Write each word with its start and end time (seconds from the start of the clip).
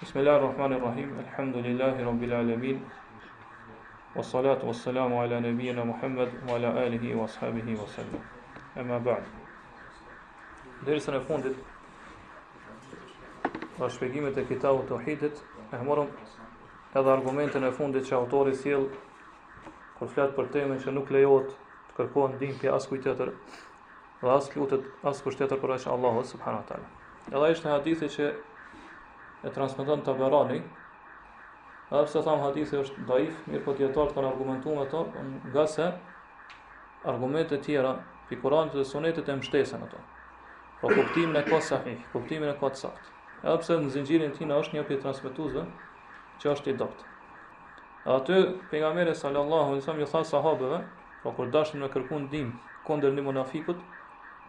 Bismillahi 0.00 0.38
rrahmani 0.40 0.78
rrahim. 0.80 1.18
Alhamdulillahi 1.24 2.04
rabbil 2.04 2.32
alamin. 2.36 2.80
Was 4.14 4.30
salatu 4.32 4.66
was 4.66 4.76
salam 4.82 5.12
ala 5.14 5.40
nabiyina 5.40 5.86
Muhammed, 5.86 6.28
wa 6.46 6.56
ala 6.56 6.68
alihi 6.84 7.14
wa 7.14 7.24
ashabihi 7.24 7.72
wa 7.78 7.86
sallam. 7.88 8.20
Amma 8.76 8.98
ba'd. 9.00 9.24
Dersën 10.84 11.16
e 11.16 11.20
fundit 11.28 11.56
pas 13.78 13.92
shpjegimit 13.96 14.36
të 14.36 14.44
kitabut 14.50 14.84
Tauhidit, 14.92 15.40
e 15.72 15.80
marrëm 15.88 16.10
edhe 17.00 17.12
argumentën 17.14 17.64
e 17.64 17.70
fundit 17.80 18.04
që 18.10 18.18
autori 18.18 18.52
sjell 18.60 18.84
kur 19.96 20.10
flet 20.12 20.36
për 20.36 20.50
temën 20.58 20.82
që 20.84 20.92
nuk 20.98 21.08
lejohet 21.16 21.54
të 21.54 21.96
kërkohen 22.02 22.36
dhimbje 22.44 22.66
pe 22.68 22.74
askujt 22.76 23.08
tjetër, 23.08 23.32
dhe 24.20 24.36
as 25.14 25.24
kushtet 25.24 25.56
për 25.64 25.74
Allahu 25.78 26.28
subhanahu 26.34 26.62
wa 26.66 26.68
taala. 26.68 26.84
Edhe 27.32 27.50
ishte 27.56 27.72
hadithi 27.74 28.10
që 28.18 28.28
e 29.46 29.52
transmeton 29.54 30.00
të 30.04 30.12
verani, 30.18 30.60
edhe 31.86 32.02
përse 32.08 32.22
thamë 32.26 32.44
hadithi 32.48 32.80
është 32.82 33.04
daif, 33.08 33.36
mirë 33.46 33.62
po 33.64 33.74
tjetarët 33.78 34.14
kanë 34.16 34.30
argumentu 34.32 34.74
me 34.74 34.86
to, 34.90 35.04
nga 35.52 35.66
se 35.70 35.86
argumentet 37.12 37.62
tjera 37.66 37.92
i 38.34 38.38
kuranit 38.42 38.74
dhe 38.74 38.84
sunetit 38.90 39.28
e 39.30 39.36
mështesen 39.38 39.86
ato. 39.86 39.98
to, 39.98 40.02
pro 40.80 40.88
kuptimin 40.96 41.36
e 41.38 41.44
ka 41.46 41.56
të 41.60 41.66
sahih, 41.68 42.00
kuptimin 42.12 42.50
e 42.50 42.56
ka 42.60 42.68
të 42.74 42.80
sakt, 42.82 43.12
edhe 43.46 43.56
përse 43.62 43.78
në 43.84 43.92
zingjirin 43.94 44.32
tina 44.38 44.58
është 44.62 44.76
një 44.76 44.82
për 44.88 45.00
transmituzve 45.04 45.62
që 46.42 46.50
është 46.54 46.72
i 46.72 46.74
dopt. 46.82 47.04
A 48.06 48.18
aty 48.18 48.36
pejgamberi 48.70 49.14
sallallahu 49.14 49.70
alaihi 49.70 49.80
wasallam 49.82 50.02
i 50.06 50.10
tha 50.10 50.24
sahabeve, 50.34 50.80
po 51.22 51.30
kur 51.38 51.48
dashnim 51.54 51.82
ne 51.86 51.88
kërkuan 51.94 52.26
ndihmë 52.26 52.52
kundër 52.86 53.14
një 53.16 53.22
munafikut 53.30 53.78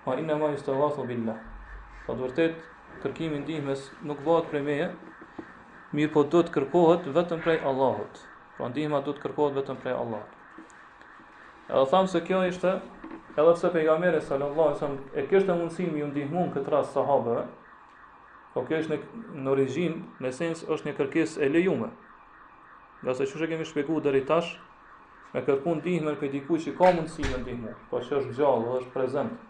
ma 0.07 0.15
inna 0.15 0.37
ma 0.37 0.47
ju 0.47 0.57
stavathu 0.61 1.03
billah. 1.09 1.35
Pa 2.07 2.15
të 2.15 2.23
vërtet, 2.23 2.57
kërkimin 3.03 3.43
dihmes 3.45 3.89
nuk 4.07 4.21
bëhet 4.25 4.45
prej 4.51 4.63
meje, 4.63 4.85
mirë 5.95 6.11
po 6.15 6.23
do 6.31 6.43
të 6.47 6.53
kërkohet 6.55 7.09
vetëm 7.15 7.41
prej 7.43 7.59
Allahut. 7.67 8.21
Pra 8.57 8.71
ndihma 8.71 9.01
do 9.03 9.11
të 9.13 9.25
kërkohet 9.25 9.57
vetëm 9.59 9.81
prej 9.83 9.95
Allahut. 9.99 10.35
Edhe 11.67 11.83
thamë 11.91 12.11
se 12.13 12.21
kjo 12.23 12.39
ishte, 12.47 12.71
edhe 13.35 13.53
pse 13.57 13.71
pejgamberi 13.75 14.21
sallallahu 14.23 14.69
alajhi 14.71 14.79
wasallam 14.79 14.99
e 15.23 15.27
kishte 15.27 15.55
mundësinë 15.59 15.95
mi 15.97 16.05
u 16.05 16.09
ndihmun 16.13 16.53
këtë 16.55 16.73
rast 16.77 16.95
sahabëve, 16.95 17.43
po 18.53 18.63
kjo 18.69 18.79
është 18.85 19.01
në 19.35 19.43
në 19.43 19.89
në 20.23 20.31
sens 20.39 20.63
është 20.71 20.87
një 20.89 20.93
kërkesë 21.01 21.43
e 21.45 21.51
lejuar. 21.57 21.91
Nga 23.03 23.13
se 23.19 23.27
çështë 23.29 23.49
kemi 23.51 23.67
shpjeguar 23.67 24.07
deri 24.07 24.23
tash, 24.25 24.55
me 25.35 25.43
kërkuar 25.45 25.81
ndihmën 25.83 26.15
për 26.23 26.31
dikujt 26.37 26.63
që 26.69 26.75
ka 26.79 26.93
mundësi 26.95 27.27
të 27.27 27.43
ndihmë, 27.43 27.75
po 27.91 27.99
që 27.99 28.21
është 28.23 28.37
gjallë, 28.39 28.79
është 28.79 28.95
prezant. 28.95 29.46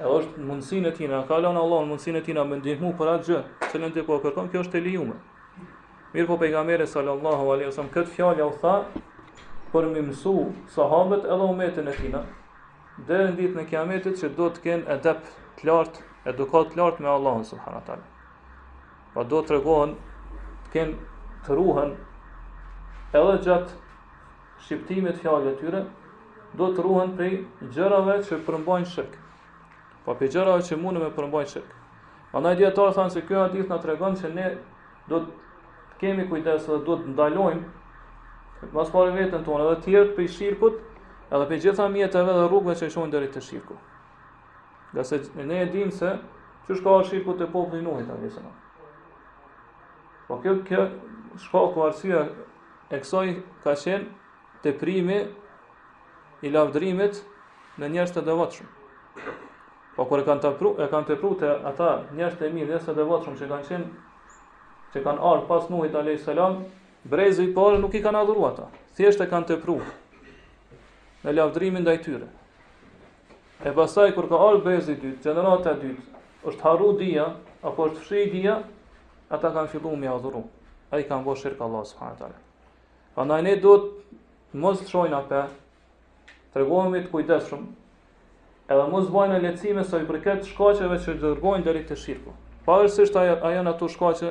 Edhe 0.00 0.08
është 0.18 0.42
mundësinë 0.48 0.88
e 0.88 0.92
tina, 0.96 1.18
ka 1.28 1.36
lënë 1.44 1.60
Allah, 1.62 1.82
mundësinë 1.88 2.20
e 2.22 2.24
tina 2.24 2.44
me 2.48 2.56
ndihmu 2.56 2.92
për 2.96 3.08
atë 3.14 3.26
gjë, 3.28 3.40
që 3.72 3.80
në 3.82 3.88
ndihmu 3.90 4.06
për 4.06 4.06
po 4.08 4.16
kërkom, 4.22 4.46
kjo 4.52 4.62
është 4.64 4.78
e 4.78 4.80
lijume. 4.86 5.16
Mirë 6.14 6.28
po 6.30 6.38
pejgamere 6.40 6.86
sallallahu 6.88 7.50
alai, 7.52 7.66
ose 7.68 7.84
këtë 7.96 8.14
fjallë 8.14 8.46
u 8.46 8.54
tha, 8.62 8.72
për 9.74 9.88
më 9.92 10.04
mësu 10.08 10.32
sahabët 10.76 11.28
edhe 11.34 11.50
umetën 11.54 11.92
e 11.92 11.96
tina, 11.98 12.22
dhe 13.10 13.20
në 13.20 13.36
ditë 13.42 13.60
në 13.60 13.64
kiametit 13.72 14.16
që 14.22 14.32
do 14.40 14.48
të 14.56 14.64
kenë 14.66 14.88
edep 14.96 15.28
të 15.60 15.68
lartë, 15.68 16.06
edukat 16.32 16.72
të 16.72 16.80
lartë 16.80 17.04
me 17.06 17.12
Allah, 17.18 17.38
subhanat 17.52 17.92
Pa 17.92 17.98
po 19.14 19.24
do 19.34 19.38
të 19.44 19.58
regohen, 19.58 19.94
të 20.66 20.70
kenë 20.74 21.00
të 21.46 21.56
ruhen, 21.60 21.94
edhe 23.12 23.38
gjatë 23.44 23.76
shqiptimit 24.64 25.20
fjallë 25.20 25.52
e 25.52 25.58
tyre, 25.60 25.84
do 26.60 26.70
të 26.76 26.86
ruhen 26.88 27.12
prej 27.18 27.34
gjërave 27.76 28.22
që 28.28 28.38
përmbajnë 28.46 28.88
shirkë. 28.94 29.21
Pa 30.02 30.14
po 30.16 30.18
për 30.18 30.64
që 30.66 30.76
mundë 30.82 31.00
me 31.02 31.10
përmbaj 31.14 31.44
shirkë. 31.50 31.76
Pa 32.32 32.40
na 32.42 32.52
i 32.52 32.58
djetarë 32.58 32.92
thanë 32.96 33.12
që 33.14 33.22
kjo 33.28 33.42
hadith 33.42 33.68
në 33.70 33.76
tregonë 33.84 34.16
që 34.22 34.28
ne 34.34 34.46
do 35.10 35.18
të 35.28 36.00
kemi 36.02 36.24
kujdesë 36.30 36.70
dhe 36.72 36.78
do 36.86 36.96
të 37.02 37.12
ndalojmë 37.12 37.62
mas 38.78 38.90
pari 38.94 39.12
vetën 39.18 39.42
tonë 39.46 39.64
edhe 39.66 39.82
tjertë 39.84 40.16
për 40.16 40.22
i 40.22 40.56
edhe 41.32 41.46
për 41.50 41.58
gjitha 41.64 41.86
mjetëve 41.92 42.32
dhe 42.38 42.48
rrugëve 42.48 42.74
që 42.80 42.86
i 42.88 42.92
shonë 42.94 43.12
dërit 43.14 43.34
të 43.36 43.40
shirkët. 43.40 43.78
Dhe 44.96 45.04
se 45.08 45.20
ne 45.50 45.62
e 45.62 45.66
dimë 45.74 45.92
se 46.00 46.12
që 46.66 46.76
shka 46.80 46.96
arë 46.96 47.08
shirkët 47.12 47.40
e 47.40 47.46
popë 47.54 47.76
një 47.78 47.86
nuhit 47.86 48.06
të 48.10 48.18
njësëna. 48.18 48.52
Pa 50.28 50.38
kjo, 50.44 50.56
kjo 50.68 50.84
shka 51.44 51.62
ku 51.74 51.86
arësia 51.86 52.24
e 52.92 53.02
kësoj 53.02 53.32
ka 53.64 53.76
qenë 53.76 54.62
të 54.64 54.74
primi 54.82 55.22
i 56.42 56.50
lavdrimit 56.54 57.22
në 57.80 57.92
njerës 57.94 58.14
të 58.16 58.26
dëvatëshmë. 58.28 58.70
Po 59.96 60.04
kur 60.08 60.22
kanë 60.24 60.40
tepru, 60.40 60.70
e 60.80 60.86
kanë 60.88 61.08
tepru 61.10 61.32
te 61.42 61.48
ata 61.68 61.90
njerëz 62.16 62.38
të 62.40 62.48
mirë 62.54 62.70
dhe 62.72 62.78
së 62.86 62.94
devotshëm 62.96 63.34
që 63.40 63.48
kanë 63.50 63.66
qenë 63.68 63.88
që 64.94 65.02
kanë 65.04 65.20
ardhur 65.30 65.48
pas 65.50 65.66
Nuhit 65.72 65.94
alayhis 66.00 66.24
salam, 66.28 66.54
brezi 67.12 67.44
i 67.48 67.52
parë 67.56 67.80
nuk 67.82 67.96
i 67.96 68.00
kanë 68.04 68.22
adhuruar 68.24 68.54
ata. 68.54 68.68
Thjesht 68.96 69.20
e 69.20 69.26
kanë 69.28 69.50
tepru 69.50 69.76
në 71.26 71.34
lavdrimin 71.36 71.84
ndaj 71.84 71.98
tyre. 72.06 72.28
E 73.68 73.72
pastaj 73.76 74.14
kur 74.16 74.30
ka 74.32 74.40
ardhur 74.46 74.64
brezi 74.64 74.96
i 74.96 75.00
dytë, 75.00 75.26
gjenerata 75.28 75.74
e 75.76 75.80
dytë, 75.82 76.24
është 76.48 76.66
harru 76.66 76.88
dia 77.02 77.28
apo 77.68 77.90
është 77.90 78.00
fshi 78.06 78.24
dia, 78.32 78.56
ata 79.28 79.52
kanë 79.54 79.72
filluar 79.74 80.00
me 80.00 80.08
adhuru. 80.12 80.44
Ai 80.92 81.04
kanë 81.08 81.24
bërë 81.28 81.40
shirk 81.44 81.60
Allah 81.68 81.84
subhanahu 81.92 82.20
taala. 82.20 82.40
Prandaj 83.14 83.44
ne 83.46 83.54
duhet 83.60 83.92
mos 84.60 84.80
shojmë 84.88 85.20
atë. 85.20 85.44
Tregohemi 86.52 87.00
të 87.04 87.08
kujdesshëm 87.12 87.62
edhe 88.70 88.84
mos 88.90 89.08
bëjnë 89.12 89.38
lecime 89.42 89.82
sa 89.84 89.98
i 90.02 90.08
përket 90.08 90.46
shkaqeve 90.46 90.98
që 91.02 91.14
dërgojnë 91.22 91.66
deri 91.66 91.82
te 91.88 91.96
shirku. 91.98 92.34
Pavarësisht 92.66 93.16
ajo 93.18 93.38
ajo 93.48 93.62
në 93.66 93.72
ato 93.72 93.88
shkaqe 93.90 94.30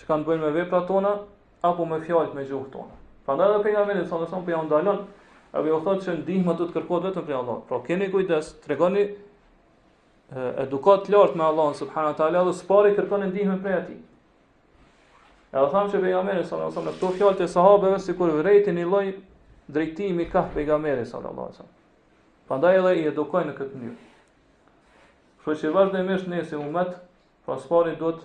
që 0.00 0.08
kanë 0.08 0.26
bënë 0.28 0.44
me 0.48 0.56
veprat 0.58 0.88
tona 0.88 1.14
apo 1.70 1.86
me 1.88 2.00
fjalët 2.04 2.34
me 2.36 2.44
gjuhën 2.44 2.72
tonë. 2.74 2.98
Prandaj 3.28 3.52
edhe 3.52 3.62
pejgamberi 3.64 4.04
sa 4.10 4.20
son 4.32 4.44
po 4.44 4.52
ja 4.52 4.60
ndalon, 4.66 5.00
apo 5.52 5.70
ju 5.70 5.80
thotë 5.86 6.04
se 6.08 6.18
ndihmë 6.20 6.56
do 6.60 6.68
të 6.68 6.76
kërkohet 6.76 7.08
vetëm 7.08 7.24
prej 7.28 7.38
Allahut. 7.40 7.64
Pra 7.68 7.80
keni 7.88 8.10
kujdes, 8.12 8.52
tregoni 8.66 9.06
edukat 10.64 11.08
lart 11.12 11.34
me 11.40 11.44
Allahun 11.48 11.74
subhanahu 11.80 12.12
wa 12.12 12.18
taala 12.20 12.44
dhe 12.44 12.52
s'pari 12.60 12.92
kërkoni 12.98 13.30
ndihmë 13.32 13.56
prej 13.64 13.78
atij. 13.80 14.02
Edhe 15.54 15.72
thamë 15.72 15.94
që 15.94 16.04
pejgamberi 16.04 16.44
sa 16.44 16.68
son 16.74 16.84
në 16.86 16.94
këto 16.98 17.14
fjalët 17.16 17.42
e 17.42 17.48
sahabeve 17.48 18.14
kur 18.20 18.36
vërejtin 18.42 18.78
i 18.78 18.84
lloj 18.84 19.06
drejtimi 19.68 20.28
ka 20.32 20.44
pejgamberi 20.54 21.04
sallallahu 21.08 21.44
alaihi 21.48 21.56
wasallam. 21.56 21.76
Prandaj 22.48 22.78
edhe 22.80 22.92
i 22.96 23.08
edukoj 23.10 23.42
në 23.44 23.52
këtë 23.58 23.76
mënyrë. 23.78 24.06
Kështu 25.44 25.68
që 25.68 25.70
vazhdimisht 25.74 26.28
ne 26.32 26.38
si 26.48 26.56
umat, 26.56 26.94
pra 27.44 27.58
sfarin 27.60 27.96
duhet 28.00 28.22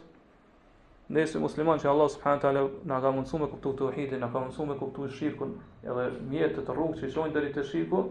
ne 1.11 1.25
si 1.28 1.41
musliman 1.44 1.81
që 1.84 1.89
Allah 1.91 2.07
subhanahu 2.13 2.44
taala 2.44 2.61
na 2.88 3.01
ka 3.03 3.11
mundsuar 3.11 3.41
me 3.44 3.50
kuptuar 3.51 3.75
tauhidin, 3.81 4.22
na 4.23 4.29
ka 4.31 4.39
mundsuar 4.45 4.69
me 4.69 4.78
kuptuar 4.79 5.11
shirkun, 5.17 5.51
edhe 5.84 6.06
mjetet 6.31 6.63
të 6.69 6.75
rrugës 6.78 7.01
që 7.03 7.09
shojnë 7.17 7.35
deri 7.35 7.51
te 7.57 7.66
shirku, 7.67 8.06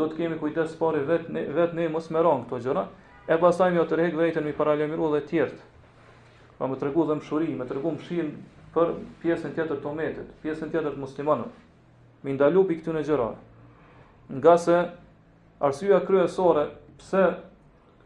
do 0.00 0.06
të 0.08 0.16
kemi 0.22 0.38
kujdes 0.40 0.72
së 0.72 0.80
pari 0.80 1.02
vet 1.10 1.28
ne 1.36 1.44
vet 1.60 1.76
ne 1.76 1.90
mos 1.92 2.08
merron 2.16 2.46
këto 2.48 2.62
gjëra, 2.66 2.86
e 3.28 3.36
pastaj 3.44 3.68
më 3.76 3.84
të 3.90 3.98
rreg 4.00 4.16
vetën 4.20 4.48
mi 4.48 4.56
paralajmëru 4.56 5.10
dhe 5.16 5.20
të 5.26 5.30
tjerët. 5.32 5.60
Pra 6.56 6.70
më 6.72 6.80
tregu 6.80 7.04
dhe 7.08 7.18
mshuri, 7.20 7.50
më 7.60 7.68
tregu 7.68 7.92
mshin 7.98 8.32
për 8.74 8.96
pjesën 9.26 9.52
tjetër 9.60 9.84
të 9.84 9.92
umatit, 9.92 10.32
pjesën 10.40 10.72
tjetër 10.72 10.96
të 10.96 11.04
muslimanëve. 11.04 11.52
Mi 12.24 12.36
ndalu 12.40 12.64
pikë 12.72 12.86
këtyre 12.86 13.04
gjërave. 13.04 13.36
Nga 14.30 14.52
se 14.62 14.74
arsyeja 15.60 16.00
kryesore 16.06 16.66
pse 17.00 17.22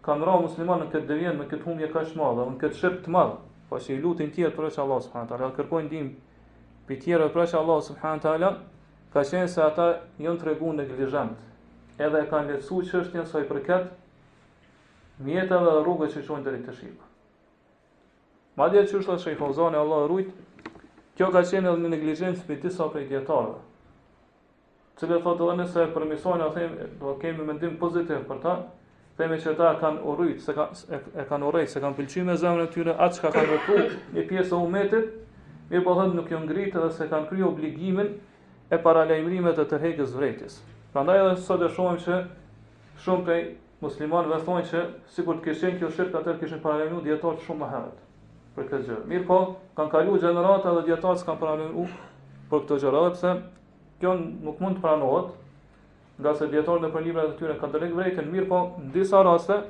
kanë 0.05 0.27
rënë 0.29 0.45
muslimanë 0.45 0.85
në 0.87 0.93
këtë 0.95 1.09
devijim 1.11 1.39
me 1.41 1.47
këtë 1.51 1.69
humbje 1.69 1.89
kaq 1.95 2.11
të 2.13 2.21
madhe, 2.23 2.47
në 2.51 2.61
këtë 2.63 2.79
shirk 2.81 2.99
të 3.07 3.13
madh, 3.15 3.35
po 3.71 3.81
që 3.81 3.93
i 3.95 4.01
lutin 4.05 4.31
tjetër 4.35 4.55
për 4.57 4.71
çfarë 4.75 4.85
Allah 4.87 5.03
subhanahu 5.07 5.33
taala 5.33 5.51
kërkojnë 5.57 5.89
ndihmë 5.89 6.13
për 6.89 6.99
tjerë 7.05 7.29
për 7.35 7.49
çfarë 7.49 7.63
Allah 7.63 7.83
subhanahu 7.89 8.25
taala 8.27 8.51
ka 9.15 9.25
qenë 9.25 9.49
se 9.55 9.63
ata 9.65 9.89
janë 10.27 10.41
treguar 10.43 10.77
neglizhent, 10.81 11.37
edhe 12.03 12.21
e 12.25 12.29
kanë 12.33 12.53
lehtësuar 12.57 12.89
çështjen 12.91 13.27
sa 13.31 13.41
i 13.45 13.49
përket 13.49 13.91
mjetave 15.25 15.77
dhe 15.77 15.85
rrugës 15.87 16.15
që 16.17 16.25
shkojnë 16.27 16.45
deri 16.49 16.65
te 16.67 16.75
shipa. 16.81 17.07
Madje 18.59 18.83
çështja 18.91 19.15
e 19.17 19.23
Shejfozani 19.25 19.79
Allah 19.79 20.05
e 20.05 20.09
rujt, 20.11 20.35
kjo 21.19 21.31
ka 21.35 21.45
qenë 21.47 21.71
edhe 21.71 21.87
në 21.87 21.93
neglizhencë 21.95 22.49
pi 22.49 22.59
disa 22.67 22.91
prej 22.93 23.07
dietarëve 23.11 23.63
cilë 25.01 25.17
thotë 25.25 25.45
edhe 25.45 25.55
nëse 25.61 25.81
e 25.85 25.89
përmisojnë 25.95 26.45
a 26.45 26.51
them 26.57 26.75
do 27.01 27.15
kemi 27.23 27.47
mendim 27.47 27.73
pozitiv 27.81 28.21
për 28.29 28.41
ta 28.45 28.53
themi 29.21 29.39
që 29.45 29.51
ata 29.55 29.71
kanë 29.81 30.03
urrit 30.13 30.43
se 30.45 30.55
kanë 30.55 31.01
e 31.19 31.25
kanë 31.31 31.49
urrit 31.49 31.73
se 31.73 31.83
kanë 31.85 31.99
pëlqyer 32.01 32.27
me 32.29 32.37
zemrën 32.43 32.69
e 32.69 32.71
tyre 32.77 32.95
atë 33.07 33.17
çka 33.19 33.33
kanë 33.35 33.51
vëtu 33.55 33.79
një 34.19 34.25
pjesë 34.31 34.55
e 34.55 34.61
umetit 34.61 35.11
mirë 35.73 35.85
po 35.89 35.97
thot 35.99 36.15
nuk 36.19 36.31
janë 36.35 36.47
ngritë 36.49 36.79
edhe 36.83 36.91
se 37.01 37.09
kanë 37.13 37.29
kryer 37.33 37.49
obligimin 37.49 38.13
e 38.71 38.79
paralajmërimit 38.87 39.59
të 39.59 39.67
tërheqës 39.73 40.15
vërtetës 40.19 40.59
prandaj 40.95 41.19
edhe 41.25 41.35
sot 41.49 41.67
e 41.69 41.73
shohim 41.77 41.99
se 42.07 42.21
shumë 43.07 43.27
prej 43.29 43.43
muslimanëve 43.85 44.41
thonë 44.47 44.69
se 44.71 44.85
sikur 45.17 45.41
të 45.43 45.49
kishin 45.49 45.77
kjo 45.81 45.91
shirka 45.99 46.23
atë 46.23 46.37
kishin 46.45 46.63
paralajmëruar 46.67 47.09
dietar 47.09 47.43
shumë 47.49 47.65
më 47.65 47.73
herët 47.75 48.07
për 48.55 48.71
këtë 48.71 48.87
gjë 48.93 49.01
mirë 49.15 49.29
po 49.33 49.41
kanë 49.81 49.95
kaluar 49.97 50.23
gjenerata 50.27 50.77
dhe 50.79 50.87
dietarët 50.91 51.27
kanë 51.31 51.41
paralajmëruar 51.43 51.99
për 52.53 52.65
këtë 52.65 52.81
gjë 52.85 52.95
edhe 53.01 53.13
pse 53.19 53.35
kjo 54.01 54.15
nuk 54.43 54.59
mund 54.63 54.79
të 54.79 54.85
pranohet, 54.85 55.33
nga 56.23 56.33
se 56.39 56.49
djetarë 56.51 56.85
dhe 56.85 56.91
për 56.95 57.07
libra 57.07 57.25
të 57.31 57.37
tyre 57.41 57.57
kanë 57.61 57.75
të 57.75 57.83
legë 57.85 57.99
vrejtën, 57.99 58.29
mirë 58.31 58.49
po 58.51 58.61
në 58.83 58.93
disa 58.95 59.23
raste, 59.27 59.61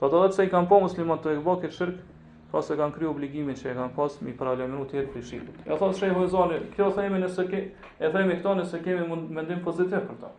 pa 0.00 0.10
po 0.12 0.22
të 0.26 0.36
se 0.38 0.46
i 0.48 0.52
kanë 0.52 0.70
po 0.70 0.80
muslimat 0.84 1.24
të 1.24 1.34
e 1.34 1.38
këbo 1.40 1.56
këtë 1.62 1.78
shirkë, 1.78 2.16
pa 2.52 2.62
se 2.62 2.76
kanë 2.78 2.94
kryu 2.94 3.10
obligimin 3.12 3.58
që 3.58 3.70
e 3.72 3.76
kanë 3.76 3.92
pas, 3.96 4.18
mi 4.22 4.34
paralemenu 4.38 4.84
të 4.88 5.00
jetë 5.00 5.12
për 5.16 5.24
Shqipët. 5.30 5.62
E 5.66 5.78
thonë 5.82 5.96
shrej 5.98 6.12
hojzani, 6.16 6.60
kjo 6.76 6.86
themi 6.98 7.18
nëse 7.22 7.44
ke, 7.50 7.62
e 7.98 8.10
themi 8.14 8.36
këto 8.38 8.52
nëse 8.60 8.80
kemi 8.84 9.06
mund, 9.10 9.30
mendim 9.34 9.62
pozitiv 9.64 10.06
për 10.12 10.20
ta. 10.22 10.30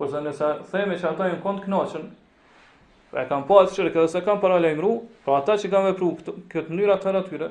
Kërse 0.00 0.22
nëse 0.24 0.48
themi 0.72 0.96
që 0.98 1.08
ata 1.12 1.28
ju 1.30 1.36
në 1.38 1.42
kontë 1.44 1.66
knaqën, 1.70 2.08
e 3.10 3.24
kanë 3.30 3.48
pas 3.50 3.66
atë 3.68 3.78
shirkë 3.78 4.02
edhe 4.02 4.10
se 4.16 4.24
kanë 4.26 4.42
paralemenu, 4.42 4.90
pra 5.26 5.38
ata 5.38 5.56
që 5.62 5.70
kanë 5.72 5.92
vepru 5.92 6.10
këtë, 6.18 6.36
këtë 6.56 6.74
mënyra 6.74 6.98
të 7.04 7.14
rëtyre, 7.16 7.50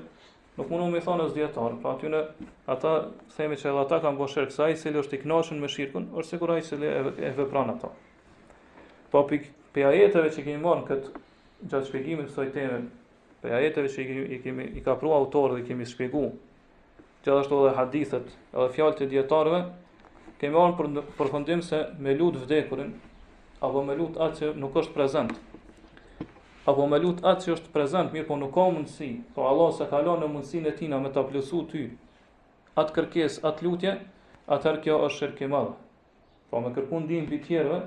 Nuk 0.60 0.68
mundu 0.68 0.90
me 0.92 1.00
thonë 1.00 1.24
as 1.30 1.32
dietar, 1.32 1.78
pra 1.80 1.94
aty 1.96 2.10
në 2.12 2.20
ata 2.74 2.90
themi 3.32 3.56
se 3.56 3.72
ata 3.80 4.02
kanë 4.04 4.20
bërë 4.20 4.34
shirk 4.34 4.52
sa 4.52 4.66
i 4.68 4.76
cili 4.76 5.00
është 5.00 5.16
i 5.16 5.20
kënaqur 5.22 5.60
me 5.62 5.70
shirkun, 5.72 6.10
është 6.20 6.32
sigur 6.34 6.52
ai 6.52 6.60
i 6.60 6.90
e 7.28 7.30
vepron 7.38 7.72
ato. 7.72 7.94
Po 9.14 9.22
pik 9.30 9.48
pe 9.72 9.86
ajeteve 9.88 10.34
që 10.36 10.44
kemi 10.44 10.60
marrë 10.66 10.84
kët 10.90 11.08
gjatë 11.72 11.88
shpjegimit 11.88 12.28
të 12.28 12.34
kësaj 12.34 12.52
teme, 12.58 12.82
pe 13.40 13.54
ajeteve 13.56 13.94
që 13.94 14.04
i 14.04 14.08
kemi 14.08 14.26
i, 14.36 14.40
kemi, 14.44 14.66
i 14.82 14.84
ka 14.84 14.98
prua 15.00 15.22
autorë 15.24 15.62
dhe 15.62 15.66
kemi 15.72 15.88
shpjeguar. 15.94 16.36
Gjithashtu 17.24 17.64
edhe 17.64 17.76
hadithet, 17.80 18.28
edhe 18.52 18.70
fjalët 18.76 19.06
e 19.08 19.12
dietarëve, 19.16 19.62
kemi 20.42 20.58
marrë 20.60 20.76
për 20.82 20.92
përfundim 21.22 21.64
se 21.70 21.86
me 22.04 22.20
lut 22.20 22.36
vdekurin 22.44 22.98
apo 23.64 23.88
me 23.88 23.96
lut 24.00 24.20
atë 24.28 24.42
që 24.44 24.52
nuk 24.60 24.76
është 24.84 24.92
prezant 24.96 25.40
apo 26.70 26.86
me 26.90 27.00
lut 27.02 27.22
atë 27.26 27.46
që 27.46 27.54
është 27.58 27.72
prezant, 27.74 28.12
mirë 28.14 28.28
po 28.30 28.36
nuk 28.40 28.52
ka 28.56 28.66
mundësi, 28.74 29.08
po 29.36 29.46
Allah 29.50 29.72
se 29.78 29.88
ka 29.92 30.02
lënë 30.06 30.28
mundësin 30.30 30.68
e 30.70 30.74
tina 30.78 31.00
me 31.02 31.12
ta 31.16 31.24
plësu 31.30 31.62
ty. 31.72 31.86
Atë 32.82 32.96
kërkes, 32.98 33.40
atë 33.50 33.66
lutje, 33.66 33.94
atër 34.56 34.78
kjo 34.86 35.00
është 35.08 35.18
shirk 35.22 35.42
i 35.46 35.50
madh. 35.54 35.74
Po 36.52 36.62
me 36.64 36.72
kërkuan 36.76 37.08
dinë 37.10 37.28
për 37.30 37.38
të 37.40 37.48
tjerëve, 37.48 37.80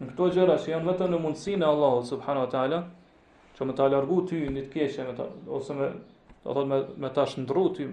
në 0.00 0.08
këto 0.12 0.30
gjëra 0.36 0.56
që 0.64 0.72
janë 0.72 0.88
vetëm 0.90 1.12
në 1.14 1.20
mundësin 1.26 1.64
e 1.64 1.68
Allahut 1.68 2.08
subhanahu 2.08 2.46
wa 2.46 2.52
taala, 2.54 2.80
që 3.58 3.68
me 3.68 3.76
ta 3.78 3.86
largu 3.92 4.18
ty 4.30 4.40
në 4.50 4.64
të 4.66 4.72
keshë, 4.74 5.06
me 5.10 5.14
ta 5.20 5.28
ose 5.60 5.76
me 5.78 5.88
do 6.44 6.52
thot 6.58 6.68
me 6.72 6.80
me 7.04 7.10
ta 7.16 7.24
shëndru 7.30 7.64
ty 7.76 7.86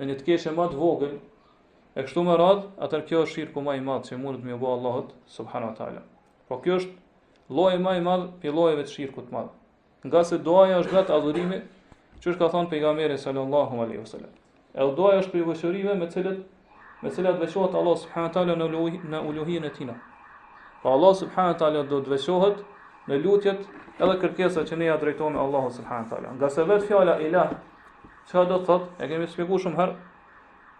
në 0.00 0.08
një 0.08 0.14
të 0.20 0.24
keshë 0.28 0.52
më 0.56 0.68
të 0.72 0.78
vogël, 0.80 1.16
e 1.98 2.04
kështu 2.06 2.22
me 2.28 2.36
radhë, 2.40 2.68
atër 2.86 3.04
kjo 3.08 3.24
është 3.26 3.34
shirku 3.38 3.64
më 3.66 3.78
i 3.80 3.82
madh 3.88 4.06
që 4.08 4.20
mund 4.22 4.40
të 4.42 4.48
më 4.52 4.60
bëj 4.62 4.72
Allahut 4.78 5.10
subhanahu 5.38 5.74
wa 5.74 5.76
taala. 5.82 6.04
Po 6.48 6.56
kjo 6.64 6.78
është 6.80 7.00
lloji 7.54 7.78
më 7.84 7.92
i 7.98 8.02
madh 8.04 8.26
pe 8.42 8.52
llojeve 8.54 8.84
të 8.86 8.92
shirkut 8.96 9.28
të 9.28 9.34
madh. 9.36 9.50
Nga 10.06 10.20
se 10.28 10.38
duaja 10.46 10.80
është 10.82 10.94
vetë 10.98 11.14
adhurimi, 11.16 11.58
që 12.22 12.30
është 12.32 12.40
ka 12.42 12.48
thon 12.54 12.68
pejgamberi 12.72 13.18
sallallahu 13.24 13.82
alaihi 13.84 14.00
wasallam. 14.04 14.32
E 14.74 14.86
duaja 14.98 15.20
është 15.22 15.32
për 15.34 15.46
veçorive 15.52 15.94
me 16.02 16.08
cilët 16.08 16.40
me 17.02 17.10
cilat 17.10 17.38
veçohet 17.42 17.74
Allah 17.80 17.96
subhanahu 18.04 18.32
taala 18.34 18.56
në 18.58 18.68
uluhi, 18.70 19.00
në 19.12 19.20
uluhinë 19.30 19.66
e 19.66 19.72
tina. 19.76 19.96
Po 20.82 20.92
Allah 20.96 21.14
subhanahu 21.22 21.58
taala 21.62 21.84
do 21.92 22.00
të 22.06 22.12
veçohet 22.16 22.62
në 23.10 23.20
lutjet 23.24 23.66
edhe 24.00 24.14
kërkesat 24.22 24.68
që 24.70 24.78
ne 24.80 24.88
ja 24.90 24.96
drejtojmë 25.02 25.38
Allahu 25.44 25.70
subhanahu 25.78 26.08
taala. 26.12 26.32
Nga 26.38 26.48
se 26.56 26.64
vetë 26.70 26.88
fjala 26.90 27.16
ilah, 27.26 27.54
çfarë 28.28 28.48
do 28.52 28.58
thot, 28.68 28.82
E 29.02 29.08
kemi 29.10 29.26
shpjeguar 29.26 29.60
shumë 29.62 29.76
herë. 29.82 29.94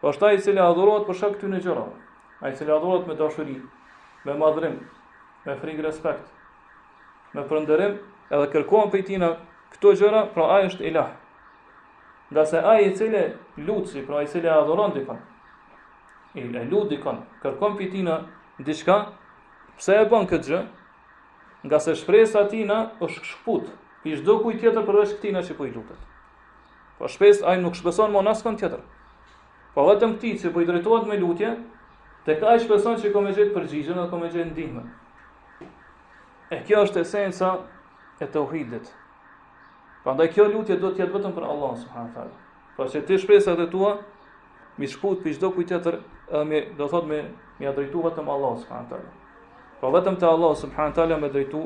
Po 0.00 0.08
është 0.10 0.32
i 0.34 0.38
cili 0.42 0.62
adhurohet 0.62 1.06
për 1.06 1.14
shkak 1.18 1.34
të 1.36 1.46
këtyre 1.46 1.62
gjërave. 1.64 1.96
Ai 2.42 2.52
i 2.52 2.56
cili 2.58 2.72
adhurohet 2.74 3.06
me 3.10 3.14
dashuri, 3.18 3.58
me 4.26 4.32
madhrim, 4.42 4.78
me 5.46 5.54
frikë 5.62 5.82
respekt, 5.86 6.30
me 7.36 7.42
përndërim 7.50 7.94
edhe 8.32 8.48
kërkohen 8.52 8.90
për 8.92 9.02
tina 9.08 9.28
këto 9.72 9.92
gjëra, 10.00 10.22
pra 10.34 10.48
aje 10.58 10.70
është 10.72 10.86
ilah. 10.90 11.10
Nga 12.32 12.44
se 12.50 12.60
aje 12.72 12.86
i 12.90 12.94
cilë 12.96 13.22
lutësi, 13.66 14.02
pra 14.06 14.22
i 14.24 14.28
cilë 14.28 14.48
e 14.48 14.52
adhoron 14.54 14.94
dikon, 14.96 15.18
i 16.36 16.44
e 16.44 16.64
lutë 16.70 16.94
dikon, 16.94 17.20
kërkohen 17.42 17.76
për 17.80 17.90
tina 17.96 18.18
diçka, 18.64 18.96
pse 19.80 19.98
e 20.02 20.06
bën 20.12 20.28
këtë 20.30 20.50
gjë, 20.52 20.60
nga 21.68 21.78
se 21.80 21.94
shpresa 21.96 22.46
tina 22.50 22.78
është 23.06 23.24
shkëput, 23.28 23.68
për 24.02 24.16
shdo 24.20 24.36
kuj 24.42 24.56
tjetër 24.60 24.86
përveç 24.88 25.12
këtina 25.18 25.44
që 25.46 25.56
po 25.58 25.68
i 25.68 25.72
lutët. 25.76 26.08
Po 26.98 27.10
shpes 27.10 27.42
aje 27.48 27.60
nuk 27.62 27.76
shpeson 27.78 28.12
më 28.14 28.22
nësë 28.26 28.46
kënë 28.46 28.60
tjetër. 28.62 28.80
Po 29.74 29.84
vetëm 29.88 30.16
këti 30.16 30.32
që 30.42 30.50
po 30.54 30.62
i 30.62 30.68
drejtojt 30.68 31.08
me 31.12 31.20
lutje, 31.22 31.54
Tek 32.22 32.36
ka 32.38 32.52
i 32.54 32.60
shpeson 32.62 33.00
që 33.02 33.08
i 33.08 33.10
kome 33.10 33.32
gjithë 33.34 33.50
përgjigjën 33.50 33.96
E 36.52 36.60
kjo 36.68 36.82
është 36.86 37.00
esenca 37.00 37.48
e 38.20 38.26
tauhidit. 38.30 38.90
Prandaj 40.04 40.26
kjo 40.34 40.44
lutje 40.52 40.76
duhet 40.82 40.98
të 40.98 41.04
jetë 41.06 41.14
vetëm 41.16 41.34
për 41.36 41.46
Allah 41.48 41.76
subhanahu 41.80 42.12
taala. 42.16 42.40
Po 42.76 42.86
se 42.92 43.00
ti 43.08 43.16
shpresat 43.22 43.60
e 43.64 43.68
tua 43.72 43.92
mi 44.80 44.88
shkut 44.90 45.22
për 45.24 45.36
çdo 45.38 45.50
kujt 45.56 45.70
tjetër, 45.70 45.96
mi 46.50 46.60
do 46.76 46.88
thot 46.92 47.08
me 47.08 47.22
mi 47.60 47.70
adrejtu 47.70 48.02
vëtëm 48.04 48.28
Allah 48.34 48.52
subhanahu 48.64 48.90
taala. 48.90 49.14
Po 49.80 49.92
vetëm 49.96 50.20
te 50.20 50.28
Allah 50.28 50.52
subhanahu 50.64 51.18
me 51.24 51.32
drejtu 51.36 51.62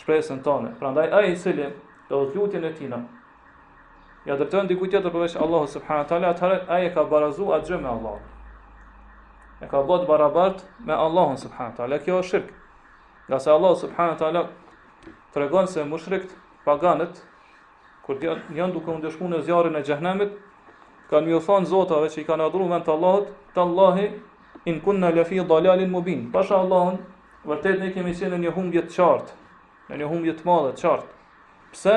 shpresën 0.00 0.42
tëne. 0.46 0.70
Prandaj 0.78 1.10
ai 1.18 1.32
i 1.32 1.36
cili 1.42 1.68
do 2.10 2.22
të 2.30 2.38
lutjen 2.38 2.64
e 2.64 2.72
tina, 2.78 3.02
i 4.24 4.28
ja 4.30 4.36
drejton 4.40 4.68
dikujt 4.70 4.90
tjetër 4.94 5.10
përveç 5.12 5.34
Allahu 5.44 5.66
subhanahu 5.74 6.06
taala, 6.08 6.30
atëherë 6.36 6.94
ka 6.94 7.04
barazu 7.10 7.50
atë 7.58 7.80
me 7.82 7.88
Allah. 7.88 8.20
E 9.60 9.66
ka 9.72 9.82
bërë 9.90 10.06
barabart 10.08 10.62
me 10.86 10.92
Allahun 11.06 11.38
subhanahu 11.46 11.98
Kjo 12.04 12.20
është 12.20 12.28
shirkë, 12.34 12.52
Nga 13.28 13.40
se 13.40 13.50
Allah 13.50 13.76
subhanahu 13.76 14.18
taala 14.18 14.48
tregon 15.32 15.66
se 15.66 15.84
mushrikët 15.84 16.34
paganët 16.64 17.20
kur 18.04 18.20
janë 18.24 18.72
duke 18.76 18.92
u 18.92 18.98
ndeshkuar 19.00 19.30
në 19.32 19.40
zjarrin 19.46 19.78
e 19.80 19.82
xhehenemit, 19.84 20.34
kanë 21.08 21.32
u 21.32 21.40
thon 21.46 21.64
zotave 21.70 22.10
që 22.12 22.20
i 22.20 22.26
kanë 22.28 22.48
adhuruar 22.50 22.74
vend 22.76 22.84
të 22.84 22.92
Allahut, 22.94 23.30
Allahi 23.62 24.08
in 24.68 24.80
kunna 24.84 25.08
la 25.16 25.24
fi 25.24 25.40
dalalin 25.52 25.90
mubin. 25.90 26.26
Pasha 26.34 26.58
Allahën, 26.60 26.98
vërtet 27.48 27.80
ne 27.80 27.90
kemi 27.96 28.12
qenë 28.12 28.34
në 28.36 28.42
një 28.44 28.52
humbje 28.58 28.82
të 28.90 28.96
qartë, 28.98 29.32
në 29.90 30.02
një 30.04 30.10
humbje 30.12 30.36
të 30.42 30.48
madhe 30.48 30.74
të 30.76 30.84
qartë. 30.84 31.12
Pse? 31.72 31.96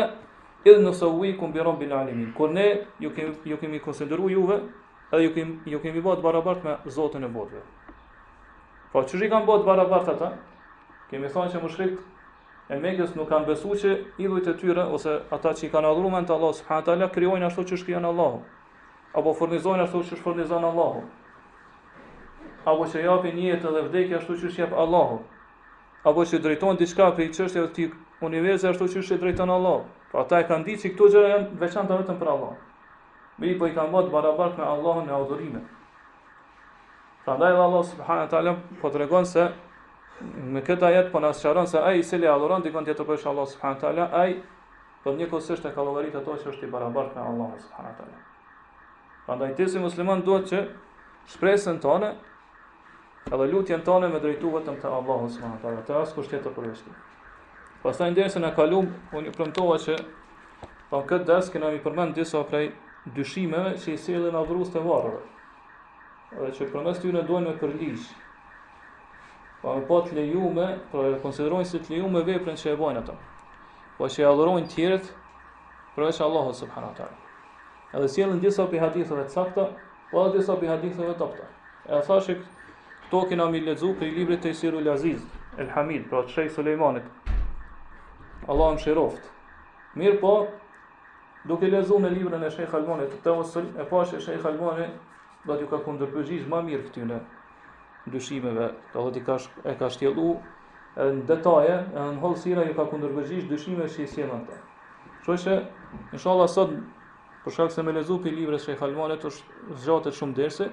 Idh 0.67 0.79
nusawwi 0.83 1.35
kum 1.39 1.51
bi 1.53 1.59
rabbil 1.63 1.91
alamin. 1.95 2.31
Kur 2.35 2.49
ne 2.55 2.65
ju 3.03 3.11
kemi 3.15 3.35
ju 3.51 3.57
kemi 3.61 3.79
konsideruar 3.79 4.31
juve, 4.33 4.57
edhe 5.13 5.23
ju 5.27 5.31
kemi 5.35 5.75
ju 5.75 5.79
kemi 5.83 6.01
bërë 6.03 6.17
të 6.17 6.23
barabartë 6.27 6.63
me 6.67 6.91
Zotin 6.95 7.23
e 7.23 7.27
botëve. 7.35 7.61
Po 8.91 9.03
çuri 9.07 9.29
kanë 9.31 9.45
bërë 9.47 9.63
të 9.63 9.67
barabartë 9.69 10.11
ata? 10.15 10.31
Kemi 11.07 11.29
thënë 11.33 11.51
që 11.53 11.59
mushrikët 11.63 12.71
e 12.71 12.77
Mekës 12.83 13.13
nuk 13.15 13.29
kanë 13.31 13.47
besuar 13.47 13.79
që 13.79 13.91
idhujt 14.23 14.47
e 14.51 14.53
tyre 14.61 14.83
ose 14.95 15.13
ata 15.37 15.53
që 15.55 15.67
i 15.69 15.69
kanë 15.75 15.87
adhuruar 15.91 16.11
me 16.17 16.33
Allah 16.37 16.53
subhanahu 16.57 16.83
teala 16.87 17.07
krijojnë 17.15 17.45
ashtu 17.49 17.63
siç 17.69 17.83
krijon 17.87 18.05
Allahu 18.05 18.41
apo 19.21 19.33
furnizojnë 19.39 19.85
ashtu 19.85 20.01
siç 20.09 20.19
furnizon 20.25 20.65
Allahu. 20.71 21.03
Apo 22.67 22.83
që 22.91 23.05
japin 23.05 23.37
jetë 23.39 23.71
dhe 23.75 23.83
vdekje 23.87 24.17
ashtu 24.17 24.35
siç 24.41 24.59
jep 24.59 24.73
Allahu. 24.83 25.21
Apo 26.09 26.25
që 26.27 26.41
drejton 26.43 26.75
diçka 26.81 27.07
për 27.17 27.31
çështjet 27.37 27.69
e 27.69 27.71
tij 27.77 27.95
universi 28.27 28.67
ashtu 28.73 28.87
siç 28.91 29.11
e 29.15 29.19
drejton 29.21 29.49
Allahu. 29.55 29.85
Pra 30.11 30.25
ata 30.27 30.41
e 30.43 30.47
kanë 30.49 30.65
ditë 30.67 30.81
se 30.85 30.91
këto 30.91 31.07
gjëra 31.13 31.29
janë 31.37 31.47
veçanta 31.63 31.95
vetëm 32.01 32.19
për 32.19 32.31
Allahun. 32.33 32.57
Mi 33.41 33.55
po 33.59 33.67
i 33.67 33.71
kanë 33.75 33.93
bërë 33.95 34.11
barabart 34.17 34.59
me 34.59 34.67
Allahun 34.73 35.07
në 35.07 35.15
adhurime. 35.21 35.63
Prandaj 37.25 37.55
Allah 37.63 37.85
subhanahu 37.93 38.29
teala 38.35 38.57
po 38.83 38.91
tregon 38.95 39.25
se 39.25 39.47
me 40.51 40.61
këtë 40.65 40.85
ajet 40.87 41.09
po 41.11 41.19
na 41.21 41.29
sqaron 41.35 41.67
se 41.69 41.77
ai 41.79 41.99
i 41.99 42.03
cili 42.03 42.27
adhuron 42.27 42.63
dikon 42.65 42.85
tjetër 42.87 43.05
përveç 43.05 43.23
po 43.25 43.29
Allahut 43.29 43.49
subhanahu 43.51 43.79
teala, 43.81 44.05
ai 44.21 44.31
po 45.03 45.13
njëkohësisht 45.13 45.65
e 45.65 45.71
ka 45.75 45.81
ato 46.21 46.33
që 46.41 46.49
është 46.53 46.65
i 46.67 46.71
barabartë 46.71 47.15
me 47.15 47.27
Allahun 47.31 47.59
subhanahu 47.65 47.95
teala. 47.97 48.25
Prandaj 49.25 49.51
ti 49.57 49.67
si 49.67 49.79
musliman 49.79 50.21
duhet 50.25 50.47
që 50.49 50.59
shpresën 51.35 51.79
tonë 51.83 52.09
edhe 53.33 53.47
lutjen 53.51 53.83
tonë 53.85 54.09
me 54.13 54.19
drejtu 54.19 54.51
vetëm 54.55 54.79
te 54.81 54.87
Allahu 54.87 55.29
subhanahu 55.29 55.61
teala, 55.61 55.85
te 55.85 55.93
askush 55.93 56.29
tjetër 56.31 56.51
përveç 56.55 56.81
tij. 56.85 56.97
Pastaj 57.83 58.09
ndërsa 58.11 58.41
na 58.41 58.49
kalum, 58.57 58.89
unë 59.13 59.35
premtova 59.37 59.77
që 59.85 59.99
po 60.89 61.03
këtë 61.09 61.25
dasë 61.29 61.53
kemi 61.53 61.69
mi 61.75 61.83
përmend 61.85 62.17
disa 62.17 62.41
prej 62.49 62.71
dyshimeve 63.13 63.77
që 63.83 63.93
i 63.93 63.97
sjellin 63.97 64.35
adhurues 64.35 64.73
të 64.73 64.83
Edhe 66.37 66.49
që 66.51 66.65
përmes 66.73 66.97
tyre 66.99 67.21
duhen 67.23 67.45
të 67.47 67.53
përligj. 67.61 68.07
Po 69.61 69.73
më 69.73 69.81
po 69.89 70.01
pat 70.01 70.11
lejume, 70.13 70.65
po 70.91 71.01
e 71.09 71.15
konsiderojnë 71.21 71.65
si 71.65 71.79
të 71.81 71.93
lejume 71.95 72.21
veprën 72.27 72.57
që 72.61 72.75
e 72.75 72.75
bojnë 72.77 72.99
ata. 73.01 73.13
Po 73.97 74.05
që 74.05 74.21
e 74.21 74.27
adhurojnë 74.29 74.67
tjerët 74.69 75.07
për 75.95 76.03
veç 76.05 76.19
subhanahu 76.19 76.53
wa 76.53 76.93
taala. 76.97 77.17
Edhe 77.97 78.09
sjellën 78.13 78.41
disa 78.43 78.67
pi 78.69 78.77
haditheve 78.77 79.23
të 79.25 79.33
sakta, 79.33 79.63
po 80.11 80.25
edhe 80.27 80.37
disa 80.37 80.53
pi 80.61 80.69
haditheve 80.69 81.13
të 81.15 81.17
dobta. 81.23 81.47
E 81.89 82.01
thashë 82.05 82.35
këto 83.05 83.19
që 83.31 83.39
na 83.41 83.47
mi 83.49 83.63
lexu 83.65 83.95
për 83.97 84.13
librin 84.19 84.45
e 84.45 84.53
Sirul 84.53 84.91
Aziz 84.93 85.23
El 85.57 85.71
Hamid, 85.73 86.05
pra 86.11 86.21
të 86.27 86.35
Sheikh 86.35 86.53
Sulejmanit. 86.53 87.07
Allahu 88.47 88.77
më 88.77 88.83
shëroft. 88.85 89.23
Mir 89.97 90.19
po 90.21 90.35
duke 91.49 91.65
lexuar 91.71 92.05
në 92.05 92.13
librin 92.13 92.45
e 92.45 92.53
Sheikh 92.53 92.77
Albani 92.77 93.09
të 93.09 93.23
Tawassul, 93.25 93.71
e 93.81 93.89
pashë 93.89 94.21
Sheikh 94.27 94.45
Albani 94.51 94.91
do 95.47 95.57
t'ju 95.57 95.71
ka 95.73 95.81
kundërpërgjigj 95.87 96.45
më 96.53 96.61
mirë 96.69 96.85
këtyre 96.91 97.17
dyshimeve 98.11 98.69
të 98.93 99.01
hoti 99.03 99.21
ka 99.25 99.37
e 99.71 99.75
ka 99.79 99.89
shtjellu 99.91 100.27
në 100.97 101.25
detaje 101.29 101.73
edhe 101.75 102.05
në 102.15 102.19
holsira 102.23 102.63
ju 102.67 102.75
ka 102.77 102.85
kundërgjigj 102.91 103.47
dyshime 103.51 103.85
që 103.91 104.03
i 104.05 104.09
sjenë 104.13 104.37
ata. 104.39 104.57
Kështu 105.25 105.37
që 105.43 105.55
inshallah 106.17 106.49
sot 106.51 106.73
për 107.43 107.55
shkak 107.55 107.75
se 107.75 107.83
me 107.85 107.93
lezu 107.95 108.17
ti 108.23 108.31
librat 108.33 108.63
Sheikh 108.63 108.81
Almalet 108.87 109.23
është 109.27 109.77
zgjatë 109.83 110.13
shumë 110.19 110.37
dersë. 110.39 110.69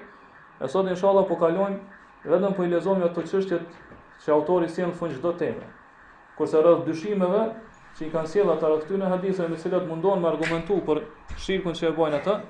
E 0.65 0.69
sot 0.71 0.89
inshallah 0.91 1.27
po 1.29 1.37
kalojmë 1.41 1.81
vetëm 2.31 2.55
po 2.57 2.65
i 2.65 2.71
lezojmë 2.73 3.09
ato 3.11 3.23
çështjet 3.23 3.79
që 4.25 4.35
autori 4.35 4.69
sjell 4.71 4.93
në 4.93 4.99
fund 4.99 5.15
çdo 5.19 5.35
teme. 5.41 5.67
Kurse 6.39 6.63
rreth 6.63 6.85
dyshimeve 6.89 7.45
që 7.99 8.07
i 8.09 8.13
kanë 8.15 8.31
sjellë 8.33 8.57
ata 8.57 8.71
rreth 8.73 8.87
këtyre 8.89 9.03
në 9.05 9.19
me 9.23 9.57
të 9.57 9.63
cilat 9.67 9.87
mundon 9.91 10.23
me 10.25 10.31
argumentu 10.31 10.81
për 10.87 11.03
shirkën 11.39 11.77
që 11.79 11.91
e 11.91 11.93
bojnë 11.99 12.19
ata, 12.23 12.41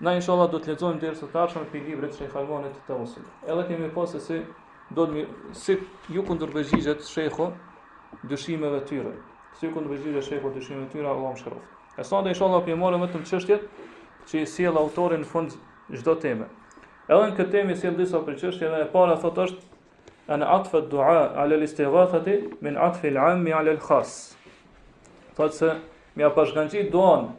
Na 0.00 0.14
inshallah 0.14 0.46
do 0.50 0.60
të 0.62 0.70
lexojmë 0.76 1.08
sot 1.18 1.32
të 1.34 1.38
arshëm 1.42 1.64
pe 1.72 1.80
i 1.82 1.96
Sheikh 2.14 2.34
Albani 2.38 2.68
të 2.70 2.84
Tawsil. 2.86 3.24
Edhe 3.50 3.62
kemi 3.66 3.88
pas 3.90 4.10
se 4.14 4.20
si 4.22 4.36
do 4.94 5.06
të 5.10 5.24
si 5.58 5.74
ju 6.14 6.22
kundërvëzhgjet 6.28 7.02
Sheikhu 7.02 7.48
dyshimeve 8.30 8.78
të 8.78 8.86
tyre. 8.92 9.10
Si 9.58 9.66
ju 9.66 9.72
kundërvëzhgjet 9.74 10.22
Sheikhu 10.28 10.52
dyshimeve 10.54 10.86
të 10.86 10.94
tyre, 11.00 11.08
Allahu 11.10 11.32
mëshiron. 11.34 11.64
E 11.98 12.04
sa 12.06 12.20
do 12.22 12.30
inshallah 12.30 12.62
po 12.62 12.70
i 12.70 13.00
vetëm 13.02 13.24
çështjet 13.26 13.64
që 14.30 14.44
sjell 14.54 14.78
autori 14.78 15.18
në 15.18 15.26
fund 15.32 15.56
çdo 15.98 16.14
teme. 16.22 16.46
Edhe 17.10 17.32
në 17.32 17.34
këtë 17.40 17.56
temë 17.56 17.76
sjell 17.82 17.98
disa 17.98 18.22
për 18.22 18.38
çështje 18.38 18.70
dhe 18.76 18.84
e 18.86 18.88
para 18.94 19.18
thot 19.18 19.34
është 19.34 20.30
an 20.30 20.46
atfa 20.46 20.78
du'a 20.92 21.18
ala 21.34 21.56
al-istighathati 21.58 22.38
min 22.62 22.78
atf 22.78 23.02
al-ammi 23.10 23.50
ala 23.50 23.74
al-khass. 23.74 24.14
Fatse 25.34 25.74
më 26.18 26.30
pas 26.38 26.54
gjanti 26.54 26.84
don 26.92 27.32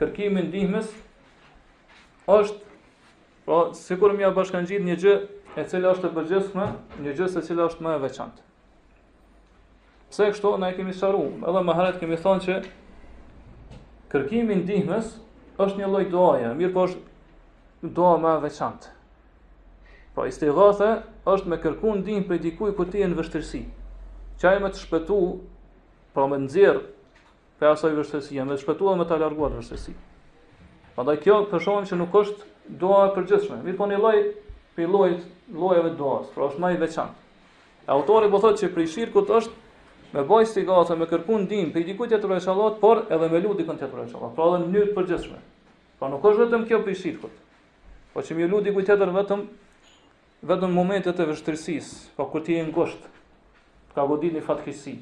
kërkimin 0.00 0.50
ndihmës 0.50 0.92
është 2.26 2.60
pra 3.44 3.58
po, 3.70 3.74
sikur 3.76 4.14
më 4.16 4.24
ia 4.24 4.30
bashkan 4.32 4.64
gjithë 4.64 4.84
një 4.86 4.94
gjë 5.02 5.14
e 5.60 5.64
cila 5.68 5.90
është 5.92 6.08
e 6.08 6.14
përgjithshme, 6.16 6.68
një 7.04 7.12
gjë 7.18 7.26
se 7.34 7.42
cila 7.44 7.66
është 7.68 7.84
më 7.84 7.92
e 7.96 8.00
veçantë. 8.06 8.46
Pse 10.08 10.28
kështu 10.32 10.52
na 10.62 10.70
e 10.72 10.76
kemi 10.78 10.94
sharu? 10.96 11.20
Edhe 11.44 11.62
më 11.66 11.74
herët 11.76 11.98
kemi 12.00 12.16
thënë 12.24 12.44
që 12.46 12.56
kërkimi 14.14 14.56
i 14.56 14.62
ndihmës 14.62 15.10
është 15.64 15.82
një 15.82 15.90
lloj 15.92 16.06
duaje, 16.14 16.54
mirë 16.56 16.72
po 16.76 16.86
është 16.88 17.92
dua 18.00 18.14
më 18.22 18.32
e 18.38 18.42
veçantë. 18.46 18.94
Pra 20.14 20.24
po, 20.24 20.26
istighatha 20.30 20.88
është 21.34 21.52
me 21.52 21.60
kërku 21.64 21.96
ndihmë 22.00 22.28
prej 22.30 22.40
dikujt 22.48 22.76
kur 22.80 22.88
ti 22.94 23.04
je 23.04 23.10
në 23.12 23.20
vështirësi. 23.20 23.62
Qaj 24.40 24.62
me 24.64 24.72
të 24.72 24.80
shpëtu, 24.80 25.20
pra 26.16 26.24
me 26.30 26.40
nëzirë, 26.44 26.84
për 27.60 27.74
asaj 27.74 27.92
vështërësia, 28.00 28.48
me 28.48 28.56
të 28.64 28.80
dhe 28.80 28.96
me 28.96 29.04
të 29.12 29.20
larguar 29.24 29.56
vështërësia. 29.60 30.00
Prandaj 30.94 31.16
kjo 31.24 31.36
po 31.50 31.58
shohim 31.58 31.86
se 31.90 31.96
nuk 31.98 32.14
është 32.20 32.44
dua 32.78 33.00
e 33.08 33.14
përgjithshme. 33.16 33.56
Mirë 33.64 33.78
po 33.78 33.86
një 33.90 33.96
lloj 33.98 34.18
për 34.76 34.90
llojit 34.90 35.24
llojeve 35.58 35.90
dua, 35.98 36.20
por 36.34 36.44
është 36.48 36.62
më 36.62 36.70
i 36.74 36.78
veçantë. 36.78 37.22
Autori 37.94 38.30
po 38.30 38.38
thotë 38.44 38.60
që 38.62 38.68
për 38.76 38.86
shirkut 38.92 39.32
është 39.38 40.12
me 40.14 40.22
bojë 40.28 40.48
sigata, 40.52 40.94
me 40.94 41.08
kërku 41.10 41.40
ndihmë 41.42 41.74
prej 41.74 41.84
dikujt 41.90 42.12
tjetër 42.14 42.36
në 42.36 42.38
shallat, 42.46 42.76
por 42.84 43.02
edhe 43.12 43.28
me 43.32 43.40
lutje 43.42 43.64
dikon 43.64 43.80
tjetër 43.82 44.04
në 44.04 44.06
shallat. 44.12 44.34
Pra 44.36 44.46
edhe 44.52 44.60
në 44.62 44.68
mënyrë 44.68 44.92
të 44.92 44.96
përgjithshme. 45.00 45.40
Po 45.98 46.12
nuk 46.12 46.28
është 46.30 46.44
vetëm 46.44 46.68
kjo 46.70 46.80
për 46.86 46.96
shirkut. 47.02 47.34
Po 48.14 48.22
që 48.24 48.38
më 48.38 48.48
lutje 48.54 48.76
kujt 48.78 48.88
tjetër 48.92 49.12
vetëm 49.18 49.42
vetëm 50.52 50.78
momentet 50.78 51.20
e 51.20 51.26
vështirësisë, 51.32 51.94
pa 52.14 52.22
po 52.22 52.30
kur 52.36 52.46
ti 52.46 52.54
je 52.60 52.64
në 52.68 52.72
gosht, 52.76 53.04
ka 53.96 54.06
godinë 54.10 54.44
fatkeqësi. 54.46 54.94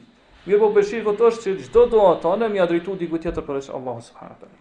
Mirë 0.49 0.65
po 0.65 0.73
për 0.79 0.89
shirkut 0.89 1.23
është 1.31 1.51
që 1.61 1.69
çdo 1.71 1.85
dua 1.93 2.13
tonë 2.25 2.49
më 2.49 2.63
ia 2.63 2.69
drejtu 2.73 2.97
dikujt 3.05 3.27
tjetër 3.29 3.45
për 3.51 3.61
Allahu 3.61 4.01
subhanahu 4.09 4.33
wa 4.37 4.41
taala. 4.41 4.61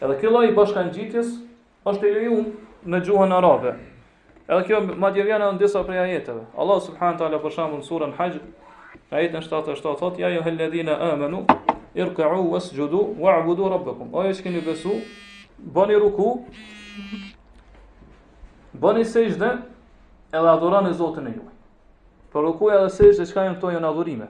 Edhe 0.00 0.18
kjo 0.20 0.30
lloj 0.32 0.50
bashkangjitjes 0.56 1.28
është 1.88 2.08
i 2.08 2.10
lejuar 2.16 2.48
në 2.92 2.98
gjuhën 3.06 3.32
arabe. 3.32 3.70
Edhe 4.44 4.64
kjo 4.68 4.80
madje 5.00 5.24
vjen 5.24 5.40
në 5.40 5.46
disa 5.62 5.80
prej 5.88 6.02
ajeteve. 6.02 6.42
Allah 6.60 6.80
subhanahu 6.84 7.20
taala 7.22 7.38
për 7.40 7.54
shembull 7.54 7.80
në 7.80 7.86
surën 7.86 8.12
Hajj, 8.18 8.34
ajetin 9.10 9.42
77 9.46 9.94
thotë: 10.02 10.20
"Ja 10.22 10.28
ayyuhal 10.28 10.58
ladhina 10.60 10.98
amanu 11.12 11.40
irka'u 11.96 12.44
wasjudu 12.52 13.00
wa'budu 13.24 13.70
rabbakum." 13.72 14.12
O 14.12 14.24
ju 14.26 14.34
keni 14.44 14.60
besu, 14.66 14.98
bëni 15.78 15.96
ruku, 16.02 16.28
bëni 18.84 19.04
sejdë 19.14 19.52
edhe 20.36 20.48
adhuroni 20.52 20.92
Zotin 21.00 21.26
e 21.26 21.30
juaj. 21.38 21.54
Për 22.34 22.44
rukuja 22.50 22.82
dhe 22.84 22.90
sejdë, 22.98 23.26
çka 23.32 23.42
janë 23.48 23.56
këto 23.56 23.70
janë 23.78 23.88
adhurime? 23.94 24.28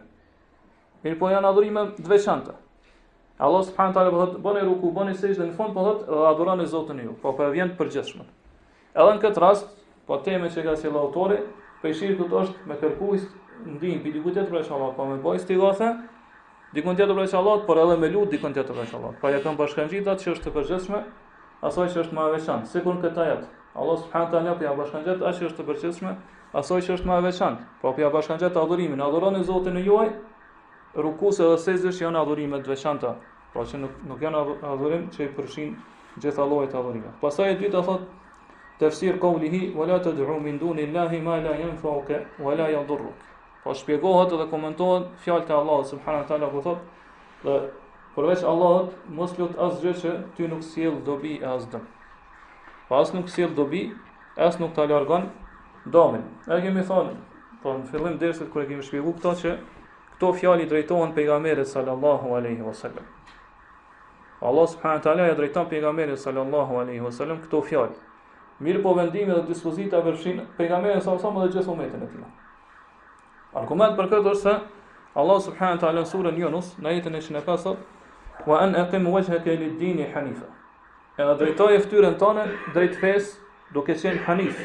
Mirpo 1.02 1.26
po 1.26 1.30
janë 1.34 1.48
adhurime 1.50 1.82
të 1.98 2.06
veçanta. 2.10 2.54
Allah 3.38 3.60
subhanahu 3.68 3.92
wa 3.92 3.96
taala 4.00 4.10
po 4.10 4.18
thot 4.24 4.34
bëni 4.40 4.62
ruku, 4.64 4.88
bëni 4.96 5.12
sejdë 5.12 5.46
në 5.50 5.54
fund 5.56 5.74
po 5.76 5.82
thot 5.84 6.06
adhuroni 6.28 6.64
Zotin 6.70 7.02
e 7.02 7.04
ju, 7.04 7.16
po 7.20 7.34
po 7.36 7.48
vjen 7.52 7.74
përgjithshëm. 7.76 8.22
Edhe 8.96 9.16
në 9.16 9.20
këtë 9.24 9.42
rast, 9.44 9.66
po 10.08 10.16
tema 10.24 10.48
që 10.54 10.64
ka 10.64 10.76
sjell 10.80 10.96
autori, 11.00 11.36
për 11.82 11.92
shirku 11.98 12.28
është 12.44 12.70
me 12.70 12.78
kërkues 12.80 13.26
ndihmë 13.76 14.00
për 14.06 14.14
dikujt 14.14 14.38
tjetër 14.40 14.64
se 14.64 14.72
Allah 14.78 14.94
po 14.96 15.04
më 15.10 15.18
bëj 15.26 15.38
sti 15.42 15.54
gjosa. 15.58 15.88
tjetër 16.72 17.12
për 17.12 17.34
Allah, 17.36 17.60
po 17.60 17.66
por 17.68 17.78
edhe 17.82 17.96
me 18.00 18.08
lut 18.14 18.30
dikon 18.32 18.54
tjetër 18.56 18.72
për 18.80 18.94
Allah. 19.00 19.12
Po 19.20 19.28
ja 19.28 19.40
kanë 19.44 19.56
bashkangjitat 19.60 20.16
që 20.24 20.32
është 20.38 20.44
të 20.46 20.50
përgjithshëm, 20.56 20.94
asaj 21.68 21.88
që 21.92 22.06
është 22.06 22.14
më 22.18 22.24
e 22.30 22.34
veçantë. 22.38 22.64
Sikur 22.72 22.96
këta 23.04 23.24
jet. 23.28 23.44
Allah 23.76 23.96
subhanahu 24.00 24.32
wa 24.32 24.32
taala 24.32 24.56
po 24.60 24.64
ja 24.64 24.72
bashkangjet 24.80 25.20
atë 25.20 25.36
që 25.36 25.46
është 25.48 25.58
të 25.60 25.64
përgjithshëm, 25.68 26.16
asaj 26.60 26.80
që 26.80 26.90
është 26.96 27.06
më 27.10 27.14
e 27.20 27.22
veçantë. 27.28 27.60
Po 27.82 27.92
po 27.96 28.00
ja 28.00 28.08
bashkangjet 28.16 28.56
adhurimin, 28.56 29.00
adhuroni 29.08 29.44
Zotin 29.44 29.76
e 29.76 29.82
juaj, 29.84 30.10
rukuse 31.00 31.44
dhe 31.44 31.56
sejdësh 31.60 32.00
janë 32.04 32.20
adhurime 32.22 32.60
të 32.64 32.70
veçanta. 32.72 33.10
Pra 33.52 33.64
që 33.68 33.80
nuk, 33.82 33.96
nuk 34.08 34.22
janë 34.24 34.42
adhurim 34.72 35.06
që 35.12 35.26
i 35.26 35.30
përshin 35.36 35.74
gjitha 36.20 36.44
llojet 36.48 36.74
e 36.74 36.78
adhurimeve. 36.80 37.12
Pastaj 37.20 37.52
e 37.52 37.56
dyta 37.60 37.82
thot 37.84 38.04
tafsir 38.80 39.18
qawlihi 39.20 39.74
wala 39.76 39.98
tad'u 40.04 40.38
min 40.40 40.58
dunillahi 40.60 41.20
ma 41.22 41.36
la 41.44 41.54
yanfa'uka 41.60 42.20
wa 42.40 42.54
la 42.56 42.68
yadhurruk. 42.72 43.16
Po 43.64 43.74
shpjegohet 43.74 44.30
dhe 44.36 44.46
komentohet 44.50 45.06
fjalët 45.24 45.50
e 45.50 45.54
Allahut 45.56 45.86
subhanahu 45.86 46.22
wa 46.22 46.28
taala 46.28 46.50
ku 46.50 46.60
thot 46.64 47.44
dhe 47.44 47.56
përveç 48.16 48.44
Allahut 48.46 48.92
mos 49.18 49.36
lut 49.38 49.56
asgjë 49.68 49.94
që 50.02 50.12
ty 50.36 50.48
nuk 50.48 50.62
sjell 50.64 51.00
dobi 51.04 51.36
e 51.42 51.46
as 51.46 51.66
dëm. 51.72 51.82
Po 52.88 53.00
as 53.00 53.12
nuk 53.14 53.28
sjell 53.28 53.52
dobi, 53.56 53.90
as 54.36 54.60
nuk 54.60 54.72
ta 54.74 54.84
largon 54.88 55.28
dëmin. 55.86 56.24
Ne 56.46 56.60
kemi 56.64 56.84
thënë 56.84 57.16
po 57.62 57.72
në 57.76 57.88
fillim 57.90 58.16
dersit 58.18 58.52
kur 58.52 58.62
e 58.64 58.68
kemi 58.70 58.82
shpjeguar 58.84 59.16
këtë 59.18 59.32
që 59.42 59.56
Këto 60.16 60.32
fjali 60.32 60.64
drejtohen 60.64 61.12
pejgamberit 61.12 61.66
sallallahu 61.68 62.30
alaihi 62.36 62.64
wasallam. 62.64 63.04
Allah 64.40 64.66
subhanahu 64.68 65.02
taala 65.04 65.26
ja 65.28 65.34
drejton 65.34 65.68
pejgamberit 65.68 66.16
sallallahu 66.18 66.78
alaihi 66.80 67.00
wasallam 67.04 67.36
këto 67.44 67.60
fjalë. 67.68 67.98
Mirë 68.64 68.80
po 68.82 68.94
vendimi 68.96 69.34
dhe 69.36 69.42
dispozita 69.50 70.00
vërshin 70.06 70.40
pejgamberin 70.56 71.04
sallallahu 71.04 71.20
alaihi 71.20 71.20
wasallam 71.20 71.44
dhe 71.44 71.52
gjithë 71.52 71.76
umetin 71.76 72.02
e 72.02 72.08
tij. 72.08 73.60
Argument 73.60 73.98
për 74.00 74.08
këtë 74.14 74.32
është 74.32 74.40
se 74.40 74.56
Allah 75.20 75.38
subhanahu 75.50 75.82
taala 75.84 76.00
në 76.06 76.10
surën 76.14 76.40
Yunus 76.46 76.72
në 76.80 76.96
jetën 76.96 77.14
e 77.14 77.22
25 77.28 77.76
wa 78.48 78.60
an 78.64 78.74
aqim 78.84 79.06
wajhaka 79.12 79.52
lid 79.64 79.76
dini 79.84 80.08
hanifa. 80.16 80.48
E 81.20 81.24
drejtoi 81.42 81.74
fytyrën 81.84 82.16
tonë 82.24 82.48
drejt 82.72 82.96
fes 83.04 83.34
duke 83.76 83.92
qenë 84.00 84.24
hanif. 84.30 84.64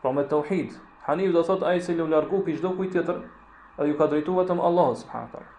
Po 0.00 0.12
me 0.16 0.24
tauhid. 0.32 0.72
Hanif 1.08 1.30
do 1.36 1.42
thot 1.50 1.60
ai 1.64 1.76
se 1.80 1.92
lu 2.00 2.08
largu 2.12 2.40
pi 2.44 2.56
çdo 2.56 2.72
kujt 2.76 2.96
tjetër 2.96 3.22
edhe 3.78 3.90
ju 3.94 3.98
ka 3.98 4.06
drejtu 4.10 4.34
vetëm 4.34 4.60
Allah 4.62 4.90
subhanahu 4.98 5.38
dhe 5.38 5.46
të 5.46 5.56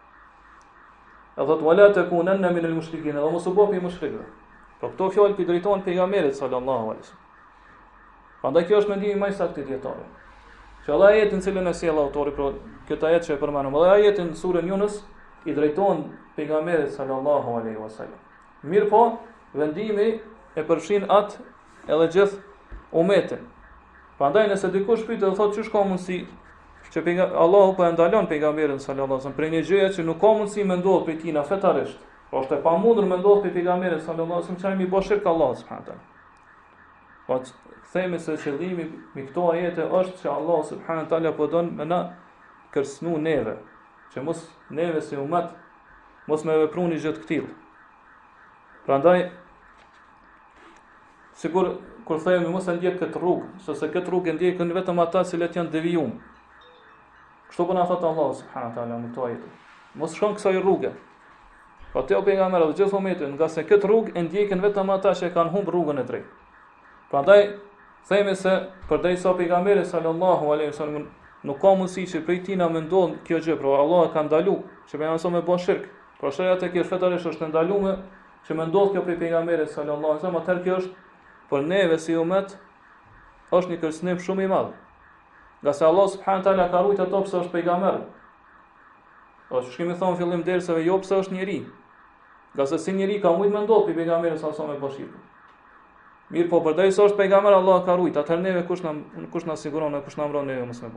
Edhe 1.39 1.55
wala 1.63 1.85
takunanna 1.95 2.49
min 2.51 2.65
al-mushrikin, 2.67 3.15
edhe 3.15 3.29
mos 3.31 3.45
u 3.47 3.53
bëni 3.55 3.79
mushrikë. 3.81 4.25
Po 4.81 4.89
këto 4.91 5.05
fjalë 5.15 5.37
i 5.39 5.45
drejtohen 5.47 5.85
pejgamberit 5.85 6.35
sallallahu 6.35 6.89
alaihi 6.91 7.03
wasallam. 7.03 8.39
Prandaj 8.41 8.65
kjo 8.67 8.79
është 8.83 8.91
mendimi 8.91 9.19
më 9.21 9.29
i 9.29 9.35
saktë 9.35 9.93
Që 10.85 10.93
Allah 10.95 11.15
e 11.19 11.25
në 11.29 11.39
cilën 11.43 11.67
e 11.69 11.73
sjell 11.75 11.99
autori 11.99 12.31
për 12.33 12.53
këta 12.89 13.07
ajet 13.09 13.23
që 13.27 13.31
e 13.35 13.39
përmendëm. 13.41 13.75
Allah 13.75 13.99
e 13.99 14.11
në 14.15 14.35
surën 14.39 14.67
Yunus 14.71 14.99
i 15.45 15.53
drejton 15.53 16.03
pejgamberit 16.35 16.91
sallallahu 16.95 17.55
alaihi 17.59 17.77
wasallam. 17.79 18.19
Mirë 18.63 18.87
po, 18.89 19.01
vendimi 19.53 20.07
e 20.57 20.63
përfshin 20.65 21.05
atë 21.11 21.43
edhe 21.91 22.07
gjithë 22.15 22.39
umetin. 22.95 23.43
Prandaj 24.17 24.47
nëse 24.51 24.71
dikush 24.75 25.03
pyet 25.07 25.19
dhe 25.23 25.33
thotë 25.37 25.55
çu 25.59 25.67
shkon 25.69 25.97
si 25.97 26.23
Që 26.89 27.01
pejga, 27.05 27.25
Allahu 27.37 27.75
po 27.77 27.83
e 27.85 27.91
ndalon 27.91 28.25
pejgamberin 28.25 28.79
sallallahu 28.81 29.21
alajhi 29.21 29.21
wasallam 29.21 29.37
për 29.37 29.49
një 29.53 29.61
gjë 29.69 29.87
që 29.95 30.03
nuk 30.05 30.19
ka 30.21 30.29
mundësi 30.37 30.63
me 30.69 30.77
ndodh 30.81 31.03
prej 31.05 31.17
tij 31.21 31.35
fetarisht. 31.49 32.05
Po 32.31 32.41
është 32.41 32.57
e 32.57 32.61
pamundur 32.65 33.05
me 33.11 33.19
ndodh 33.21 33.43
prej 33.43 33.53
pejgamberit 33.59 34.01
sallallahu 34.01 34.41
alajhi 34.41 34.55
wasallam 34.55 34.63
çajmi 34.63 34.87
boshirk 34.93 35.25
Allahu 35.31 35.55
subhanahu. 35.55 37.25
Po 37.27 37.37
themi 37.93 38.19
se 38.19 38.33
qëllimi 38.41 38.85
me 39.13 39.25
këto 39.27 39.45
ajete 39.51 39.85
është 39.99 40.15
se 40.23 40.29
Allahu 40.33 40.63
subhanahu 40.71 41.09
taala 41.11 41.33
po 41.37 41.47
don 41.53 41.69
me 41.77 41.85
na 41.91 41.99
kërcënu 42.73 43.17
neve, 43.27 43.53
që 44.13 44.25
mos 44.25 44.41
neve 44.79 45.01
si 45.05 45.17
umat 45.21 45.53
mos 46.29 46.43
me 46.45 46.57
veprun 46.63 46.89
i 46.93 46.97
gjë 47.01 47.13
të 47.17 47.21
këtill. 47.25 47.45
Prandaj 48.89 49.19
sigur 51.43 51.75
kur 52.09 52.17
thejemi 52.17 52.49
mos 52.49 52.65
e 52.69 52.73
ndjek 52.79 52.97
kët 53.03 53.15
rrugë, 53.21 53.53
sepse 53.65 53.91
kët 53.93 54.09
rrugë 54.09 54.33
ndjekën 54.39 54.73
vetëm 54.81 55.05
ata 55.05 55.21
që 55.29 55.45
janë 55.53 55.69
devijuar. 55.77 56.17
Kështu 57.49 57.65
po 57.65 57.73
na 57.75 57.83
thot 57.89 58.03
Allah 58.07 58.29
subhanahu 58.35 58.69
wa 58.71 58.75
taala 58.77 58.97
në 59.03 59.07
këtë 59.09 59.23
ajet. 59.25 59.45
Mos 60.01 60.13
shkon 60.17 60.35
kësaj 60.37 60.51
rruge. 60.61 60.91
Po 61.93 62.03
te 62.05 62.13
opinga 62.17 62.45
merr 62.53 62.67
dhe 62.69 62.75
gjithë 62.77 62.97
umetin, 62.99 63.31
nga 63.39 63.47
se 63.49 63.63
këtë 63.65 63.89
rrugë 63.89 64.13
e 64.19 64.23
ndjekin 64.27 64.61
vetëm 64.61 64.89
ata 64.95 65.13
që 65.17 65.31
kanë 65.33 65.53
humbur 65.55 65.73
rrugën 65.73 66.01
e 66.01 66.03
drejtë. 66.11 66.59
Prandaj 67.09 67.39
themi 68.09 68.35
se 68.37 68.53
përdej 68.91 69.17
sa 69.23 69.31
pejgamberi 69.39 69.85
sallallahu 69.89 70.51
alaihi 70.53 70.69
wasallam 70.75 71.07
nuk 71.49 71.57
ka 71.63 71.71
mundësi 71.79 72.03
që 72.11 72.21
prej 72.27 72.39
tina 72.51 72.67
më 72.69 72.83
ndonë 72.85 73.17
kjo 73.25 73.41
gjë, 73.47 73.55
pra 73.63 73.73
Allah 73.81 74.03
e 74.05 74.11
ka 74.13 74.23
ndalu, 74.29 74.55
që 74.91 74.99
me 75.01 75.09
nësë 75.09 75.31
me 75.37 75.41
bën 75.49 75.63
shirkë, 75.65 75.89
pra 76.21 76.29
shërja 76.35 76.59
të 76.61 76.69
kjo 76.75 76.83
shfetarish 76.85 77.25
është 77.31 77.49
ndalu 77.49 77.79
me, 77.87 77.95
që 78.45 78.59
më 78.59 78.67
ndonë 78.69 78.93
kjo 78.93 79.03
prej 79.07 79.17
pejgamberi 79.25 79.65
sallallahu 79.65 80.13
alaihi 80.13 80.21
wasallam, 80.21 80.41
atër 80.45 80.61
kjo 80.67 80.77
është, 80.83 80.93
për 81.49 81.65
neve 81.73 81.97
si 82.05 82.13
umet, 82.21 82.55
është 83.49 83.71
një 83.73 83.77
kërsnim 83.81 84.21
shumë 84.27 84.45
i 84.45 84.51
madhë, 84.53 84.75
nga 85.61 85.73
se 85.73 85.85
Allah 85.85 86.07
subhanahu 86.09 86.43
taala 86.43 86.69
ka 86.71 86.81
rujtë 86.83 87.05
ato 87.07 87.21
pse 87.27 87.37
është 87.43 87.51
pejgamber. 87.53 88.03
Po 89.49 89.61
çu 89.61 89.71
kemi 89.77 89.93
thon 89.95 90.15
fillim 90.15 90.43
dersave 90.45 90.85
jo 90.85 90.99
pse 91.03 91.15
është 91.19 91.35
njeri. 91.35 91.59
Nga 92.55 92.65
se 92.65 92.77
si 92.79 92.93
njeri 92.95 93.19
ka 93.21 93.33
shumë 93.33 93.51
mendoll 93.53 93.83
pe 93.87 93.93
pejgamberin 93.95 94.37
sa 94.39 94.53
sa 94.53 94.67
me 94.67 94.77
bashkë. 94.79 95.09
Mir 96.29 96.47
po 96.49 96.59
për 96.61 96.77
dajë 96.79 96.95
është 96.95 97.17
pejgamber 97.17 97.53
Allah 97.53 97.83
ka 97.85 97.95
rujt, 97.97 98.15
atëherë 98.21 98.41
neve 98.41 98.63
kush 98.67 98.83
na 98.83 98.93
kush 99.31 99.45
na 99.47 99.55
siguron, 99.57 99.99
kush 100.03 100.17
na 100.17 100.27
mbron 100.27 100.47
neve 100.47 100.65
mos 100.65 100.81
me 100.81 100.89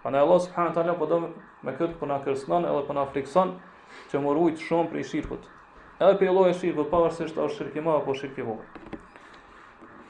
Pa 0.00 0.08
Prandaj 0.08 0.20
Allah 0.22 0.40
subhanahu 0.40 0.74
taala 0.74 0.94
po 0.98 1.06
do 1.06 1.18
me 1.62 1.72
këtë 1.72 1.94
po 2.00 2.06
na 2.06 2.20
edhe 2.24 2.82
po 2.86 2.92
na 2.92 3.04
frikson 3.04 3.54
që 4.10 4.18
më 4.20 4.30
rujt 4.36 4.58
shumë 4.58 4.88
prej 4.90 5.04
shirkut. 5.04 5.48
Edhe 6.00 6.16
pe 6.18 6.24
lloje 6.30 6.54
shirku 6.54 6.84
pavarësisht 6.88 7.36
është 7.36 7.56
shirki 7.56 7.80
më 7.84 7.96
apo 8.00 8.14
shirki 8.14 8.40
vogël. 8.42 8.64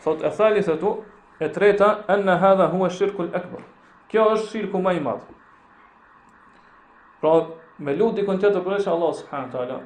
Thotë 0.04 0.24
e 0.26 0.30
thalisë 0.30 0.76
tu, 0.78 0.92
E 1.40 1.48
treta, 1.48 2.02
enna 2.08 2.36
hadha 2.36 2.66
hua 2.68 2.90
shirku 2.92 3.24
ekber. 3.32 3.62
Kjo 4.12 4.24
është 4.34 4.48
shirku 4.52 4.80
më 4.84 4.92
i 4.98 5.04
madh. 5.06 5.22
Pra, 7.22 7.32
me 7.80 7.94
lutë 7.96 8.26
kon 8.28 8.40
tjetër 8.42 8.60
për 8.66 8.84
Allah 8.92 9.14
subhanahu 9.16 9.48
wa 9.48 9.52
taala, 9.54 9.78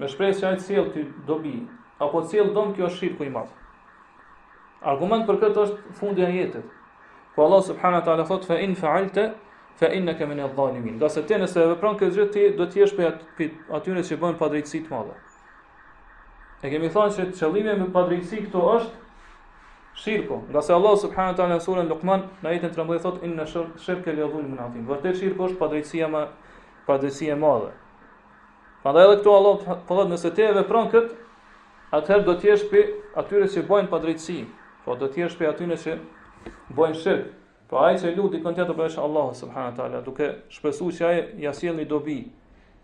me 0.00 0.08
shpresë 0.08 0.38
se 0.40 0.46
ai 0.50 0.56
të 0.60 0.64
sjell 0.70 0.88
ti 0.94 1.02
dobi, 1.28 1.52
apo 2.00 2.20
të 2.24 2.28
sjell 2.32 2.54
dom 2.56 2.72
kjo 2.76 2.88
është 2.88 2.96
shirku 3.02 3.26
i 3.28 3.32
madh. 3.34 3.52
Argument 4.94 5.26
për 5.28 5.40
këtë 5.44 5.64
është 5.66 5.94
fundi 6.00 6.24
i 6.24 6.38
jetës. 6.40 6.68
Ku 7.34 7.44
Allah 7.44 7.60
subhanahu 7.68 8.00
wa 8.00 8.06
taala 8.08 8.24
thot 8.30 8.48
fa 8.48 8.56
in 8.64 8.72
fa'alta 8.80 9.26
fa 9.80 9.88
innaka 9.96 10.28
min 10.30 10.40
adh-dhalimin. 10.46 10.96
Do 11.00 11.12
të 11.12 11.26
thënë 11.28 11.48
se 11.52 11.66
vepron 11.74 12.00
këtë 12.00 12.16
gjë 12.16 12.28
ti 12.34 12.46
do 12.56 12.68
të 12.72 12.82
jesh 12.84 12.96
për 12.96 13.20
atyre 13.76 14.06
që 14.08 14.20
bëjnë 14.24 14.40
padrejtësi 14.40 14.80
të 14.86 14.94
mëdha. 14.94 15.20
E 16.64 16.72
kemi 16.72 16.90
thënë 16.96 17.16
se 17.18 17.28
qëllimi 17.36 17.76
me 17.84 17.90
padrejtësi 17.94 18.46
këto 18.48 18.64
është 18.78 18.99
shirku. 19.96 20.40
Nga 20.50 20.62
se 20.62 20.72
Allah 20.72 20.96
subhanahu 20.98 21.32
wa 21.34 21.36
taala 21.38 21.54
në 21.56 21.64
surën 21.64 21.88
Luqman 21.90 22.22
në 22.42 22.48
ajetin 22.50 22.72
13 22.76 23.02
thot 23.04 23.22
inna 23.28 23.46
shirka 23.52 24.12
li 24.14 24.22
dhulmun 24.22 24.58
azim. 24.64 24.84
Vërtet 24.88 25.18
shirku 25.20 25.48
është 25.48 25.58
padrejtësia 25.62 26.08
më 26.14 26.24
padrejtësia 26.86 27.34
e 27.34 27.40
madhe. 27.44 27.70
Prandaj 28.82 29.06
edhe 29.08 29.16
këtu 29.20 29.34
Allah 29.34 29.66
thot 29.88 30.12
nëse 30.12 30.30
ti 30.36 30.44
e 30.46 30.52
vepron 30.56 30.88
kët, 30.94 31.10
atëherë 31.98 32.24
do 32.28 32.34
të 32.40 32.48
jesh 32.50 32.64
pe 32.70 32.84
atyre 33.20 33.48
që 33.54 33.64
bojnë 33.68 33.90
padrejtësi, 33.92 34.38
po 34.84 34.94
do 35.00 35.08
të 35.12 35.20
jesh 35.24 35.36
pe 35.38 35.48
atyre 35.50 35.76
që 35.84 35.98
bojnë 36.78 37.00
shirk. 37.02 37.28
Po 37.70 37.78
ai 37.86 37.94
që 38.02 38.10
lut 38.16 38.32
dikon 38.34 38.54
tjetër 38.56 38.74
për 38.74 38.96
Allah 39.00 39.28
subhanahu 39.40 39.70
wa 39.70 39.76
taala, 39.76 40.00
duke 40.02 40.30
shpresuar 40.50 40.92
se 40.96 41.04
ai 41.06 41.18
ja 41.38 41.52
sjellni 41.54 41.84
dobi 41.84 42.16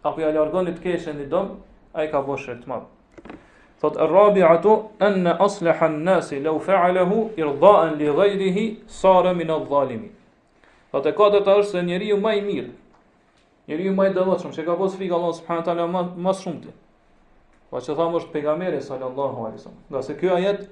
apo 0.06 0.20
ja 0.22 0.28
largon 0.36 0.66
të 0.68 0.78
keshën 0.84 1.22
i 1.22 1.26
dom, 1.32 1.48
ai 1.94 2.06
ka 2.12 2.20
bën 2.28 2.38
shirk 2.44 2.62
të 2.62 2.70
madh. 2.70 2.86
Thot 3.80 3.96
e 4.00 4.06
rabi 4.06 4.42
ato, 4.42 4.90
enne 5.00 5.32
aslehan 5.36 6.00
nasi 6.04 6.40
lau 6.40 6.56
fealehu, 6.64 7.18
irdhaen 7.36 7.98
li 8.00 8.06
gajrihi, 8.08 8.64
sara 8.88 9.34
min 9.34 9.50
al 9.50 9.66
dhalimi. 9.68 10.08
Thot 10.92 11.04
e 11.04 11.12
katër 11.18 11.44
të 11.44 11.56
është 11.60 11.74
se 11.76 11.82
njeri 11.90 12.08
ju 12.08 12.16
maj 12.22 12.38
mirë, 12.46 12.70
njeri 13.68 13.90
ju 13.90 13.92
maj 13.98 14.08
dëvatëshëm, 14.16 14.54
që 14.56 14.64
ka 14.70 14.76
pos 14.80 14.96
frikë 14.96 15.12
Allah 15.18 15.34
subhanë 15.42 15.66
tala 15.68 15.84
mas 15.96 16.40
shumë 16.46 16.62
ti. 16.64 16.72
Pa 17.68 17.82
që 17.84 17.96
thamë 17.98 18.20
është 18.22 18.32
pegamere, 18.38 18.80
sallallahu 18.86 19.44
alisam. 19.50 19.74
Nga 19.92 20.02
se 20.08 20.16
kjo 20.20 20.32
ajet, 20.38 20.62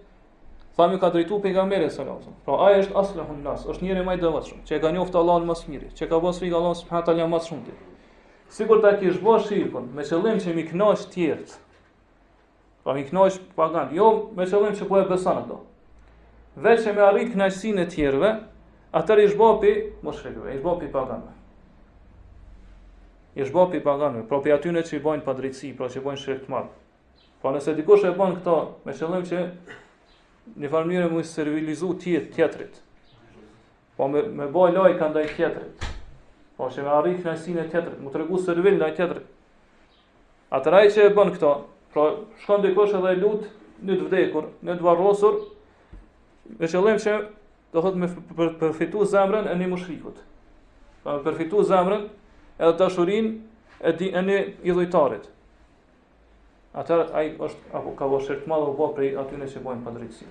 thamë 0.78 0.96
ju 0.96 1.00
ka 1.04 1.10
drejtu 1.18 1.40
pegamere, 1.44 1.90
sallallahu 1.92 2.22
alisam. 2.24 2.38
Pra 2.48 2.56
aja 2.70 2.78
është 2.86 2.98
aslehan 3.02 3.42
nasi, 3.44 3.68
është 3.74 3.84
njeri 3.88 4.06
maj 4.08 4.16
dëvatëshëm, 4.22 4.62
që 4.70 4.78
ka 4.80 4.94
njoftë 4.96 5.20
Allah 5.20 5.42
në 5.44 5.50
mas 5.52 5.66
mirë, 5.68 5.90
që 6.00 6.08
ka 6.08 6.22
pos 6.24 6.40
frikë 6.40 6.56
Allah 6.62 6.72
subhanë 6.80 7.04
tala 7.10 7.28
mas 7.36 7.52
shumë 7.52 7.76
ta 8.84 8.94
kishë 9.00 9.20
bua 9.24 9.36
shirkën, 9.44 9.88
me 9.98 10.04
qëllim 10.06 10.38
që 10.44 10.52
mi 10.54 10.62
knash 10.68 11.08
tjertë, 11.16 11.56
Pa 12.84 12.92
po 12.92 12.98
i 13.00 13.04
knojsh 13.08 13.40
pagan. 13.56 13.88
Jo, 13.96 14.08
me 14.36 14.44
qëllim 14.46 14.74
që 14.76 14.86
po 14.88 14.98
e 15.00 15.06
besan 15.08 15.38
ato. 15.40 15.62
Dhe 16.60 16.76
që 16.84 16.92
me 16.94 17.02
arrit 17.02 17.32
knajsin 17.32 17.80
e 17.80 17.86
tjerve, 17.88 18.34
atër 18.94 19.22
i 19.24 19.30
shbopi, 19.32 19.72
më 20.04 20.12
shrekve, 20.14 20.52
i 20.54 20.60
shbopi 20.60 20.90
paganve. 20.92 21.32
I 23.40 23.48
shbopi 23.48 23.80
paganve. 23.82 24.26
Pro 24.28 24.42
për 24.44 24.58
atyne 24.58 24.84
që 24.86 24.98
i 24.98 25.02
bojnë 25.02 25.24
padritsi, 25.26 25.72
pro 25.74 25.88
që 25.90 25.98
i 25.98 26.04
bojnë 26.04 26.20
shrek 26.22 26.44
marë. 26.52 26.70
Pa 27.40 27.48
po 27.48 27.54
nëse 27.56 27.74
dikush 27.80 28.04
e 28.08 28.12
bon 28.16 28.36
këto, 28.36 28.58
me 28.84 28.92
qëllim 28.94 29.24
që 29.32 29.42
një 30.60 30.68
farë 30.72 30.92
njëre 30.92 31.08
mu 31.12 31.24
i 31.24 31.24
servilizu 31.26 31.94
tjetë 32.04 32.34
tjetërit. 32.36 32.78
Po 33.96 34.10
me, 34.12 34.22
me 34.28 34.46
boj 34.52 34.74
loj 34.76 34.92
ka 35.00 35.08
ndaj 35.12 35.32
tjetërit. 35.32 35.88
Po 36.60 36.68
që 36.70 36.84
me 36.86 36.92
arrit 37.00 37.18
knajsin 37.24 37.58
e 37.64 37.70
tjetërit. 37.72 38.00
Mu 38.04 38.12
të 38.14 38.22
regu 38.22 38.40
servil 38.44 38.76
ndaj 38.78 38.94
tjetërit. 38.98 39.30
Atëra 40.54 40.84
i 40.86 40.90
që 40.94 41.08
e 41.08 41.12
bën 41.16 41.32
këto, 41.34 41.54
Pra, 41.94 42.10
shkon 42.42 42.64
dikush 42.66 42.92
edhe 42.98 43.12
lut 43.22 43.44
në 43.86 43.96
të 44.00 44.08
vdekur, 44.08 44.48
në 44.66 44.74
të 44.80 44.84
varrosur, 44.86 45.36
me 46.58 46.66
qëllim 46.68 46.98
që 47.04 47.12
do 47.74 47.82
thot 47.84 47.98
me 48.02 48.08
përfitu 48.58 49.04
zemrën 49.10 49.46
e 49.50 49.54
një 49.60 49.68
mushrikut. 49.70 50.16
Pra, 51.04 51.14
me 51.20 51.28
përfitu 51.28 51.62
zemrën 51.68 52.08
edhe 52.58 52.72
të 52.80 52.88
shurin 52.96 53.30
e, 53.78 53.92
di, 54.00 54.10
e 54.10 54.22
një 54.26 54.40
idhujtarit. 54.72 55.30
Atërët, 56.74 57.14
aj 57.14 57.28
është, 57.46 57.70
apo, 57.78 57.92
ka 58.00 58.08
vë 58.10 58.18
shirtë 58.26 58.50
madhë 58.50 58.66
vë 58.66 58.74
bërë 58.80 58.96
prej 58.96 59.12
atyne 59.22 59.52
që 59.52 59.62
bojnë 59.68 59.86
pëndritësi. 59.86 60.30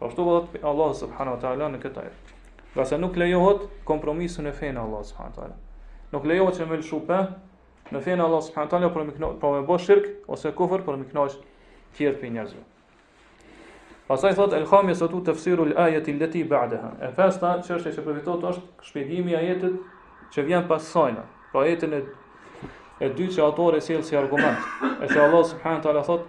Pra, 0.00 0.10
shtu 0.10 0.26
vë 0.26 0.64
Allah 0.72 0.94
subhanahu 1.04 1.38
wa 1.38 1.44
ta'ala 1.46 1.70
në 1.76 1.82
këtë 1.86 2.02
ajrë. 2.08 2.34
se 2.86 2.96
nuk 3.02 3.16
lejohet 3.18 3.62
kompromisën 3.84 4.46
e 4.46 4.50
fejnë 4.58 4.82
Allah 4.82 5.04
subhanahu 5.06 5.36
wa 5.36 5.38
ta'ala. 5.38 5.56
Nuk 6.12 6.24
lejohet 6.32 6.58
që 6.58 6.66
me 6.74 6.80
për 7.12 7.28
në 7.92 8.00
fenë 8.04 8.24
Allah 8.24 8.42
subhanahu 8.44 8.70
taala 8.72 8.88
më 8.88 9.16
me 9.16 9.30
po 9.40 9.52
me 9.54 9.60
bë 9.68 9.76
shirk 9.84 10.08
ose 10.34 10.50
kufër 10.56 10.82
po 10.84 10.94
më 11.00 11.06
kënaqë 11.12 11.38
tjerë 11.98 12.20
për 12.22 12.32
njerëzve. 12.34 12.62
Pastaj 14.08 14.34
thot 14.38 14.54
El 14.56 14.66
Khami 14.70 14.94
sa 14.96 15.08
tu 15.12 15.20
tafsiru 15.26 15.66
al 15.68 15.74
ayati 15.86 16.12
allati 16.16 16.42
ba'daha. 16.48 16.94
E 17.04 17.10
pesta 17.16 17.54
çështja 17.64 17.92
që 17.96 18.04
përfitot 18.06 18.44
është 18.50 18.88
shpjegimi 18.88 19.34
i 19.34 19.36
ajetit 19.36 19.76
që 20.32 20.44
vjen 20.48 20.66
pas 20.70 20.84
sajna. 20.94 21.24
Pra 21.52 21.64
ajetin 21.64 21.94
e 21.98 22.04
e 23.04 23.08
dytë 23.14 23.34
që 23.38 23.44
autori 23.44 23.80
sjell 23.84 24.02
si 24.02 24.16
argument, 24.18 24.58
e 25.00 25.06
që 25.06 25.20
Allah 25.22 25.44
subhanahu 25.46 25.84
taala 25.84 26.02
thot, 26.02 26.24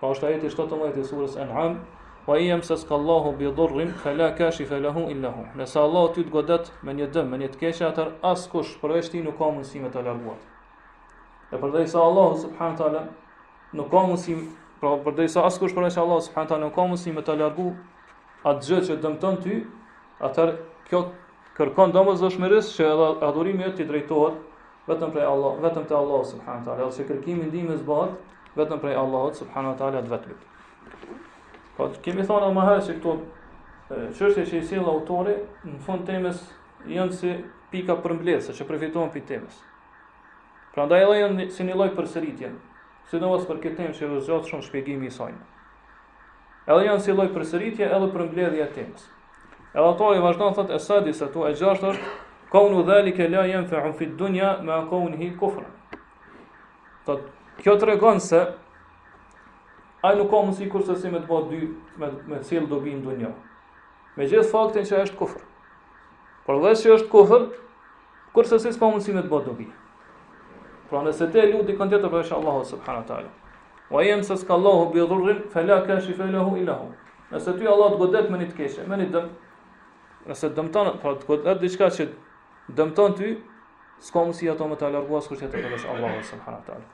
pra 0.00 0.10
është 0.12 0.28
ajeti 0.30 0.50
17 0.52 1.00
i 1.02 1.08
surës 1.10 1.38
An'am, 1.46 1.78
Wa 2.24 2.38
iyam 2.40 2.62
sasqallahu 2.64 3.34
bi 3.36 3.50
darrin 3.56 3.90
fala 4.00 4.30
kashifa 4.36 4.78
lahu 4.80 5.02
illa 5.12 5.28
hu. 5.34 5.42
Nëse 5.60 5.76
Allah 5.80 6.04
ty 6.16 6.22
të 6.24 6.30
godet 6.32 6.70
me 6.82 6.94
një 6.96 7.10
dëm, 7.12 7.28
me 7.28 7.36
një 7.42 7.50
të 7.52 7.60
keqe, 7.60 7.84
atë 7.90 8.06
askush 8.24 8.78
përveç 8.80 9.10
ti 9.12 9.20
nuk 9.26 9.36
ka 9.38 9.50
mundësi 9.52 9.82
me 9.84 9.90
ta 9.92 10.00
larguar. 10.06 10.38
E 11.54 11.58
përdoj 11.62 11.84
sa 11.86 12.00
Allah 12.02 12.30
subhanahu 12.42 12.78
taala 12.78 13.00
nuk 13.78 13.88
ka 13.90 14.00
muslim, 14.10 14.38
pra 14.80 14.90
përdoj 15.06 15.26
sa 15.30 15.44
askush 15.46 15.74
përveç 15.76 15.98
Allah 16.02 16.16
subhanahu 16.26 16.50
taala 16.50 16.66
nuk 16.66 16.72
ka 16.78 16.86
muslim 16.92 17.18
të 17.22 17.36
largu 17.38 17.66
atë 18.52 18.66
gjë 18.68 18.78
që 18.88 18.94
dëmton 19.04 19.36
ty, 19.44 19.58
atë 20.28 20.46
kjo 20.88 21.00
kërkon 21.58 21.92
domosdoshmërisht 21.94 22.74
që 22.76 22.88
edhe 22.90 23.06
adhurimi 23.28 23.62
jot 23.68 23.76
të 23.78 23.86
drejtohet 23.92 24.40
vetëm 24.88 25.12
prej 25.14 25.28
Allah, 25.28 25.54
vetëm 25.68 25.86
te 25.86 25.94
Allah 26.00 26.24
subhanahu 26.32 26.66
taala, 26.66 26.88
ose 26.90 27.06
kërkimi 27.10 27.46
ndihmës 27.52 27.84
bot 27.86 28.18
vetëm 28.58 28.82
prej 28.82 28.96
Allah 29.04 29.24
subhanahu 29.42 29.78
taala 29.78 30.02
të 30.02 30.10
vetmit. 30.10 31.04
Po 31.78 31.86
kemi 32.04 32.26
thënë 32.32 32.50
më 32.58 32.64
herë 32.70 32.82
se 32.88 32.96
këto 32.98 33.14
çështja 34.18 34.48
që 34.50 34.58
i 34.58 34.66
sill 34.72 34.90
autori 34.96 35.36
në 35.70 35.76
fund 35.86 36.02
temës 36.10 36.42
janë 36.96 37.20
si 37.20 37.36
pika 37.74 38.00
përmbledhëse 38.02 38.56
që 38.58 38.68
përfiton 38.70 39.10
fitimin. 39.14 39.46
Për 39.46 39.73
Pra 40.74 40.88
nda 40.90 40.98
e 40.98 41.06
lejën 41.06 41.38
si 41.54 41.62
një 41.62 41.76
lojë 41.78 41.92
për 41.94 42.06
sëritje, 42.10 42.48
si 43.06 43.18
në 43.22 43.28
vasë 43.30 43.46
për 43.46 43.58
këtë 43.62 43.76
temë 43.80 43.92
që 43.96 44.02
e 44.02 44.08
vëzgjotë 44.10 44.48
shumë 44.50 44.64
shpjegimi 44.66 45.06
i 45.06 45.12
sajnë. 45.16 45.42
E 46.66 46.78
lejën 46.80 47.02
si 47.04 47.14
lojë 47.14 47.30
për 47.36 47.44
sëritje 47.52 47.86
edhe 47.94 48.08
për 48.14 48.24
mbledhja 48.26 48.66
të 48.66 48.74
temës. 48.80 49.04
E 49.70 49.78
ato 49.78 49.92
to 50.00 50.08
e 50.16 50.24
vazhdo 50.24 50.48
e 50.74 50.80
sadi 50.82 51.14
se 51.14 51.28
tu 51.34 51.44
e 51.46 51.52
gjashtë 51.54 51.92
është, 51.92 52.10
kohën 52.50 52.74
u 52.74 52.82
dhali 52.88 53.14
ke 53.14 53.28
la 53.30 53.44
jenë 53.52 53.70
fe 53.70 53.78
unë 53.84 53.94
fit 54.00 54.16
dunja 54.18 54.50
me 54.66 54.74
a 54.74 54.80
kohën 54.90 55.14
hi 55.22 55.28
kufra. 55.44 55.68
Thot, 57.06 57.22
kjo 57.62 57.76
të 57.78 57.92
regonë 57.92 58.24
se, 58.26 58.42
a 60.02 60.10
nuk 60.18 60.28
ka 60.34 60.42
si 60.58 60.66
kur 60.74 60.82
se 60.90 60.96
si 61.04 61.10
me 61.14 61.20
të 61.22 61.30
bëtë 61.30 61.50
dy, 61.54 61.70
me, 62.02 62.10
me 62.32 62.40
cilë 62.50 62.66
do 62.74 62.80
në 62.82 62.98
dunja. 63.06 63.30
Me 64.18 64.26
gjithë 64.26 64.50
faktin 64.50 64.82
që 64.90 65.06
është 65.06 65.22
kufrë. 65.22 65.46
Por 66.48 66.58
dhe 66.66 66.74
që 66.82 66.92
është 66.98 67.08
kufrë, 67.08 67.48
kur 68.34 68.44
si 68.50 68.58
s'ka 68.66 68.90
me 68.90 69.00
të 69.06 69.30
bëtë 69.30 69.46
dobi. 69.52 69.70
Pra 70.94 71.00
nëse 71.02 71.26
te 71.34 71.42
lutë 71.50 71.72
dikën 71.72 71.88
tjetër 71.90 72.06
për 72.06 72.12
po 72.20 72.26
shkak 72.26 72.38
Allahu 72.40 72.64
subhanahu 72.68 73.02
wa 73.02 73.06
taala. 73.08 73.30
Wa 73.94 74.00
yamsas 74.06 74.44
kallahu 74.46 74.84
bi 74.92 75.00
dhurrin 75.10 75.40
fela 75.54 75.78
kashifa 75.88 76.28
lahu 76.30 76.52
illa 76.60 76.74
hu. 76.78 76.84
Nëse 77.32 77.54
ty 77.58 77.66
Allah 77.70 77.94
të 77.94 77.98
godet 78.02 78.28
me 78.30 78.38
një 78.38 78.46
të 78.52 78.58
keqe, 78.60 78.82
me 78.92 78.98
një 79.00 79.06
dëm, 79.16 79.24
nëse 80.28 80.50
dëmton, 80.60 80.90
pra 81.02 81.16
të 81.18 81.26
godet 81.32 81.58
diçka 81.64 81.88
që 81.96 82.04
dëmton 82.78 83.16
ty, 83.18 83.30
s'ka 84.06 84.22
mundësi 84.22 84.50
ato 84.52 84.68
më 84.70 84.76
të 84.84 84.90
larguas 84.94 85.26
kur 85.32 85.40
çetë 85.42 85.50
po 85.56 85.62
të 85.66 85.72
bësh 85.74 85.86
Allahu 85.96 86.20
subhanahu 86.28 86.60
wa 86.60 86.68
taala. 86.68 86.86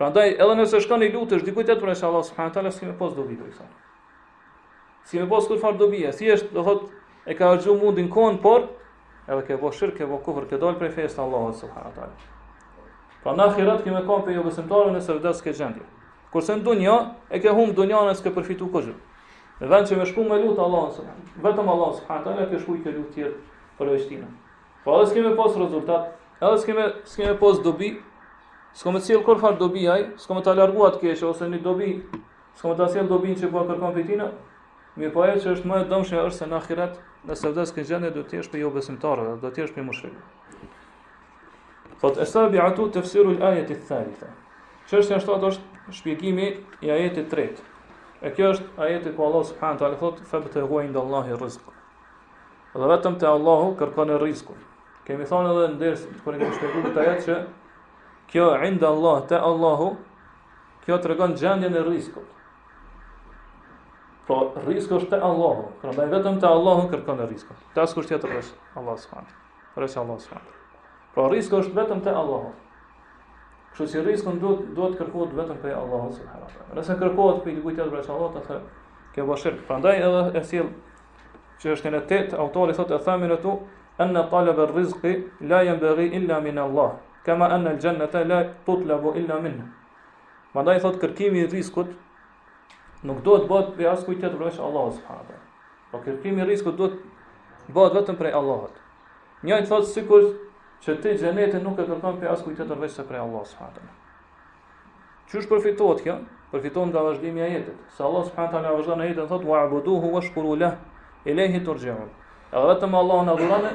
Prandaj 0.00 0.30
edhe 0.34 0.56
nëse 0.64 0.80
shkon 0.88 1.04
i 1.06 1.10
lutesh 1.14 1.44
diku 1.46 1.62
tjetër 1.68 1.84
për 1.84 1.92
shkak 2.00 2.10
Allahu 2.10 2.26
subhanahu 2.32 2.52
wa 2.52 2.58
taala, 2.58 2.72
s'kemë 2.74 2.98
pas 3.04 3.14
dobi 3.20 3.38
për 3.44 3.52
këtë. 3.54 3.70
Si 5.12 5.22
më 5.22 5.28
bosh 5.36 5.46
kur 5.52 5.60
fard 5.62 5.78
dobi, 5.84 6.02
si 6.18 6.26
është, 6.34 6.50
do 6.58 6.66
thot 6.66 6.90
e 7.30 7.38
ka 7.38 7.52
xhu 7.62 7.78
mundin 7.84 8.10
kon, 8.10 8.42
por 8.48 8.66
edhe 9.30 9.46
ke 9.46 9.60
bosh 9.62 9.78
shirke, 9.84 10.02
ke 10.02 10.10
bosh 10.10 10.26
kufër, 10.26 10.50
ke 10.50 10.58
dal 10.66 10.74
prej 10.82 10.90
fesë 10.98 11.20
të 11.20 11.24
Allahut 11.28 11.62
subhanahu 11.62 11.94
wa 11.94 11.96
taala. 12.02 12.34
Pra 13.22 13.32
në 13.34 13.44
ahiret 13.50 13.80
kemë 13.82 14.00
kanë 14.06 14.24
për 14.28 14.36
jo 14.36 14.42
besimtarën 14.44 14.92
nëse 14.96 15.14
vdes 15.16 15.40
ke 15.42 15.50
gjendje. 15.58 15.82
Kurse 16.32 16.54
në 16.58 16.62
dunja, 16.66 16.92
e 17.34 17.40
ke 17.42 17.50
humë 17.56 17.74
dunja 17.78 18.02
nëse 18.08 18.22
ke 18.26 18.30
përfitu 18.36 18.68
këgjë. 18.74 18.92
Në 19.58 19.70
vend 19.72 19.88
që 19.90 19.96
me 19.98 20.04
shku 20.06 20.26
me 20.28 20.36
lutë 20.42 20.62
Allah 20.62 21.00
vetëm 21.46 21.70
Allah 21.72 21.90
nësë, 21.96 22.04
hajtë, 22.10 22.34
e 22.38 22.46
ke 22.52 22.60
shku 22.62 22.76
i 22.78 22.82
ke 22.84 22.92
lutë 22.94 23.16
tjerë 23.16 23.32
për 23.80 23.90
vështinë. 23.94 24.28
Pra 24.84 25.00
edhe 25.00 25.08
s'keme 25.10 25.32
pas 25.40 25.56
rezultat, 25.64 26.12
edhe 26.38 26.60
s'keme, 26.62 26.86
s'keme 27.10 27.34
pas 27.42 27.58
dobi, 27.64 27.90
s'ko 28.78 28.94
me 28.94 29.02
cilë 29.02 29.24
kërfar 29.26 29.58
dobi 29.58 29.88
aj, 29.90 30.06
s'ko 30.22 30.38
me 30.38 30.46
të 30.46 30.52
alargu 30.54 30.86
atë 30.86 31.02
keshë, 31.02 31.26
ose 31.32 31.50
një 31.50 31.60
dobi, 31.66 31.90
s'ko 32.60 32.70
me 32.70 32.78
të 32.78 32.86
asilë 32.86 33.08
dobi 33.16 33.34
që 33.42 33.50
po 33.52 33.66
e 33.66 33.70
kërkom 33.72 33.98
për 33.98 34.28
mi 34.98 35.08
po 35.14 35.22
e 35.26 35.34
që 35.42 35.52
është 35.56 35.66
më 35.70 35.76
e 35.82 35.90
dëmshë 35.92 36.22
është 36.26 36.38
se 36.40 36.46
në 36.50 36.56
ahiret, 36.58 36.96
nëse 37.28 37.50
vdes 37.52 37.70
ke 37.76 37.84
gjendje, 37.86 38.10
do 38.16 38.22
t'jesh 38.26 38.48
për 38.50 38.64
jo 38.66 38.70
besimtarë, 38.74 39.36
do 39.44 39.50
t'jesh 39.54 39.70
për 39.76 39.86
mushrikë. 39.86 40.67
Thot 41.98 42.16
e 42.22 42.26
sabi 42.30 42.60
atu 42.62 42.84
të 42.94 43.00
fësiru 43.02 43.32
lë 43.34 43.46
ajetit 43.48 43.80
thalitha 43.88 44.28
Qështë 44.88 45.16
e 45.16 45.22
shtatë 45.22 45.48
është 45.52 45.92
shpjegimi 45.98 46.44
i 46.86 46.92
ajetit 46.94 47.26
tretë. 47.32 47.64
E 48.24 48.30
kjo 48.36 48.52
është 48.54 48.80
ajetit 48.86 49.14
ku 49.16 49.24
Allah 49.26 49.44
subhanë 49.48 49.78
të 49.80 49.86
alë 49.88 49.98
thot 50.02 50.22
Fëbë 50.30 50.52
të 50.54 50.62
huaj 50.70 50.84
dhe 50.94 51.00
Allahi 51.02 51.38
rizku 51.40 51.74
Dhe 52.78 52.88
vetëm 52.94 53.18
të 53.20 53.28
Allahu 53.34 53.72
kërkone 53.80 54.18
rizku 54.22 54.54
Kemi 55.08 55.26
thonë 55.30 55.52
edhe 55.54 55.66
në 55.74 55.78
dërës 55.82 56.04
Kërë 56.26 56.38
në 56.44 56.50
shpjegu 56.56 56.84
të 56.92 57.02
ajet 57.04 57.22
që 57.26 57.38
Kjo 58.32 58.48
ndë 58.76 58.90
Allah 58.92 59.20
të 59.32 59.40
Allahu 59.50 59.88
Kjo 60.86 60.98
të 61.04 61.12
regon 61.14 61.34
gjendje 61.40 61.72
në 61.74 61.82
rizku 61.90 62.22
Pra, 64.28 64.38
rizku 64.68 64.98
është 65.00 65.14
të 65.16 65.20
Allahu 65.30 65.70
Kërë 65.84 66.06
vetëm 66.16 66.38
të 66.42 66.54
Allahu 66.54 66.86
kërkone 66.94 67.26
rizku 67.32 67.58
Tas 67.78 67.94
kështë 67.96 68.16
jetë 68.16 68.32
rëshë 68.34 68.72
Allah 68.82 68.98
subhanë 69.06 69.40
Rëshë 69.82 70.02
Allah 70.04 70.18
subhanë 70.26 70.57
Pra 71.18 71.26
risku 71.34 71.56
është 71.58 71.72
vetëm 71.74 72.00
te 72.06 72.12
Allahu. 72.14 72.50
Kështu 73.74 73.86
si 73.90 74.02
riskun 74.06 74.36
duhet 74.38 74.68
duhet 74.76 74.92
kërkohet 75.00 75.32
vetëm 75.34 75.56
prej 75.64 75.72
Allahut 75.74 76.12
subhanahu 76.14 76.76
Nëse 76.78 76.94
kërkohet 77.00 77.40
prej 77.42 77.54
dikujt 77.56 77.74
tjetër 77.80 78.04
se 78.06 78.12
Allahot, 78.12 78.38
atë 78.38 78.60
ke 79.16 79.24
Pra 79.26 79.52
Prandaj 79.70 79.96
edhe 80.04 80.20
e 80.38 80.42
sjell 80.46 80.68
që 81.64 81.72
është 81.74 81.92
në 81.96 82.02
tet, 82.12 82.36
autori 82.38 82.76
thotë 82.78 82.94
e 83.00 83.02
thamin 83.08 83.34
atu 83.34 83.56
an 84.04 84.14
talab 84.30 84.60
ar-rizq 84.62 85.10
la 85.50 85.62
yanbaghi 85.66 86.06
illa 86.20 86.38
min 86.44 86.58
Allah, 86.62 86.92
kama 87.26 87.48
an 87.50 87.66
al-jannata 87.72 88.22
la 88.30 88.38
tutlabu 88.66 89.16
illa 89.18 89.40
minhu. 89.42 89.66
Prandaj 90.54 90.78
thotë 90.86 91.02
kërkimi 91.02 91.42
i 91.44 91.50
riskut 91.50 91.90
nuk 93.06 93.24
duhet 93.26 93.50
bëhet 93.50 93.74
prej 93.78 93.90
askujt 93.96 94.20
tjetër 94.22 94.46
veç 94.52 94.62
Allahut 94.68 94.94
subhanahu 94.94 95.42
Po 95.90 95.98
kërkimi 96.06 96.46
i 96.46 96.52
riskut 96.54 96.78
duhet 96.78 97.02
bëhet 97.74 97.98
vetëm 98.02 98.14
prej 98.22 98.32
Allahut. 98.38 98.74
Njëjtë 99.42 99.66
thotë 99.74 99.94
sikur 99.98 100.32
që 100.84 100.94
ti 101.02 101.12
xhenetin 101.18 101.64
nuk 101.66 101.78
e 101.82 101.86
kërkon 101.88 102.18
për 102.20 102.28
askush 102.32 102.56
tjetër 102.58 102.78
veçse 102.82 103.04
për 103.08 103.16
Allah 103.22 103.44
subhanahu 103.50 103.74
wa 103.74 103.74
taala. 103.74 103.96
Çu 105.30 105.42
shpërfitohet 105.44 106.02
kjo? 106.06 106.18
Përfiton 106.52 106.88
nga 106.92 107.00
vazhdimi 107.04 107.42
i 107.44 107.48
jetës. 107.52 107.78
Se 107.96 108.04
Allah 108.08 108.22
subhanahu 108.28 108.52
wa 108.52 108.52
taala 108.54 108.76
vazhdon 108.78 109.00
në 109.02 109.08
thot 109.18 109.32
thotë 109.32 109.48
wa'buduhu 109.50 110.12
washkuru 110.14 110.54
lahu 110.62 110.76
ilayhi 111.32 111.60
turja'un. 111.66 112.06
Edhe 112.52 112.66
vetëm 112.72 112.94
Allahun 113.02 113.32
adhurojnë, 113.34 113.72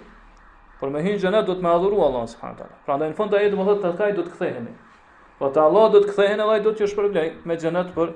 Por 0.81 0.95
me 0.95 1.03
hyrje 1.05 1.19
në 1.19 1.27
xhenet 1.27 1.51
do 1.51 1.59
të 1.61 1.67
më 1.67 1.75
adhuroj 1.81 2.01
Allah 2.09 2.25
subhanahu 2.33 2.57
wa 2.57 2.63
taala. 2.65 2.79
Prandaj 2.89 3.11
në 3.13 3.19
fund 3.21 3.37
ajë 3.41 3.51
do 3.53 3.59
të 3.59 3.61
po 3.65 3.69
thotë 3.73 3.91
tek 3.91 4.07
ai 4.07 4.13
do 4.17 4.25
të 4.31 4.39
ktheheni. 4.39 4.73
Po 5.41 5.49
të 5.49 5.61
Allah 5.65 5.87
do 5.89 6.03
të 6.05 6.11
kthehen 6.13 6.41
edhe 6.45 6.53
ai 6.55 6.61
do 6.65 6.75
të 6.77 6.83
qesh 6.85 6.93
shpërblej 6.93 7.29
me 7.49 7.57
xhenet 7.57 7.95
për 7.95 8.11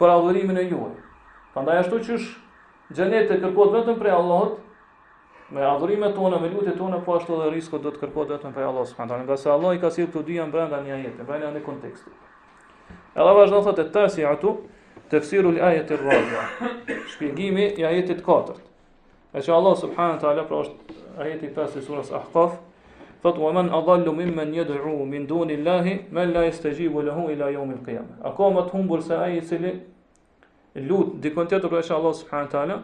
për 0.00 0.12
adhurimin 0.16 0.58
e 0.58 0.64
juaj. 0.66 0.88
Prandaj 1.54 1.78
ashtu 1.84 2.00
që 2.08 2.16
xheneti 2.98 3.36
kërkohet 3.44 3.76
vetëm 3.76 4.00
për 4.00 4.08
Allahut 4.16 4.56
me 5.54 5.62
adhurimet 5.70 6.16
tona, 6.18 6.40
me 6.42 6.50
lutjet 6.50 6.74
tona, 6.82 6.98
po 7.06 7.14
ashtu 7.20 7.38
dhe 7.44 7.52
risku 7.54 7.78
do 7.86 7.92
të 7.94 8.02
kërkohet 8.02 8.32
vetëm 8.34 8.56
për 8.58 8.66
Allahu 8.72 8.90
subhanahu 8.90 9.22
wa 9.22 9.38
taala. 9.38 9.54
Allah 9.54 9.78
i 9.78 9.82
ka 9.84 9.92
sill 9.98 10.10
të 10.16 10.24
dyja 10.30 10.48
brenda 10.54 10.82
një 10.88 10.96
ajete, 10.98 11.28
pra 11.30 11.38
në 11.44 11.52
një 11.56 11.62
kontekst. 11.68 12.10
Edhe 13.14 13.36
vazhdon 13.40 13.62
thotë 13.70 13.86
tersi 13.94 14.26
atu 14.32 14.56
tefsiru 15.14 15.54
li 15.54 15.62
ajeti 15.70 16.00
rradha. 16.02 16.44
Shpjegimi 17.14 17.70
i 17.78 17.86
ajetit 17.92 18.26
katërt. 18.26 18.64
që 19.38 19.52
Allah 19.54 19.78
subhanahu 19.78 20.18
wa 20.18 20.20
taala 20.26 20.42
pra 20.50 20.56
është 20.64 20.74
ajeti 21.22 21.54
5 21.56 21.78
i 21.78 21.82
surës 21.86 22.10
Ahqaf, 22.18 22.58
Thot 23.22 23.38
wa 23.38 23.52
man 23.52 23.70
adallu 23.70 24.12
mimmen 24.12 24.52
yad'u 24.54 25.06
min 25.06 25.26
duni 25.28 25.54
Allahi 25.54 26.00
man 26.12 26.32
la 26.32 26.44
yastajibu 26.44 27.02
lahu 27.06 27.30
ila 27.32 27.50
yawm 27.50 27.70
al-qiyamah. 27.76 28.18
Ako 28.30 28.50
më 28.56 28.64
të 28.68 28.72
humbur 28.74 29.02
se 29.06 29.14
ai 29.26 29.40
cili 29.50 29.70
lut 30.90 31.14
dikon 31.24 31.48
tjetër 31.48 31.72
për 31.72 31.90
Allah 31.98 32.14
subhanahu 32.18 32.50
taala, 32.54 32.76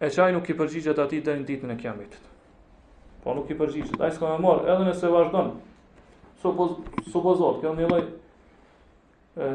e 0.00 0.10
çaj 0.10 0.32
nuk 0.34 0.48
i 0.52 0.56
përgjigjet 0.60 0.98
atij 1.04 1.22
deri 1.24 1.40
në 1.40 1.46
ditën 1.50 1.72
e 1.72 1.76
Kiametit. 1.80 2.20
Po 3.24 3.34
nuk 3.36 3.50
i 3.52 3.56
përgjigjet. 3.60 3.96
Ai 4.00 4.10
s'ka 4.16 4.28
më 4.36 4.42
marr, 4.44 4.68
edhe 4.74 4.84
nëse 4.90 5.08
vazhdon. 5.12 5.50
Supoz 6.42 6.70
supozohet 7.12 7.60
kjo 7.64 7.72
një 7.80 7.88
lloj 7.90 8.04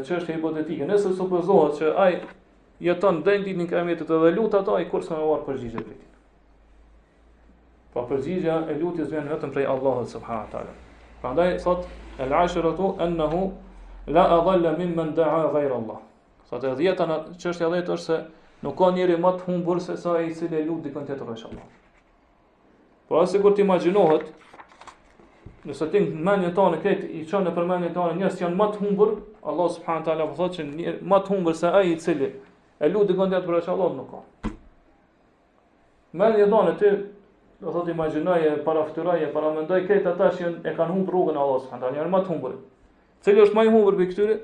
çështje 0.05 0.37
hipotetike. 0.37 0.85
Nëse 0.89 1.13
supozohet 1.17 1.77
që 1.81 1.93
ai 2.05 2.19
jeton 2.89 3.21
deri 3.25 3.43
në 3.45 3.49
ditën 3.51 3.61
e 3.61 3.69
Kiametit 3.73 4.09
edhe 4.19 4.33
lut 4.37 4.57
ato, 4.61 4.73
ai 4.81 4.89
kurse 4.93 5.13
më 5.17 5.29
marr 5.33 5.45
përgjigjet. 5.49 5.93
Pa 7.95 8.01
po 8.03 8.09
përgjigja 8.09 8.55
e 8.67 8.73
lutjes 8.75 9.07
vjen 9.07 9.29
vetëm 9.31 9.53
prej 9.55 9.69
Allahut 9.71 10.09
subhanahu 10.11 10.49
taala. 10.51 10.71
Prandaj 11.21 11.53
thot 11.63 11.85
el 12.19 12.33
ashiratu 12.35 12.89
annahu 13.05 13.45
la 14.15 14.25
adalla 14.35 14.73
mimman 14.77 15.13
da'a 15.15 15.45
ghayra 15.53 15.75
Allah. 15.77 16.01
Sot 16.49 16.63
e 16.67 16.73
dhjeta 16.75 17.07
në 17.07 17.17
çështja 17.39 17.69
e 17.69 17.71
dhjetë 17.77 17.93
është 17.95 18.05
se 18.09 18.17
nuk 18.67 18.75
ka 18.81 18.89
njeri 18.97 19.15
më 19.23 19.31
të 19.37 19.47
humbur 19.47 19.79
se 19.85 19.95
sa 19.97 20.17
ai 20.19 20.27
i 20.27 20.35
cili 20.35 20.59
lut 20.67 20.83
dikon 20.83 21.07
tjetër 21.07 21.23
veç 21.29 21.45
Allah. 21.47 21.63
Po 23.07 23.21
as 23.23 23.31
sikur 23.31 23.55
të 23.55 23.63
imagjinohet 23.65 24.33
Nëse 25.65 25.87
ti 25.89 25.97
në 25.97 26.21
mendjen 26.27 26.51
tonë 26.53 26.77
këtë 26.83 27.07
i 27.17 27.23
çon 27.25 27.41
në 27.47 27.55
përmendjen 27.55 27.93
tonë 27.95 28.17
njerëz 28.19 28.35
që 28.37 28.43
janë 28.43 28.57
më 28.59 28.65
të 28.75 28.81
humbur, 28.83 29.13
Allah 29.49 29.69
subhanahu 29.73 30.05
taala 30.05 30.27
po 30.29 30.35
thotë 30.37 30.59
se 30.75 30.91
më 31.11 31.17
të 31.25 31.31
humbur 31.33 31.55
se 31.57 31.71
ai 31.79 31.87
i 31.95 31.95
cili 32.03 32.27
e 32.85 32.89
lut 32.91 33.07
dikon 33.09 33.31
tjetër 33.31 33.55
veç 33.55 33.69
Allah 33.73 33.95
nuk 33.97 34.11
ka. 34.11 34.51
Mendjen 36.21 36.53
tonë 36.53 36.75
ti 36.83 36.91
do 37.59 37.71
thot 37.71 37.87
imagjinoje, 37.87 38.57
para 38.65 38.83
fytyroje, 38.85 39.27
para 39.33 39.51
mendoj 39.55 39.85
këta 39.87 40.15
tash 40.19 40.41
janë 40.43 40.65
e 40.67 40.73
kanë 40.75 40.91
humbur 40.91 41.13
rrugën 41.31 41.35
e 41.35 41.41
Allahut 41.45 41.63
subhanahu 41.97 42.03
taala, 42.03 42.03
janë 42.03 42.11
më 42.15 42.19
të 42.25 42.31
humbur. 42.31 42.55
Cili 43.23 43.43
është 43.45 43.55
më 43.55 43.63
i 43.63 43.71
humbur 43.73 43.95
prej 43.95 44.07
këtyre? 44.11 44.35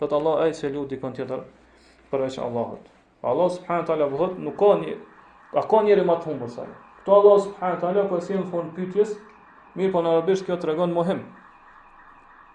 Do 0.00 0.06
Allah 0.14 0.40
ai 0.44 0.52
se 0.54 0.68
lut 0.74 0.90
dikon 0.90 1.14
tjetër 1.14 1.40
për 2.10 2.24
veç 2.26 2.38
Allahut. 2.42 2.82
Allah 3.22 3.50
subhanahu 3.54 3.86
taala 3.86 4.08
vëhet 4.12 4.38
nuk 4.46 4.56
ka 4.60 4.72
një 4.82 4.96
ka 5.52 5.62
ka 5.70 5.82
njëri 5.86 6.04
më 6.04 6.18
të 6.22 6.30
humbur 6.32 6.50
se 6.52 6.66
Kto 7.02 7.14
Allah 7.20 7.38
subhanahu 7.44 7.80
taala 7.80 8.02
ka 8.02 8.08
po 8.12 8.20
sjell 8.20 8.42
në 8.42 8.46
fund 8.50 8.74
pyetjes, 8.76 9.14
mirë 9.78 9.92
po 9.94 10.02
në 10.02 10.10
arabisht 10.16 10.46
kjo 10.46 10.56
tregon 10.56 10.92
mohim. 10.92 11.22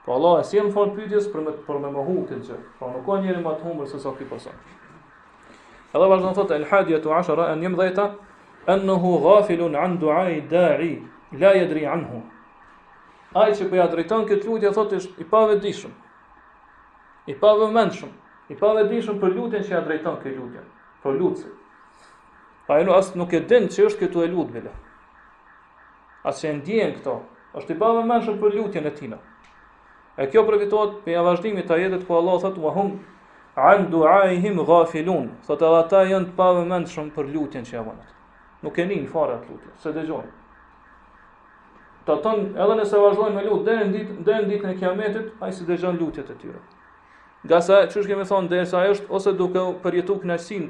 Po 0.06 0.16
Allah 0.20 0.42
e 0.42 0.44
sjell 0.44 0.68
në 0.70 0.96
pyetjes 1.00 1.32
për 1.32 1.48
me 1.48 1.56
për 1.68 1.80
me 1.86 1.92
mohu 1.96 2.20
këtë 2.30 2.44
gjë. 2.50 2.60
Po 2.80 2.92
nuk 2.94 3.08
ka 3.08 3.22
njëri 3.24 3.42
më 3.48 3.56
të 3.58 3.72
humbur 3.72 3.88
se 3.88 4.00
sa 4.00 4.12
ky 4.18 4.28
person. 4.30 4.54
Edhe 5.96 6.08
vazhdon 6.08 6.36
thotë 6.38 6.56
el 6.56 6.68
hadiyatu 6.72 7.10
10 7.12 7.46
an 7.48 7.64
yamdhaita 7.64 8.06
enëhu 8.68 9.12
gafilun 9.24 9.76
an 9.76 9.98
duaj 10.00 10.42
da'i, 10.50 11.00
la 11.32 11.52
jedri 11.58 11.86
anhu. 11.88 12.22
Ajë 13.34 13.56
që 13.62 13.70
përja 13.72 13.86
po 13.88 13.96
drejton 13.96 14.26
këtë 14.30 14.48
lutje, 14.50 14.72
thot 14.76 14.94
ishtë 14.98 15.24
i 15.26 15.30
pave 15.32 15.56
dishëm, 15.64 15.92
i 17.32 17.36
pave 17.40 17.70
mendshëm, 17.72 18.10
i 18.52 18.58
pave 18.60 18.84
dishëm 18.90 19.20
për 19.22 19.36
lutjen 19.38 19.64
që 19.66 19.74
ja 19.76 19.80
drejton 19.86 20.18
këtë 20.20 20.36
lutjen, 20.36 20.66
për 21.06 21.18
lutësi. 21.22 21.54
Pa 22.68 22.78
e 22.80 22.86
asë 22.96 23.18
nuk 23.20 23.34
e 23.36 23.40
din 23.50 23.68
që 23.72 23.88
është 23.88 24.06
këtu 24.06 24.24
e 24.26 24.32
lutë, 24.34 24.54
vile. 24.58 24.74
A 26.28 26.32
që 26.36 26.50
e 26.50 26.54
ndjen 26.60 26.92
këto, 27.00 27.16
është 27.58 27.74
i 27.76 27.80
pave 27.82 28.04
mendshëm 28.10 28.38
për 28.44 28.56
lutjen 28.60 28.86
e 28.86 28.94
tina. 29.00 29.18
E 30.22 30.28
kjo 30.30 30.44
përfitohet 30.48 31.00
për 31.06 31.22
vazhdimit 31.26 31.68
të 31.72 31.80
jetet 31.82 32.04
ku 32.08 32.16
Allah 32.20 32.38
thot, 32.44 32.60
wa 32.62 32.76
an 33.74 33.88
duajhim 33.92 34.60
ghafilun. 34.68 35.32
thot 35.48 35.62
edhe 35.64 35.78
ata 35.84 36.04
jënë 36.12 36.30
të 36.32 36.34
pave 36.36 37.12
për 37.16 37.32
lutjen 37.36 37.66
që 37.66 37.76
ja 37.76 37.82
Nuk 38.62 38.78
e 38.78 38.86
njën 38.86 39.08
fare 39.10 39.34
atë 39.40 39.48
lutë, 39.52 39.72
se 39.82 39.92
dhe 39.96 40.04
gjojnë. 40.06 40.38
të 42.06 42.16
edhe 42.34 42.76
nëse 42.80 43.00
vazhdojnë 43.04 43.36
me 43.38 43.44
lutë, 43.46 43.76
dhe 43.94 44.38
në 44.42 44.48
ditë 44.50 44.68
në 44.68 44.74
kiametit, 44.80 45.32
a 45.40 45.50
i 45.50 45.52
si 45.54 45.66
dhe 45.68 45.76
gjojnë 45.78 46.00
lutjet 46.02 46.30
e 46.30 46.36
tyre. 46.42 46.62
Nga 47.46 47.60
sa, 47.66 47.78
që 47.90 48.00
është 48.02 48.08
kemi 48.12 48.26
thonë, 48.30 48.50
dhe 48.50 48.60
e 48.62 48.66
sa 48.70 48.82
është, 48.90 49.06
ose 49.18 49.34
duke 49.38 49.64
përjetu 49.84 50.16
kënë 50.22 50.62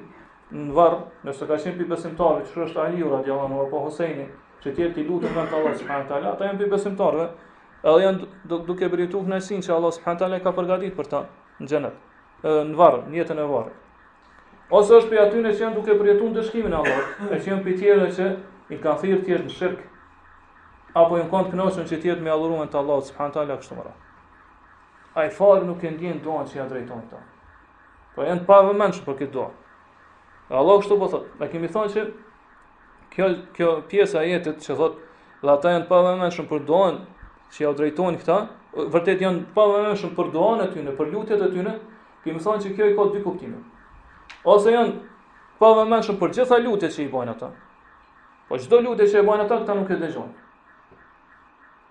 në 0.51 0.73
varë, 0.75 0.97
nëse 1.27 1.45
ka 1.47 1.57
qenë 1.63 1.77
për 1.79 1.87
besimtarve, 1.93 2.43
që 2.51 2.63
është 2.65 2.81
Aliu, 2.83 3.11
Radjallam, 3.13 3.53
Orpo 3.61 3.81
Hoseni, 3.85 4.25
që 4.63 4.73
tjerë 4.75 4.93
t'i 4.97 5.05
lutën 5.07 5.31
për 5.35 5.47
të 5.47 5.55
Allah, 5.61 5.77
s'ha 5.79 5.99
në 6.09 6.31
ata 6.31 6.51
për 6.61 6.71
besimtarve, 6.75 7.29
edhe 7.83 8.01
janë 8.05 8.19
duke 8.67 8.91
përjetu 8.93 9.23
kënë 9.29 9.61
që 9.69 9.75
Allah, 9.77 9.93
s'ha 9.99 10.17
në 10.35 10.41
ka 10.43 10.51
përgatit 10.59 10.95
për 10.99 11.11
ta 11.15 11.23
në 11.63 11.71
gjenet, 11.71 12.03
në 12.43 12.75
varë, 12.79 13.05
njëtën 13.15 13.39
e 13.39 13.47
varë 13.55 13.80
ose 14.71 14.93
është 14.95 15.09
për 15.11 15.19
aty 15.25 15.39
në 15.43 15.51
që 15.51 15.63
janë 15.65 15.75
duke 15.77 15.95
përjetu 15.99 16.27
në 16.29 16.37
dëshkimin 16.39 16.75
Allah, 16.77 17.07
e 17.29 17.37
që 17.43 17.49
janë 17.51 17.63
për 17.65 17.73
tjere 17.79 18.05
që 18.15 18.27
i 18.71 18.77
kanë 18.79 19.01
thirë 19.01 19.19
tjesh 19.27 19.43
në 19.49 19.55
shirkë, 19.57 19.87
apo 21.01 21.17
i 21.19 21.23
në 21.25 21.29
kontë 21.33 21.51
kënoqën 21.57 21.87
që 21.89 21.97
tjetë 22.05 22.23
me 22.23 22.31
adhurumën 22.31 22.71
të 22.71 22.79
Allah, 22.79 23.01
së 23.09 23.15
përhanë 23.17 23.35
talë, 23.35 23.51
a 23.51 23.59
kështë 23.59 23.77
mëra. 23.81 23.91
A 25.19 25.25
i 25.27 25.31
farë 25.35 25.67
nuk 25.67 25.83
e 25.83 25.91
ndjenë 25.97 26.23
doan 26.23 26.47
që 26.47 26.57
ja 26.61 26.67
drejtonë 26.71 27.07
këta, 27.07 27.23
Po 28.15 28.25
janë 28.27 28.43
pa 28.47 28.61
vëmenë 28.69 28.93
që 28.95 29.03
për 29.05 29.15
këtë 29.21 29.31
doan. 29.33 29.51
Allah 30.51 30.79
kështu 30.81 30.97
po 30.99 31.07
thotë, 31.07 31.27
me 31.39 31.47
kemi 31.51 31.67
thonë 31.71 31.91
që 31.93 32.01
kjo, 33.13 33.27
kjo 33.55 33.67
pjesë 33.91 34.17
a 34.19 34.23
jetit 34.27 34.57
që 34.65 34.75
thotë, 34.79 34.97
dhe 35.43 35.51
ata 35.53 35.75
janë 35.75 35.87
pa 35.91 35.99
vëmenë 36.07 36.45
për 36.49 36.63
doan 36.67 36.99
që 37.55 37.63
ja 37.65 37.73
drejtonë 37.79 38.23
këta, 38.23 38.39
vërtet 38.91 39.21
janë 39.23 39.45
pa 39.55 39.67
vëmenë 39.71 40.15
për 40.19 40.31
doan 40.35 40.63
e 40.63 40.67
tyne, 40.73 40.91
për 40.99 41.07
lutjet 41.15 41.41
e 41.41 41.49
tyne, 41.55 41.77
kemi 42.23 42.43
thonë 42.43 42.63
që 42.65 42.73
kjo 42.75 42.91
i 42.91 42.95
ka 42.99 43.05
dy 43.15 43.23
kuptimet 43.23 43.70
ose 44.45 44.71
janë 44.73 44.93
pa 45.61 45.73
vëmendshëm 45.77 46.17
për 46.19 46.31
gjitha 46.37 46.57
lutjet 46.63 46.95
që 46.95 47.03
i 47.03 47.09
bëjnë 47.11 47.33
ata. 47.35 47.49
Po 48.49 48.57
çdo 48.59 48.79
lutje 48.83 49.05
që 49.11 49.21
i 49.21 49.27
bëjnë 49.27 49.43
ata 49.45 49.57
këta 49.61 49.75
nuk 49.77 49.91
e 49.93 49.97
dëgjojnë. 49.99 50.31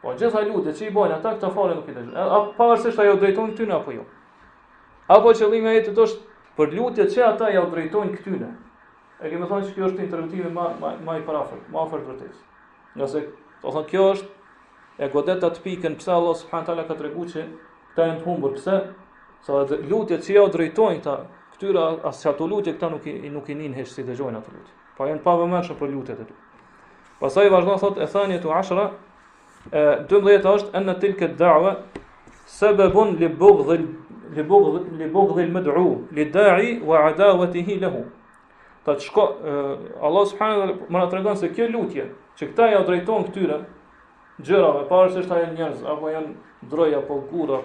Po 0.02 0.14
gjitha 0.18 0.42
lutjet 0.48 0.80
që 0.80 0.88
i 0.88 0.94
bëjnë 0.96 1.18
ata 1.18 1.34
këta 1.36 1.52
falen 1.54 1.78
nuk 1.78 1.88
e 1.88 1.94
dëgjojnë. 1.94 2.18
A 2.38 2.40
pavarësisht 2.58 2.98
ajo 3.04 3.14
drejtojnë 3.22 3.56
ty 3.56 3.70
apo 3.78 3.94
jo. 3.94 4.04
Apo 5.10 5.30
qëllimi 5.34 5.70
i 5.72 5.78
jetës 5.78 6.02
është 6.04 6.36
për 6.58 6.74
lutjet 6.78 7.14
që 7.14 7.24
ata 7.30 7.52
ja 7.54 7.62
drejtojnë 7.72 8.18
këtyne. 8.18 8.50
E 9.20 9.30
kemi 9.30 9.46
thënë 9.50 9.64
se 9.68 9.74
kjo 9.76 9.88
është 9.90 10.04
interpretimi 10.08 10.50
më 10.54 10.66
më 10.80 10.90
më 11.06 11.18
i 11.20 11.24
parafort, 11.26 11.66
më 11.70 11.80
afër 11.86 12.04
vërtetës. 12.08 12.38
Nëse 12.98 13.22
do 13.62 13.74
thonë 13.74 13.90
kjo 13.90 14.04
është 14.14 14.94
e 15.04 15.08
godet 15.12 15.44
atë 15.46 15.62
pikën 15.64 15.94
pse 16.00 16.12
Allah 16.14 16.36
subhanahu 16.40 16.66
taala 16.66 16.86
ka 16.88 16.96
treguar 16.98 17.28
që 17.30 17.44
këta 17.92 18.06
janë 18.08 18.22
të 18.22 18.26
humbur, 18.26 18.54
pse? 18.58 18.78
Sa 19.44 19.60
lutjet 19.88 20.24
që 20.26 20.36
ja 20.38 20.46
drejtojnë 20.52 21.00
këta 21.02 21.14
këtyra 21.61 21.85
as 22.09 22.23
që 22.25 22.31
ato 22.33 22.46
lutje 22.49 22.73
këta 22.75 22.88
nuk 22.90 23.07
i 23.11 23.29
nuk 23.31 23.49
i 23.53 23.55
nin 23.55 23.75
hesh 23.77 23.92
si 23.92 24.03
dëgjojnë 24.05 24.40
ato 24.40 24.53
lutje. 24.55 24.73
Po 24.96 25.07
janë 25.09 25.20
pa 25.25 25.35
vëmendshëm 25.38 25.77
për 25.79 25.90
lutjet 25.92 26.20
e 26.23 26.27
tu. 26.29 26.35
Pastaj 27.20 27.49
vazhdon 27.53 27.81
thot 27.83 27.99
e 28.01 28.07
thanje 28.09 28.38
tu 28.40 28.51
ashra 28.53 28.88
e 29.68 29.85
12 30.09 30.46
është 30.57 30.79
anna 30.81 30.94
tilka 31.03 31.29
da'wa 31.37 31.75
sababun 32.49 33.14
li 33.20 33.29
bughd 33.29 33.75
li 34.37 34.44
bughd 34.44 34.88
li 35.01 35.09
bughd 35.12 35.40
al 35.44 35.51
mad'u 35.53 35.90
li 36.16 36.25
da'i 36.33 36.79
wa 36.87 37.03
hi 37.12 37.81
lehu. 37.85 38.03
Ta 38.85 38.94
të 38.96 39.03
shko 39.05 39.25
Allah 40.01 40.25
subhanahu 40.27 40.59
wa 40.59 40.64
taala 40.64 41.05
më 41.05 41.11
tregon 41.11 41.37
se 41.37 41.53
kjo 41.53 41.68
lutje 41.68 42.09
që 42.40 42.46
këta 42.49 42.66
ja 42.73 42.81
drejton 42.87 43.27
këtyre, 43.29 43.61
gjërave, 44.40 44.87
parës 44.88 45.12
arsye 45.20 45.29
se 45.29 45.42
janë 45.42 45.59
njerëz 45.59 45.83
apo 45.92 46.09
janë 46.09 46.68
droja 46.70 46.99
apo 47.05 47.18
gura, 47.29 47.59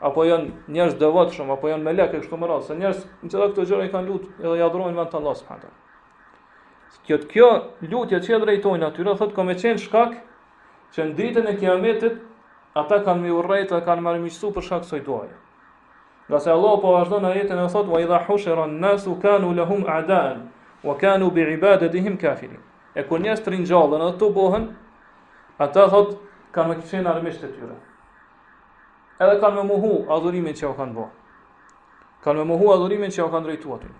apo 0.00 0.24
janë 0.24 0.70
njerëz 0.72 0.94
devotshëm 1.00 1.50
apo 1.52 1.68
janë 1.68 1.84
me 1.84 1.92
lekë 1.92 2.22
kështu 2.22 2.36
më 2.40 2.48
radh 2.48 2.62
se 2.64 2.76
njerëz 2.78 3.00
në 3.20 3.28
çdo 3.30 3.48
këto 3.50 3.64
gjëra 3.68 3.86
i 3.88 3.92
kanë 3.92 4.08
lut 4.08 4.22
edhe 4.40 4.54
i 4.56 4.62
adhurojnë 4.64 4.96
vetëm 4.96 5.20
Allah 5.20 5.34
subhanahu 5.36 5.76
Kjo 7.06 7.18
kjo 7.30 7.48
lutje 7.90 8.20
që 8.26 8.38
drejtojnë 8.44 8.86
aty 8.88 9.04
do 9.06 9.12
thotë 9.18 9.36
komë 9.36 9.56
çën 9.60 9.80
shkak 9.84 10.16
që 10.96 11.06
në 11.10 11.16
ditën 11.18 11.50
e 11.50 11.54
kiametit 11.60 12.16
ata 12.80 13.00
kanë 13.06 13.26
më 13.26 13.34
urrëta 13.40 13.82
kanë 13.86 14.04
marrë 14.06 14.24
miqsu 14.24 14.50
për 14.54 14.66
shkak 14.68 14.84
të 14.84 14.88
kësaj 14.88 15.02
duaje. 15.06 15.34
Nga 16.28 16.40
se 16.44 16.50
Allah 16.54 16.74
po 16.82 16.92
vazhdon 16.96 17.24
në 17.26 17.32
jetën 17.40 17.62
e 17.64 17.68
thot 17.72 17.90
wa 17.90 18.00
idha 18.04 18.20
hushara 18.28 18.66
an-nasu 18.68 19.16
kanu 19.22 19.52
lahum 19.58 19.84
a'daan 19.88 20.44
wa 20.84 20.96
kanu 21.00 21.30
bi 21.30 21.46
ibadatihim 21.54 22.18
kafirin. 22.20 22.60
E 22.94 23.02
kur 23.08 23.22
njerëz 23.24 23.42
trinjollën 23.48 24.06
ato 24.10 24.30
bëhen 24.38 24.70
ata 25.58 25.88
thot 25.94 26.14
kanë 26.54 26.74
më 26.74 26.90
çën 26.90 27.06
armësh 27.10 27.40
të 27.42 27.52
tyre 27.56 27.78
edhe 29.24 29.36
kanë 29.42 29.60
me 29.60 29.68
muhu 29.68 29.90
adhurimin 30.14 30.56
që 30.56 30.66
o 30.70 30.74
kanë 30.78 30.96
bërë. 30.96 31.10
Kanë 32.24 32.40
me 32.42 32.48
muhu 32.54 32.70
adhurimin 32.74 33.12
që 33.12 33.24
o 33.26 33.28
kanë 33.32 33.48
drejtu 33.50 33.74
atyri. 33.76 33.98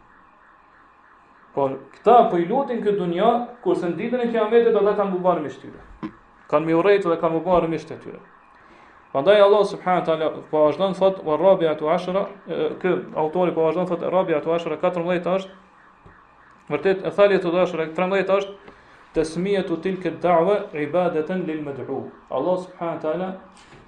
Por 1.54 1.74
këta 1.96 2.14
për 2.22 2.30
po 2.30 2.38
i 2.40 2.46
lutin 2.48 2.80
këtë 2.84 2.98
dunja, 3.00 3.30
kur 3.64 3.78
në 3.84 3.92
ditën 4.00 4.20
e 4.24 4.28
kja 4.32 4.44
medit, 4.52 4.76
ata 4.78 4.94
kanë 5.00 5.16
bubarë 5.16 5.42
mishtë 5.48 5.64
tyre. 5.66 6.12
Kanë 6.50 6.66
mi 6.68 6.76
urejtë 6.78 7.10
dhe 7.10 7.18
kanë 7.22 7.40
bubarë 7.40 7.70
mishtë 7.72 7.96
tyre. 8.04 8.20
Pandaj 9.12 9.40
Allah 9.42 9.64
subhanahu 9.66 10.06
taala 10.06 10.28
po 10.50 10.60
vazhdon 10.68 10.94
thot 10.94 11.18
wa 11.26 11.34
rabiatu 11.40 11.88
ashra 11.90 12.22
ky 12.78 12.92
autori 13.18 13.50
po 13.56 13.64
vazhdon 13.66 13.88
thot 13.90 14.04
rabiatu 14.14 14.52
ashra 14.54 14.78
14 14.78 15.26
është 15.38 16.68
vërtet 16.70 17.02
e 17.02 17.10
thali 17.10 17.40
të 17.42 17.50
dashur 17.56 17.82
13 17.82 18.30
është 18.36 18.76
tasmiatu 19.16 19.80
tilka 19.82 20.12
da'wa 20.22 20.60
ibadatan 20.86 21.42
lilmad'u 21.48 21.98
Allah 22.38 22.62
subhanahu 22.62 23.02
taala 23.02 23.32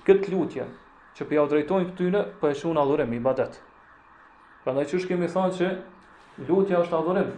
kët 0.07 0.27
lutje 0.35 0.67
që 1.19 1.27
pja 1.29 1.43
u 1.45 1.51
drejtojnë 1.51 1.91
këtyne, 1.91 2.21
për 2.41 2.53
e 2.55 2.59
shunë 2.61 2.81
adhurim, 2.83 3.11
i 3.17 3.21
badet. 3.23 3.59
Për 4.65 4.77
në 4.77 4.85
qësh 4.89 5.09
kemi 5.11 5.29
thonë 5.33 5.57
që 5.59 5.71
lutja 6.49 6.81
është 6.85 6.99
adhurim. 6.99 7.33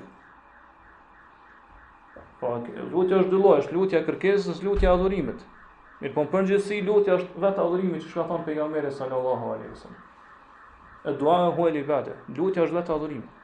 Po, 2.40 2.52
lutja 2.92 3.20
është 3.24 3.32
dyloj, 3.32 3.58
është 3.64 3.76
lutja 3.78 4.02
kërkesës, 4.06 4.60
lutja 4.66 4.92
adhurimit. 4.94 5.42
Mirë, 6.02 6.14
po 6.14 6.24
në 6.26 6.32
përngjësi, 6.34 6.82
lutja 6.86 7.16
është 7.18 7.42
vetë 7.44 7.62
adhurimit 7.64 8.02
që 8.04 8.10
shka 8.12 8.26
thonë 8.30 8.46
për 8.48 8.58
nga 8.58 8.68
mere 8.74 8.90
sallallahu 8.94 9.54
a.s. 9.56 9.86
E 11.04 11.14
dua 11.20 11.38
e 11.48 11.54
hueli 11.58 11.82
bade, 11.86 12.14
lutja 12.36 12.66
është 12.66 12.78
vetë 12.78 12.94
adhurimit. 12.98 13.40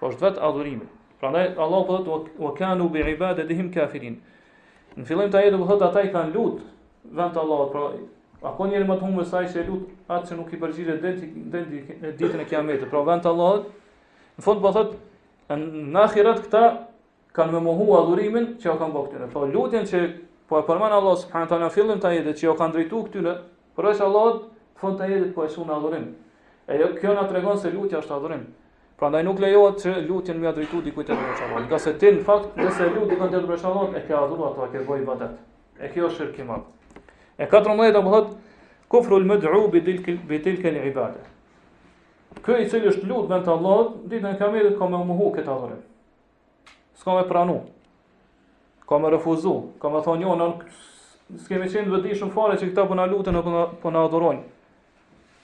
Po 0.00 0.10
është 0.10 0.26
vetë 0.28 0.44
adhurimit. 0.50 0.94
Pra 1.22 1.30
ne, 1.34 1.46
Allah 1.58 1.84
përdo 1.88 2.18
të 2.24 2.40
wakanu 2.44 2.90
bi 2.94 3.00
ibadet 3.12 3.48
dihim 3.50 3.72
kafirin. 3.74 4.20
Në 4.94 5.06
fillim 5.08 5.30
të 5.32 5.40
ajetë 5.40 5.58
po 5.58 5.66
përdo 5.72 5.86
ata 5.88 6.04
i 6.06 6.12
kanë 6.14 6.30
lutë, 6.34 6.66
vend 7.18 7.34
të 7.34 7.42
Allah, 7.42 7.64
pra 7.72 7.86
A 8.42 8.52
ka 8.54 8.64
njëri 8.70 8.86
më 8.86 8.96
të 8.98 9.02
humbur 9.04 9.24
se 9.26 9.36
ai 9.38 9.48
që 9.50 9.62
lut 9.66 9.88
atë 10.14 10.28
që 10.30 10.36
nuk 10.38 10.52
i 10.54 10.58
përgjigjet 10.62 11.00
deri 11.02 11.30
deri 11.54 11.80
në 12.02 12.12
ditën 12.20 12.42
e 12.42 12.44
Kiametit. 12.50 12.86
Pra 12.92 13.00
vënë 13.08 13.26
Allahu. 13.30 13.64
Në 14.38 14.44
fund 14.46 14.62
po 14.62 14.70
thot 14.76 14.92
në 15.62 16.02
ahiret 16.04 16.44
këta 16.44 16.60
kanë 17.38 17.54
më 17.56 17.62
mohu 17.64 17.88
adhurimin 18.02 18.46
që 18.62 18.76
kanë 18.82 18.94
bërë 18.94 19.08
këtyre. 19.08 19.28
Po 19.32 19.42
lutjen 19.56 19.90
që 19.90 20.02
po 20.52 20.60
e 20.60 20.62
Allah 20.70 20.94
Allahu 21.00 21.16
subhanahu 21.24 21.48
teala 21.54 21.70
fillim 21.78 21.98
ta 22.04 22.12
jetë 22.14 22.36
që 22.42 22.48
u 22.52 22.54
kanë 22.60 22.74
drejtuar 22.76 23.08
këtyre, 23.10 23.34
por 23.74 23.86
ai 23.90 23.98
Allahu 24.06 24.38
fund 24.82 24.98
ta 25.02 25.10
jetë 25.10 25.32
po 25.34 25.44
e 25.44 25.48
shon 25.56 25.70
adhurim. 25.78 26.06
E 26.70 26.78
jo 26.78 26.92
kjo 27.00 27.14
na 27.18 27.26
tregon 27.32 27.58
se 27.58 27.74
lutja 27.74 27.98
është 28.04 28.16
adhurim. 28.20 28.46
Prandaj 28.98 29.24
nuk 29.26 29.42
lejohet 29.42 29.82
të 29.82 29.96
lutjen 30.06 30.38
më 30.42 30.54
drejtu 30.56 30.84
dikujt 30.86 31.10
tjetër 31.10 31.26
për 31.26 31.66
shkak 31.72 31.90
të 31.90 31.96
ti 32.02 32.14
në 32.20 32.24
fakt 32.30 32.56
nëse 32.58 32.88
lutje 32.94 33.18
kanë 33.20 33.32
drejtuar 33.48 33.50
për 33.52 33.62
shkak 33.66 33.94
e 34.02 34.06
ke 34.08 34.14
adhuruar 34.22 34.56
atë, 34.56 34.72
ke 34.76 34.86
bërë 34.88 35.02
ibadet. 35.04 35.38
E 35.82 35.90
kjo 35.92 36.06
është 36.10 36.22
shirkim. 36.24 36.54
E 37.38 37.46
14 37.46 37.92
do 37.94 38.00
të 38.02 38.12
thot 38.12 38.30
kufru 38.90 39.16
al 39.20 39.26
mad'u 39.30 39.58
bi 39.70 39.80
tilka 39.86 40.12
bi 40.28 40.40
tilka 40.42 40.68
al 40.72 40.78
ibada. 40.90 41.20
Ky 42.42 42.56
i 42.64 42.70
cili 42.70 42.90
është 42.90 43.06
lut 43.06 43.28
vend 43.30 43.46
Allahut, 43.52 43.92
ditën 44.10 44.26
e 44.34 44.38
kamedit 44.40 44.74
ka 44.80 44.88
më 44.94 45.00
mohu 45.10 45.28
këtë 45.36 45.50
adhurim. 45.52 45.80
S'ka 46.98 47.14
më 47.14 47.22
pranu. 47.30 47.54
Ka 48.90 48.98
më 48.98 49.12
refuzu, 49.14 49.54
ka 49.78 49.90
më 49.94 50.02
thonë 50.08 50.26
jo, 50.26 50.34
nuk 50.42 50.64
s'kemë 51.44 51.70
qenë 51.76 51.92
vetë 51.94 52.08
dishum 52.10 52.30
fare 52.34 52.58
se 52.58 52.68
këta 52.72 52.86
po 52.90 52.98
na 52.98 53.06
e 53.06 53.12
apo 53.12 53.30
na 53.30 53.66
po 53.86 53.90
na 53.90 54.08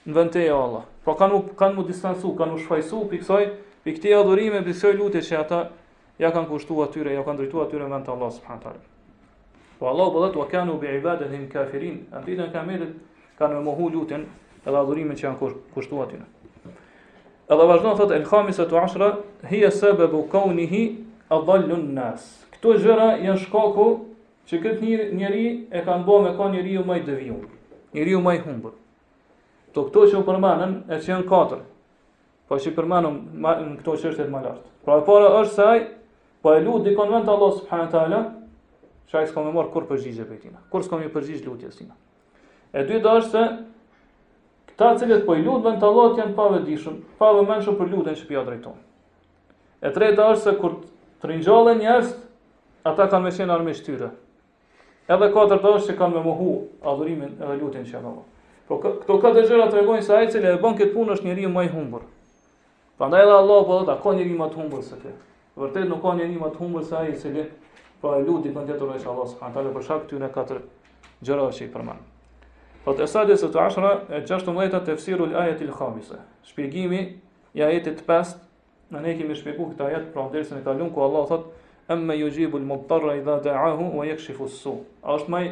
në 0.05 0.13
vend 0.19 0.31
teja 0.35 0.53
Allah. 0.67 0.83
Po 1.01 1.13
pra, 1.13 1.21
kanë 1.21 1.33
mu, 1.33 1.39
kanë 1.63 1.75
mu 1.79 1.83
distancu, 1.87 2.35
kanë 2.37 2.51
mu 2.51 2.57
shfajsu 2.65 3.05
për 3.13 3.19
kësaj, 3.23 3.45
për 3.85 3.95
këti 3.97 4.13
adhurime, 4.19 4.59
për 4.61 4.69
kësaj 4.75 4.93
lutje 4.99 5.21
që 5.31 5.39
ata 5.41 5.63
ja 6.21 6.29
kanë 6.35 6.49
kushtu 6.51 6.77
atyre, 6.85 7.15
ja 7.17 7.23
kanë 7.25 7.41
drejtu 7.41 7.63
atyre 7.65 7.87
në 7.89 7.95
vend 7.97 8.05
të 8.09 8.13
Allah, 8.17 8.33
subhanë 8.37 8.75
Po 9.79 9.87
Allahu 9.91 10.11
po 10.13 10.21
thotë 10.23 10.37
wa 10.39 10.45
kanu 10.47 10.77
bi 10.79 10.87
ibadatihim 10.95 11.49
kafirin. 11.51 11.97
të 12.13 12.51
kanë 12.53 12.67
merë 12.67 12.87
kanë 13.39 13.61
mohu 13.65 13.89
lutën 13.91 14.21
edhe 14.65 14.77
adhurimin 14.79 15.15
që 15.19 15.23
janë 15.25 15.51
kushtuar 15.75 16.07
aty. 16.07 16.19
Edhe 17.51 17.65
vazhdon 17.67 17.97
thotë 17.99 18.15
el 18.15 18.23
khamisa 18.25 18.65
tu 18.69 18.77
ashra 18.79 19.09
hiya 19.51 19.71
sababu 19.71 20.21
kaunihi 20.31 20.81
adallun 21.29 21.91
nas. 21.97 22.45
Këto 22.55 22.77
gjëra 22.79 23.09
janë 23.25 23.37
shkaku 23.43 23.89
që 24.47 24.55
këtë 24.63 24.81
njëri, 24.81 25.11
njëri 25.19 25.45
e 25.75 25.81
kanë 25.85 26.03
bo 26.07 26.21
me 26.23 26.31
ka 26.37 26.47
njëri 26.53 26.71
ju 26.77 26.85
maj 26.87 27.01
dëvijun, 27.05 27.43
njëri 27.93 28.11
ju 28.15 28.19
maj 28.21 28.39
To 28.43 28.71
Të 29.73 29.89
këto 29.89 30.01
që 30.11 30.15
u 30.15 30.23
përmanën 30.23 30.71
e 30.87 30.95
që 31.03 31.07
janë 31.11 31.27
katër, 31.27 31.59
po 32.47 32.55
që 32.55 32.71
i 32.71 32.75
në 32.75 33.75
këto 33.81 33.91
qështet 33.91 34.29
më 34.31 34.39
lartë. 34.45 34.69
Pra 34.85 34.97
e 34.97 35.03
para 35.05 35.27
është 35.43 35.55
saj, 35.55 35.79
po 36.41 36.53
e 36.55 36.61
lu 36.63 36.79
dikon 36.79 37.09
vend 37.11 37.27
Allah 37.27 37.51
subhanët 37.57 37.91
taala, 37.91 38.21
Çaj 39.11 39.29
s'kam 39.29 39.45
më 39.45 39.51
marr 39.53 39.69
kur 39.73 39.85
po 39.89 39.97
zgjidhje 39.99 40.25
për 40.29 40.39
tina. 40.41 40.59
Kur 40.73 40.83
s'kam 40.85 41.01
më 41.03 41.09
përzij 41.13 41.41
lutja 41.45 41.71
sina. 41.73 41.93
E 42.75 42.83
dytë 42.89 43.11
është 43.19 43.31
se 43.31 43.43
këta 44.71 44.89
të 44.93 45.03
cilët 45.03 45.23
po 45.27 45.35
i 45.37 45.43
lutën 45.45 45.77
të 45.79 45.85
Allahut 45.89 46.19
janë 46.21 46.33
pavëdijshëm, 46.39 46.95
pa 47.19 47.29
vëmendshëm 47.37 47.77
pa 47.77 47.83
për 47.83 47.91
lutjen 47.93 48.15
që 48.21 48.27
pia 48.31 48.43
drejton. 48.47 48.77
E 49.85 49.91
tretë 49.95 50.29
është 50.33 50.43
se 50.47 50.55
kur 50.61 50.73
trinjollen 51.23 51.79
njerëz, 51.83 52.15
ata 52.89 53.07
kanë 53.11 53.27
më 53.29 53.33
shenë 53.37 53.55
armë 53.55 53.75
shtyrë. 53.81 54.09
Edhe 55.13 55.29
katërt 55.35 55.67
është 55.71 55.87
se 55.91 55.97
kanë 55.99 56.15
më 56.17 56.23
mohu 56.25 56.49
adhurimin 56.91 57.35
edhe 57.37 57.59
lutjen 57.61 57.85
që 57.91 57.99
Allahu. 57.99 58.25
Po 58.65 58.79
këto 58.81 59.19
katë 59.21 59.45
gjëra 59.45 59.69
tregojnë 59.69 60.01
se 60.07 60.17
ai 60.17 60.31
cili 60.33 60.49
e 60.49 60.57
bën 60.63 60.79
këtë 60.81 60.93
punë 60.97 61.13
është 61.15 61.29
njeriu 61.29 61.51
më 61.53 61.67
i 61.67 61.71
humbur. 61.77 62.01
Prandaj 62.97 63.21
edhe 63.27 63.37
Allah 63.37 63.61
po 63.69 63.79
ata 63.85 63.99
kanë 64.01 64.23
njëri 64.23 64.39
më 64.41 64.49
të 64.55 64.59
humbur 64.63 64.83
se 64.87 64.97
ti. 65.03 65.13
Vërtet 65.59 65.85
nuk 65.87 66.01
ka 66.03 66.15
njëri 66.17 66.41
më 66.41 66.49
të 66.55 66.59
humbur 66.63 66.83
se 66.83 66.97
ai 66.99 67.11
i 67.13 67.47
Pra 68.05 68.19
e 68.21 68.25
lutë 68.27 68.51
i 68.51 68.53
këndjetur 68.53 68.91
në 68.91 68.95
isha 68.99 69.09
Allah 69.09 69.27
subhanë 69.31 69.55
talë 69.55 69.69
për 69.75 69.83
shak 69.87 70.03
ty 70.11 70.17
në 70.21 70.27
katër 70.35 70.59
gjëra 71.25 71.45
që 71.57 71.65
i 71.65 71.69
Po 71.73 72.91
Fëtë 72.93 73.03
esadje 73.07 73.37
së 73.41 73.47
të 73.49 73.59
ashra 73.63 73.91
e 74.13 74.19
16 74.21 74.45
të 74.45 74.53
mëjta 74.53 74.81
të 74.85 74.93
fësiru 74.99 75.25
lë 75.31 75.39
ajet 75.41 75.61
i 75.61 75.65
l-khamise, 75.71 76.19
Shpjegimi 76.45 76.99
i 77.57 77.63
ajetit 77.65 78.03
pest, 78.05 78.37
në 78.93 79.01
ne 79.07 79.15
kemi 79.17 79.35
shpjegu 79.39 79.65
këtë 79.71 79.85
ajet, 79.87 80.03
pra 80.13 80.27
në 80.27 80.35
dirë 80.35 80.59
në 80.59 80.61
kalun 80.67 80.91
ku 80.93 81.01
Allah 81.01 81.25
thot, 81.31 81.47
emme 81.89 82.19
ju 82.19 82.29
gjibu 82.35 82.61
lë 82.61 82.69
mëtëtarra 82.75 83.15
i 83.17 83.23
dha 83.25 83.39
dhe 83.41 83.55
ahu, 83.57 83.87
u 83.97 84.05
e 84.05 84.11
jekë 84.11 84.25
shifusu. 84.27 84.75
A 85.01 85.15
është 85.17 85.33
maj, 85.33 85.47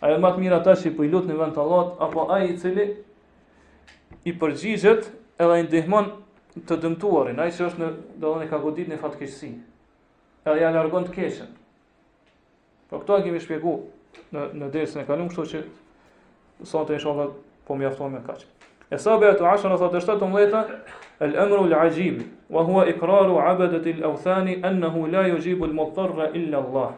a 0.00 0.14
e 0.16 0.16
matë 0.24 0.40
mira 0.40 0.62
ta 0.64 0.72
që 0.80 0.88
i 0.88 0.96
pëjlut 0.96 1.28
në 1.28 1.36
vend 1.42 1.58
të 1.58 1.62
Allah, 1.68 1.92
apo 2.08 2.24
a 2.32 2.40
i 2.48 2.56
cili 2.56 2.88
i 4.24 4.36
përgjigjet 4.40 5.12
edhe 5.36 5.60
i 5.60 5.68
ndihmon 5.68 6.08
të 6.64 6.80
dëmtuarin, 6.86 7.44
që 7.44 7.66
është 7.68 7.94
në, 8.16 8.34
në 8.88 9.02
fatkeqësi, 9.04 9.52
edhe 10.48 10.60
ja 10.64 10.72
largon 10.80 11.04
të 11.12 11.18
keshën. 11.20 11.56
Po 12.90 12.98
këto 12.98 13.20
e 13.20 13.26
kemi 13.26 13.40
shpjegu 13.42 13.72
në, 14.34 14.44
në 14.60 14.68
dresën 14.74 15.04
e 15.04 15.06
kalumë, 15.06 15.30
kështu 15.30 15.44
që 15.52 15.60
sot 16.70 16.88
po 16.90 16.96
e 16.96 16.98
shonë 17.00 17.26
po 17.68 17.76
mjafton 17.78 18.16
me 18.16 18.22
kaqë. 18.26 18.48
E 18.90 18.98
sabë 18.98 19.28
e 19.30 19.36
të 19.38 19.46
ashën 19.52 19.70
e 19.70 19.78
thotë 19.78 20.00
e 20.00 20.02
shtetë 20.02 20.62
el 21.20 21.36
emru 21.44 21.62
l'ajib, 21.68 22.24
wa 22.50 22.64
hua 22.66 22.88
ikraru 22.90 23.38
abedet 23.46 23.86
il 23.86 24.02
ennehu 24.08 25.04
la 25.12 25.22
ju 25.28 25.38
gjibu 25.44 25.66
l'mottarra 25.70 26.30
illa 26.34 26.58
Allah. 26.58 26.90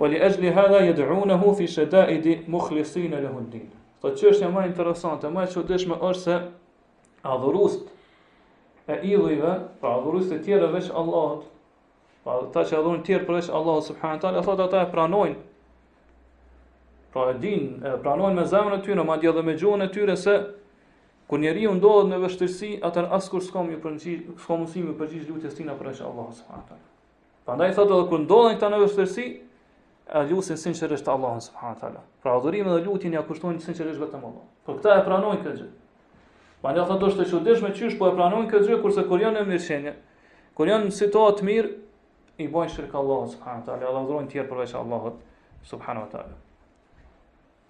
Wa 0.00 0.08
li 0.08 0.16
ejli 0.16 0.50
hadha 0.56 0.78
jedhunahu 0.86 1.52
fi 1.58 1.66
shedaidi 1.68 2.38
mukhlisina 2.48 3.20
lehundin. 3.20 3.68
Të 4.00 4.14
që 4.16 4.28
është 4.32 4.46
e 4.48 4.48
ma 4.54 4.64
interesantë, 4.66 5.26
e 5.26 5.30
ma 5.36 5.44
që 5.46 5.66
dëshme 5.68 5.98
është 6.00 6.22
se 6.22 6.38
adhurust 7.28 7.84
e 8.90 8.96
idhujve, 9.12 9.52
pra 9.80 9.92
adhurust 9.98 10.32
e 10.34 10.40
tjere 10.42 10.70
veç 10.72 10.88
Allahot, 10.90 11.44
Pa 12.22 12.38
ta 12.54 12.62
që 12.62 12.76
adhurin 12.78 13.02
tjerë 13.02 13.26
përveç 13.26 13.48
Allahu 13.50 13.82
subhanahu 13.82 14.18
wa 14.18 14.22
taala, 14.24 14.42
ata 14.46 14.66
ata 14.68 14.82
e 14.86 14.90
pranojnë. 14.92 15.38
Pra 17.12 17.24
e 17.32 17.36
din, 17.42 17.64
e 17.82 17.94
pranojnë 18.04 18.36
me 18.38 18.44
zemrën 18.52 18.76
e 18.78 18.82
tyre, 18.86 19.04
madje 19.08 19.32
edhe 19.32 19.42
me 19.48 19.56
gjuhën 19.58 19.82
e 19.84 19.88
tyre 19.94 20.14
se 20.16 20.36
kur 21.28 21.42
njeriu 21.42 21.72
ndodhet 21.78 22.12
në 22.12 22.20
vështirësi, 22.22 22.70
atë 22.86 23.02
kur 23.32 23.42
s'ka 23.42 23.64
më 23.66 23.80
përgjigj, 23.82 24.22
s'ka 24.38 24.54
mundësi 24.56 24.84
më 24.86 24.94
përgjigj 25.00 25.28
lutjes 25.32 25.54
tina 25.58 25.74
përveç 25.80 26.04
Allahu 26.06 26.30
subhanahu 26.30 26.62
wa 26.62 26.68
taala. 26.68 26.88
Prandaj 27.46 27.74
thotë 27.78 27.98
edhe 27.98 28.08
kur 28.12 28.20
ndodhen 28.22 28.56
këta 28.56 28.70
në 28.70 28.78
vështirësi, 28.84 29.26
e 30.14 30.22
lutin 30.30 30.56
sinqerisht 30.60 31.08
Allahun 31.12 31.42
subhanahu 31.42 31.78
wa 31.96 32.04
Pra 32.22 32.36
adhurimi 32.38 32.70
dhe 32.70 32.80
lutjen 32.86 33.12
ja 33.16 33.24
kushtojnë 33.26 33.60
sinqerisht 33.66 33.98
vetëm 34.02 34.22
Allahut. 34.22 34.50
Për 34.66 34.78
këtë 34.78 34.96
e 35.00 35.04
pranojnë 35.08 35.40
këtë 35.42 35.56
gjë. 35.58 35.70
Pa 36.62 36.72
ndoshta 36.76 36.96
do 37.02 37.08
të 37.16 37.26
shudesh 37.30 37.62
me 37.64 37.72
çysh 37.74 37.96
po 37.98 38.08
e 38.08 38.14
pranojnë 38.14 38.48
këtë 38.52 38.68
gjë 38.70 38.80
kurse 38.84 39.04
kur 39.08 39.20
janë 39.24 39.40
në 39.42 39.46
mirëshenje. 39.50 39.94
Kur 40.58 40.68
janë 40.70 40.88
në 40.90 40.94
situatë 40.96 41.46
mirë, 41.48 41.70
i 42.40 42.48
bojnë 42.50 42.72
shirkë 42.72 42.96
Allahu 42.98 43.28
subhanahu 43.32 43.60
wa 43.60 43.66
taala, 43.70 43.88
Allahu 43.90 44.06
dhuron 44.08 44.28
tjetër 44.32 44.48
përveç 44.50 44.72
Allahut 44.78 45.16
subhanahu 45.70 46.06
wa 46.06 46.10
taala. 46.10 46.36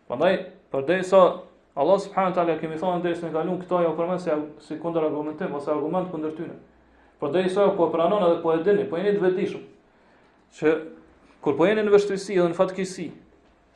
Prandaj 0.09 0.37
përderisa 0.72 1.22
Allah 1.83 1.98
subhanahu 2.05 2.31
wa 2.31 2.37
taala 2.37 2.57
kemi 2.61 2.79
thonë 2.79 3.03
deri 3.03 3.22
në 3.25 3.33
kalon 3.35 3.59
këto 3.62 3.79
ajo 3.81 3.94
përmend 3.98 4.22
se 4.22 4.37
si 4.66 4.79
kundër 4.83 5.09
argumentim 5.09 5.55
ose 5.59 5.70
argument 5.72 6.11
kundër 6.12 6.35
tyre. 6.37 6.55
Por 7.18 7.33
deri 7.35 7.51
sa 7.51 7.66
po 7.77 7.88
pranon 7.90 8.22
edhe 8.29 8.42
po 8.42 8.53
e 8.53 8.62
dini, 8.66 8.85
po 8.90 8.96
jeni 8.98 9.16
të 9.16 9.25
vetëdijshëm 9.27 9.66
që 10.57 10.75
kur 11.42 11.57
po 11.59 11.66
jeni 11.68 11.83
në 11.87 11.92
vështirësi 11.94 12.37
edhe 12.38 12.51
në 12.53 12.59
fatkeqësi, 12.59 13.07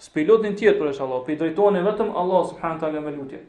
spilotin 0.03 0.55
tjetër 0.59 0.81
përveç 0.81 1.01
Allahut, 1.03 1.27
po 1.27 1.35
i 1.35 1.39
drejtoheni 1.41 1.83
vetëm 1.87 2.11
Allah 2.23 2.47
subhanahu 2.51 2.79
wa 2.79 2.83
taala 2.85 3.03
me 3.07 3.15
lutje. 3.17 3.43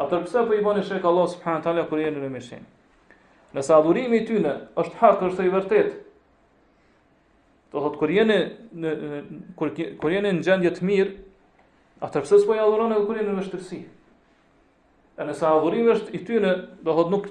Atër 0.00 0.24
pse 0.26 0.44
po 0.48 0.54
i 0.58 0.64
bani 0.64 0.82
shek 0.84 1.04
Allah 1.04 1.26
subhanahu 1.34 1.60
wa 1.60 1.64
taala 1.68 1.86
kur 1.88 2.00
jeni 2.04 2.22
në 2.24 2.30
mëshin? 2.36 2.64
Nëse 3.54 3.72
adhurimi 3.74 4.24
tyne 4.26 4.56
është 4.80 4.98
hak 5.00 5.20
është 5.30 5.44
i 5.46 5.50
vërtetë, 5.54 5.94
Do 7.74 7.82
thot 7.82 7.96
kur 7.98 8.10
jeni 8.14 8.34
në 8.78 8.90
kur 9.58 9.70
kur 10.02 10.12
jeni 10.14 10.30
në 10.36 10.44
gjendje 10.46 10.70
të 10.76 10.84
mirë, 10.88 11.12
atë 12.06 12.20
pse 12.22 12.36
s'po 12.44 12.54
ja 12.54 12.68
dhuron 12.70 12.92
edhe 12.94 13.06
kur 13.08 13.16
jeni 13.18 13.32
në 13.32 13.40
vështirësi. 13.42 13.78
Ana 15.24 15.34
sa 15.38 15.50
adhurimi 15.56 15.90
është 15.96 16.14
i 16.14 16.20
ty 16.28 16.38
në, 16.44 16.52
do 16.86 16.92
thot 16.98 17.08
nuk 17.14 17.26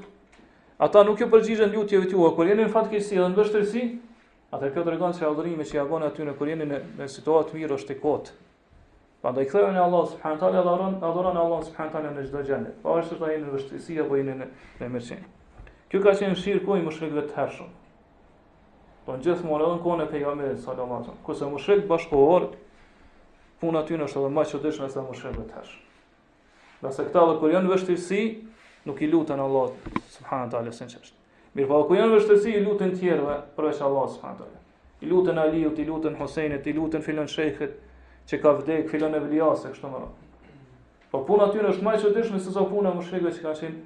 ata 0.87 1.03
nuk 1.07 1.21
e 1.23 1.29
përgjigjen 1.31 1.71
lutjeve 1.71 2.09
të 2.09 2.11
tua 2.15 2.33
kur 2.35 2.49
jeni 2.51 2.65
në 2.67 2.73
fatkeqësi 2.75 3.21
dhe 3.21 3.27
në 3.31 3.37
vështirësi, 3.39 3.83
atë 4.57 4.71
kjo 4.75 4.83
tregon 4.89 5.15
se 5.15 5.23
adhurimi 5.29 5.67
që 5.69 5.77
ja 5.79 5.85
bën 5.87 6.03
aty 6.09 6.27
në 6.27 6.33
kur 6.41 6.51
jeni 6.51 6.67
në 6.73 6.79
në 6.99 7.07
situatë 7.15 7.53
të 7.53 7.59
mirë 7.61 7.77
është 7.79 7.95
i 7.95 7.99
kot. 8.03 8.31
Pandaj 9.23 9.45
thonë 9.53 9.79
Allah 9.85 10.09
subhanahu 10.09 10.41
taala 10.43 10.59
adhuron 10.65 10.97
adhuron 11.11 11.39
Allah 11.45 11.61
subhanahu 11.69 11.95
taala 11.95 12.11
në 12.19 12.25
çdo 12.27 12.43
gjë. 12.43 12.59
Po 12.83 12.97
është 12.99 13.29
ai 13.29 13.39
në 13.45 13.55
vështirësi 13.55 13.95
apo 14.03 14.19
jeni 14.19 14.35
në 14.43 14.49
në 14.83 14.91
mëshirë. 14.91 15.29
Kjo 15.87 16.03
ka 16.03 16.15
qenë 16.19 16.35
shirku 16.43 16.75
i 16.75 16.83
mushrikëve 16.89 17.27
të 17.31 17.37
hershëm. 17.39 17.71
Po 19.05 19.17
në 19.17 19.25
gjithë 19.25 19.43
edhe 19.43 19.71
në 19.73 19.79
kone 19.83 20.05
pe 20.09 20.19
jam 20.21 20.39
e 20.39 20.53
salamatën. 20.63 21.17
Kose 21.27 21.47
më 21.51 21.59
shrek 21.59 21.81
bashkohor, 21.89 22.45
puna 23.59 23.81
ty 23.87 23.97
në 23.99 24.07
është 24.07 24.19
edhe 24.21 24.31
ma 24.31 24.45
që 24.47 24.59
dëshme 24.63 24.87
se 24.91 25.03
më 25.03 25.15
shrek 25.19 25.35
dhe 25.41 25.45
të 25.49 25.55
hesh. 25.59 25.73
Dhe 26.83 26.91
se 26.95 27.05
këta 27.09 27.25
dhe 27.29 27.35
kur 27.41 27.51
janë 27.51 27.71
vështirësi, 27.73 28.21
nuk 28.87 29.01
i 29.03 29.09
lutën 29.11 29.39
Allah, 29.43 29.75
subhanë 30.15 30.49
të 30.53 30.59
alesin 30.61 30.91
që 30.91 30.99
është. 31.03 31.15
Mirë 31.53 31.69
pa, 31.69 31.75
po, 31.75 31.85
kur 31.89 31.99
janë 31.99 32.15
vështirësi, 32.15 32.53
i 32.53 32.63
lutën 32.63 32.93
tjerëve, 32.99 33.35
përveç 33.57 33.81
Allah, 33.87 34.07
subhanë 34.15 34.47
të 34.47 34.51
I 35.03 35.07
lutën 35.11 35.39
Aliut, 35.41 35.79
i 35.79 35.85
lutën 35.85 36.13
Hosejnit, 36.15 36.67
i 36.67 36.73
lutën 36.77 37.01
filon 37.03 37.27
shejkët, 37.27 37.71
që 38.31 38.37
ka 38.39 38.51
vdek, 38.61 38.85
filon 38.87 39.15
e 39.17 39.19
vlijase, 39.25 39.73
kështë 39.73 39.91
të 39.91 41.09
Po 41.13 41.19
puna 41.27 41.49
ty 41.53 41.59
është 41.59 41.83
ma 41.85 41.91
që 41.99 42.09
dëshme 42.15 42.39
se 42.41 42.53
sa 42.55 42.63
puna 42.65 42.89
më 42.95 43.03
shrekve 43.05 43.31
që 43.35 43.41
ka 43.43 43.51
qenë 43.59 43.81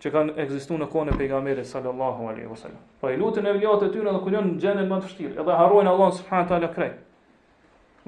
që 0.00 0.10
kanë 0.14 0.34
ekzistuar 0.40 0.80
në 0.80 0.86
kohën 0.92 1.10
e 1.12 1.16
pejgamberit 1.20 1.68
sallallahu 1.68 2.28
alaihi 2.30 2.48
wasallam. 2.48 2.80
Po 3.00 3.10
i 3.12 3.18
lutën 3.20 3.44
e 3.44 3.52
vëllatë 3.58 3.86
të 3.88 3.96
tyre 3.98 4.12
dhe 4.16 4.20
kujon 4.24 4.46
në 4.52 4.60
gjendën 4.62 4.86
më 4.88 4.98
të 5.02 5.08
vështirë, 5.10 5.32
edhe 5.42 5.56
harrojnë 5.60 5.90
Allahun 5.92 6.14
subhanahu 6.18 6.48
taala 6.52 6.70
krejt. 6.72 7.02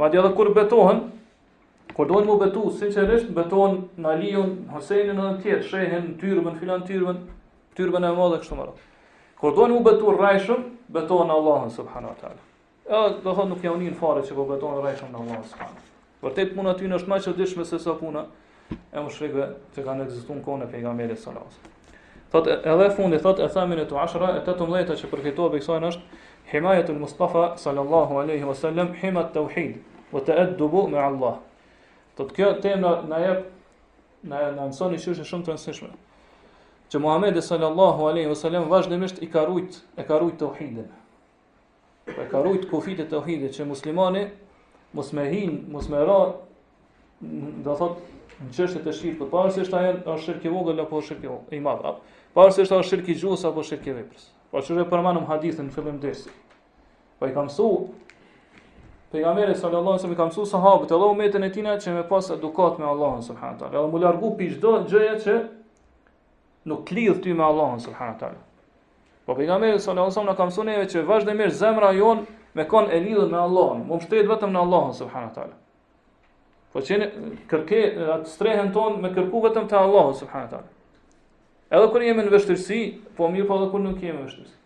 Madje 0.01 0.21
edhe 0.23 0.31
kur 0.39 0.49
betohen, 0.57 1.03
kur 1.97 2.09
dohen 2.09 2.29
të 2.31 2.37
betu, 2.47 2.63
sinqerisht 2.79 3.29
betohen 3.37 3.77
në 4.01 4.13
Aliun, 4.15 4.55
Husseinin 4.73 5.21
edhe 5.21 5.35
të 5.35 5.45
tjerë, 5.45 5.67
shehen 5.69 6.09
në 6.23 6.47
në 6.47 6.55
filan 6.63 6.87
tyrën, 6.89 7.21
tyrën 7.77 8.09
e 8.09 8.15
madhe 8.17 8.41
kështu 8.41 8.57
më 8.57 8.65
radh. 8.71 8.89
Kur 9.43 9.53
dohen 9.59 9.77
të 9.77 9.85
betu 9.91 10.17
rrajshëm, 10.17 10.65
betohen 10.97 11.31
Allahun 11.37 11.71
subhanahu 11.77 12.17
taala. 12.21 12.41
Edhe 12.89 13.21
do 13.25 13.37
thonë 13.37 13.53
nuk 13.53 13.65
janë 13.65 13.85
një 13.85 13.99
fare 14.01 14.25
që 14.27 14.39
po 14.41 14.49
betohen 14.49 14.81
rrajshëm 14.81 15.13
në 15.13 15.21
Allahun 15.27 15.45
subhanahu 15.53 15.89
Vërtet 16.23 16.53
puna 16.55 16.71
aty 16.73 16.87
në 16.87 17.01
është 17.01 17.11
më 17.11 17.17
e 17.19 17.23
çuditshme 17.25 17.65
se 17.67 17.79
sa 17.83 17.97
puna 17.99 18.23
e 18.71 19.01
mushrikëve 19.03 19.47
që 19.75 19.83
kanë 19.83 20.05
ekzistuar 20.07 20.39
në 20.39 20.45
kohën 20.47 20.63
e 20.63 20.69
pejgamberit 20.71 21.19
sallallahu 21.19 21.43
alajhi 21.49 21.57
wasallam. 21.59 21.73
Thot 22.33 22.47
edhe 22.49 22.87
fundi 22.97 23.19
thot 23.21 23.39
e 23.45 23.47
thamin 23.53 23.83
e 23.83 23.85
të 23.85 23.97
ashra 24.01 24.31
e 24.39 24.45
të 24.47 24.53
të 24.57 24.95
që 24.97 25.09
përfitua 25.11 25.51
për 25.53 25.61
kësajnë 25.61 25.89
është 25.93 26.21
Himajetul 26.53 27.01
Mustafa 27.03 27.43
sallallahu 27.61 28.17
aleyhi 28.25 28.45
wa 28.49 28.55
sallam 28.57 28.95
himat 29.03 29.35
të 29.35 29.41
uhid 29.49 29.75
vë 30.15 30.21
të 30.25 30.33
edë 30.45 30.55
dubu 30.63 30.87
me 30.89 30.97
Allah. 31.03 31.35
Thot 32.17 32.33
kjo 32.37 32.49
temë 32.65 32.93
në 33.11 33.19
jep 33.25 33.45
në 34.33 34.41
nësoni 34.57 34.99
që 35.05 35.11
është 35.13 35.27
shumë 35.33 35.45
të 35.51 35.59
nësishme 35.59 35.91
që 36.93 37.01
Muhamedi 37.05 37.43
sallallahu 37.45 38.09
alaihi 38.09 38.33
wasallam 38.33 38.67
vazhdimisht 38.73 39.21
i 39.21 39.29
ka 39.35 39.45
rujt 39.51 39.83
e 39.97 40.07
ka 40.09 40.19
rujt 40.23 40.41
tauhidin. 40.41 40.89
e 42.13 42.25
ka 42.31 42.41
rujt 42.43 42.65
kufit 42.71 43.05
tauhidit 43.13 43.53
që 43.55 43.69
muslimani 43.69 44.25
mos 44.99 45.13
më 45.15 45.29
dhe 45.33 45.45
mos 45.75 45.87
më 45.93 46.01
do 47.69 47.75
thot 47.77 48.01
në 48.43 48.51
çështjet 48.57 48.87
e 48.87 48.93
shirkut, 48.93 49.31
pavarësisht 49.31 49.71
po, 49.71 49.77
ajo 49.77 50.17
është 50.17 50.19
shirk 50.25 50.45
i 50.45 50.81
apo 50.83 51.01
shirk 51.01 51.25
i 51.25 51.61
Pasi 52.33 52.63
është 52.65 52.77
ai 52.79 52.85
shirki 52.89 53.13
i 53.13 53.21
gjuhës 53.21 53.43
apo 53.45 53.63
shirki 53.69 53.91
i 53.93 53.95
veprës. 53.97 54.23
Po 54.53 54.61
çu 54.65 54.77
ne 54.77 54.85
përmanum 54.93 55.27
hadithën 55.29 55.67
në 55.69 55.75
fillim 55.75 55.99
dersi. 56.01 56.31
Po 57.19 57.29
i 57.29 57.35
kam 57.35 57.49
thosu 57.53 57.67
Pejgamberi 59.13 59.53
sallallahu 59.55 59.89
alajhi 59.99 60.01
wasallam 60.01 60.13
i 60.13 60.17
ka 60.19 60.25
mësuar 60.29 60.47
sahabët, 60.51 60.93
edhe 60.97 61.09
umetën 61.15 61.43
e 61.45 61.49
tina 61.53 61.73
që 61.83 61.93
me 61.97 62.03
pas 62.13 62.31
edukat 62.37 62.79
me 62.81 62.87
Allahun 62.89 63.21
subhanahu 63.27 63.59
taala. 63.63 63.75
Edhe 63.77 63.91
mu 63.95 63.99
largu 64.05 64.31
pi 64.39 64.47
çdo 64.55 64.71
gjëje 64.89 65.19
që 65.25 65.35
nuk 66.73 66.93
lidh 66.97 67.21
ty 67.27 67.35
me 67.37 67.45
Allahun 67.45 67.83
subhanahu 67.87 68.19
taala. 68.23 68.41
Po 69.27 69.37
pejgamberi 69.37 69.77
sallallahu 69.77 70.07
alajhi 70.07 70.15
wasallam 70.17 70.33
na 70.33 70.37
ka 70.41 70.47
mësuar 70.49 70.69
neve 70.71 70.87
që 70.95 71.05
vazhdimisht 71.11 71.59
zemra 71.59 71.91
jon 71.99 72.25
me 72.55 72.65
kon 72.73 72.89
e 72.89 73.03
lidhur 73.05 73.29
me 73.35 73.39
Allahun, 73.45 73.85
mu 73.89 74.01
mbështet 74.01 74.33
vetëm 74.33 74.57
në 74.57 74.63
Allahun 74.65 74.97
subhanahu 75.03 75.35
taala. 75.37 75.59
Po 76.73 76.81
çeni 76.89 77.11
kërkë 77.53 77.83
atë 78.17 78.33
strehën 78.37 78.73
ton 78.79 78.97
me 79.05 79.13
kërku 79.19 79.45
vetëm 79.51 79.69
te 79.69 79.77
Allahu 79.85 80.17
subhanahu 80.25 80.55
taala. 80.57 80.71
Edhe 81.73 81.87
kur 81.89 82.03
jemi 82.05 82.21
në 82.27 82.35
vështirësi, 82.35 82.79
po 83.17 83.31
mirë 83.33 83.47
po 83.49 83.55
edhe 83.57 83.71
kur 83.73 83.81
nuk 83.81 84.03
jemi 84.05 84.19
në 84.19 84.27
vështirësi. 84.27 84.59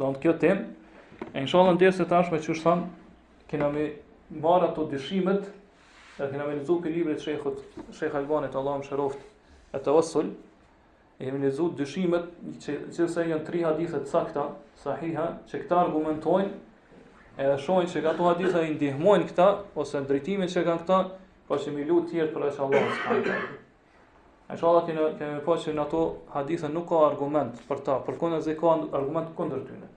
don 0.00 0.16
kjo 0.24 0.32
temë. 0.32 0.66
E 1.34 1.44
në 1.44 1.46
sholën 1.50 1.76
tjesë 1.82 2.06
të 2.06 2.08
tashme 2.14 2.40
që 2.40 2.56
shëtham, 2.56 2.86
këna 3.50 3.68
me 3.74 3.88
marë 4.44 4.70
ato 4.72 4.88
dëshimet, 4.94 5.44
e 6.22 6.26
këna 6.32 6.48
me 6.48 6.56
nëzuhë 6.62 6.86
për 6.86 6.96
libret 6.96 7.26
Shekhe 7.26 8.16
Albanit, 8.22 8.54
Allah 8.56 8.78
më 8.80 8.86
shëroft, 8.88 9.24
e 9.74 9.80
të 9.82 9.94
vësull, 9.98 10.30
E 11.20 11.26
jemi 11.26 11.40
lezu 11.42 11.64
dyshimet, 11.78 12.26
që 12.62 12.74
gjithëse 12.92 13.24
janë 13.28 13.44
tri 13.46 13.62
hadithet 13.66 14.06
sakta, 14.10 14.42
sahiha, 14.84 15.24
që 15.50 15.60
këta 15.64 15.78
argumentojnë, 15.84 16.50
edhe 17.38 17.56
shojnë 17.64 17.90
që 17.94 18.02
këto 18.04 18.26
hadithet 18.28 18.68
i 18.68 18.76
ndihmojnë 18.76 19.26
këta, 19.32 19.46
ose 19.84 19.98
në 19.98 20.06
drejtimin 20.12 20.52
që 20.52 20.62
kanë 20.68 20.84
këta, 20.84 20.98
po 21.48 21.56
që 21.64 21.72
mi 21.74 21.86
lutë 21.88 22.10
tjertë 22.12 22.36
për 22.36 22.46
e 22.46 22.50
që 22.54 22.62
Allah 22.66 22.92
s'ka 22.94 23.38
E 24.52 24.56
që 24.56 24.66
Allah 24.68 24.84
të 24.88 24.94
me 25.34 25.42
po 25.44 25.56
që 25.60 25.72
në 25.76 25.82
ato 25.82 25.98
hadithet 26.34 26.72
nuk 26.72 26.86
ka 26.88 27.00
argument 27.08 27.58
për 27.68 27.82
ta, 27.88 27.96
për 28.06 28.14
kone 28.22 28.38
zë 28.46 28.54
ka 28.62 28.76
argument 29.00 29.34
këndër 29.36 29.64
tyne. 29.68 29.90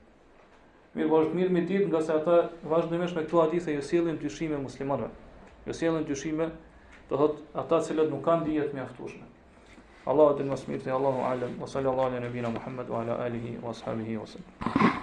Mirë 0.97 1.07
po 1.13 1.22
është 1.22 1.38
mirë 1.38 1.55
mi 1.55 1.63
ditë 1.69 1.88
nga 1.93 2.01
se 2.03 2.17
ata 2.17 2.41
vazhdojmesh 2.74 3.13
me 3.15 3.24
këto 3.30 3.43
hadithet 3.45 3.78
ju 3.78 3.86
sielin 3.93 4.17
dyshime 4.19 4.57
muslimanve. 4.65 5.07
ju 5.69 5.74
sielin 5.80 6.03
dyshime 6.09 6.49
të 7.11 7.19
thotë 7.22 7.63
ata 7.63 7.80
cilët 7.88 8.09
nuk 8.11 8.26
kanë 8.28 8.43
dijet 8.49 8.74
mjaftushme. 8.74 9.31
الله 10.08 10.30
أدن 10.32 10.49
واسميرتي 10.49 10.93
الله 10.95 11.22
أعلم 11.22 11.58
وصلى 11.62 11.89
الله 11.89 12.06
على 12.06 12.20
نبينا 12.20 12.49
محمد 12.49 12.89
وعلى 12.89 13.28
آله 13.28 13.58
وأصحابه 13.64 14.18
وسلم 14.18 15.01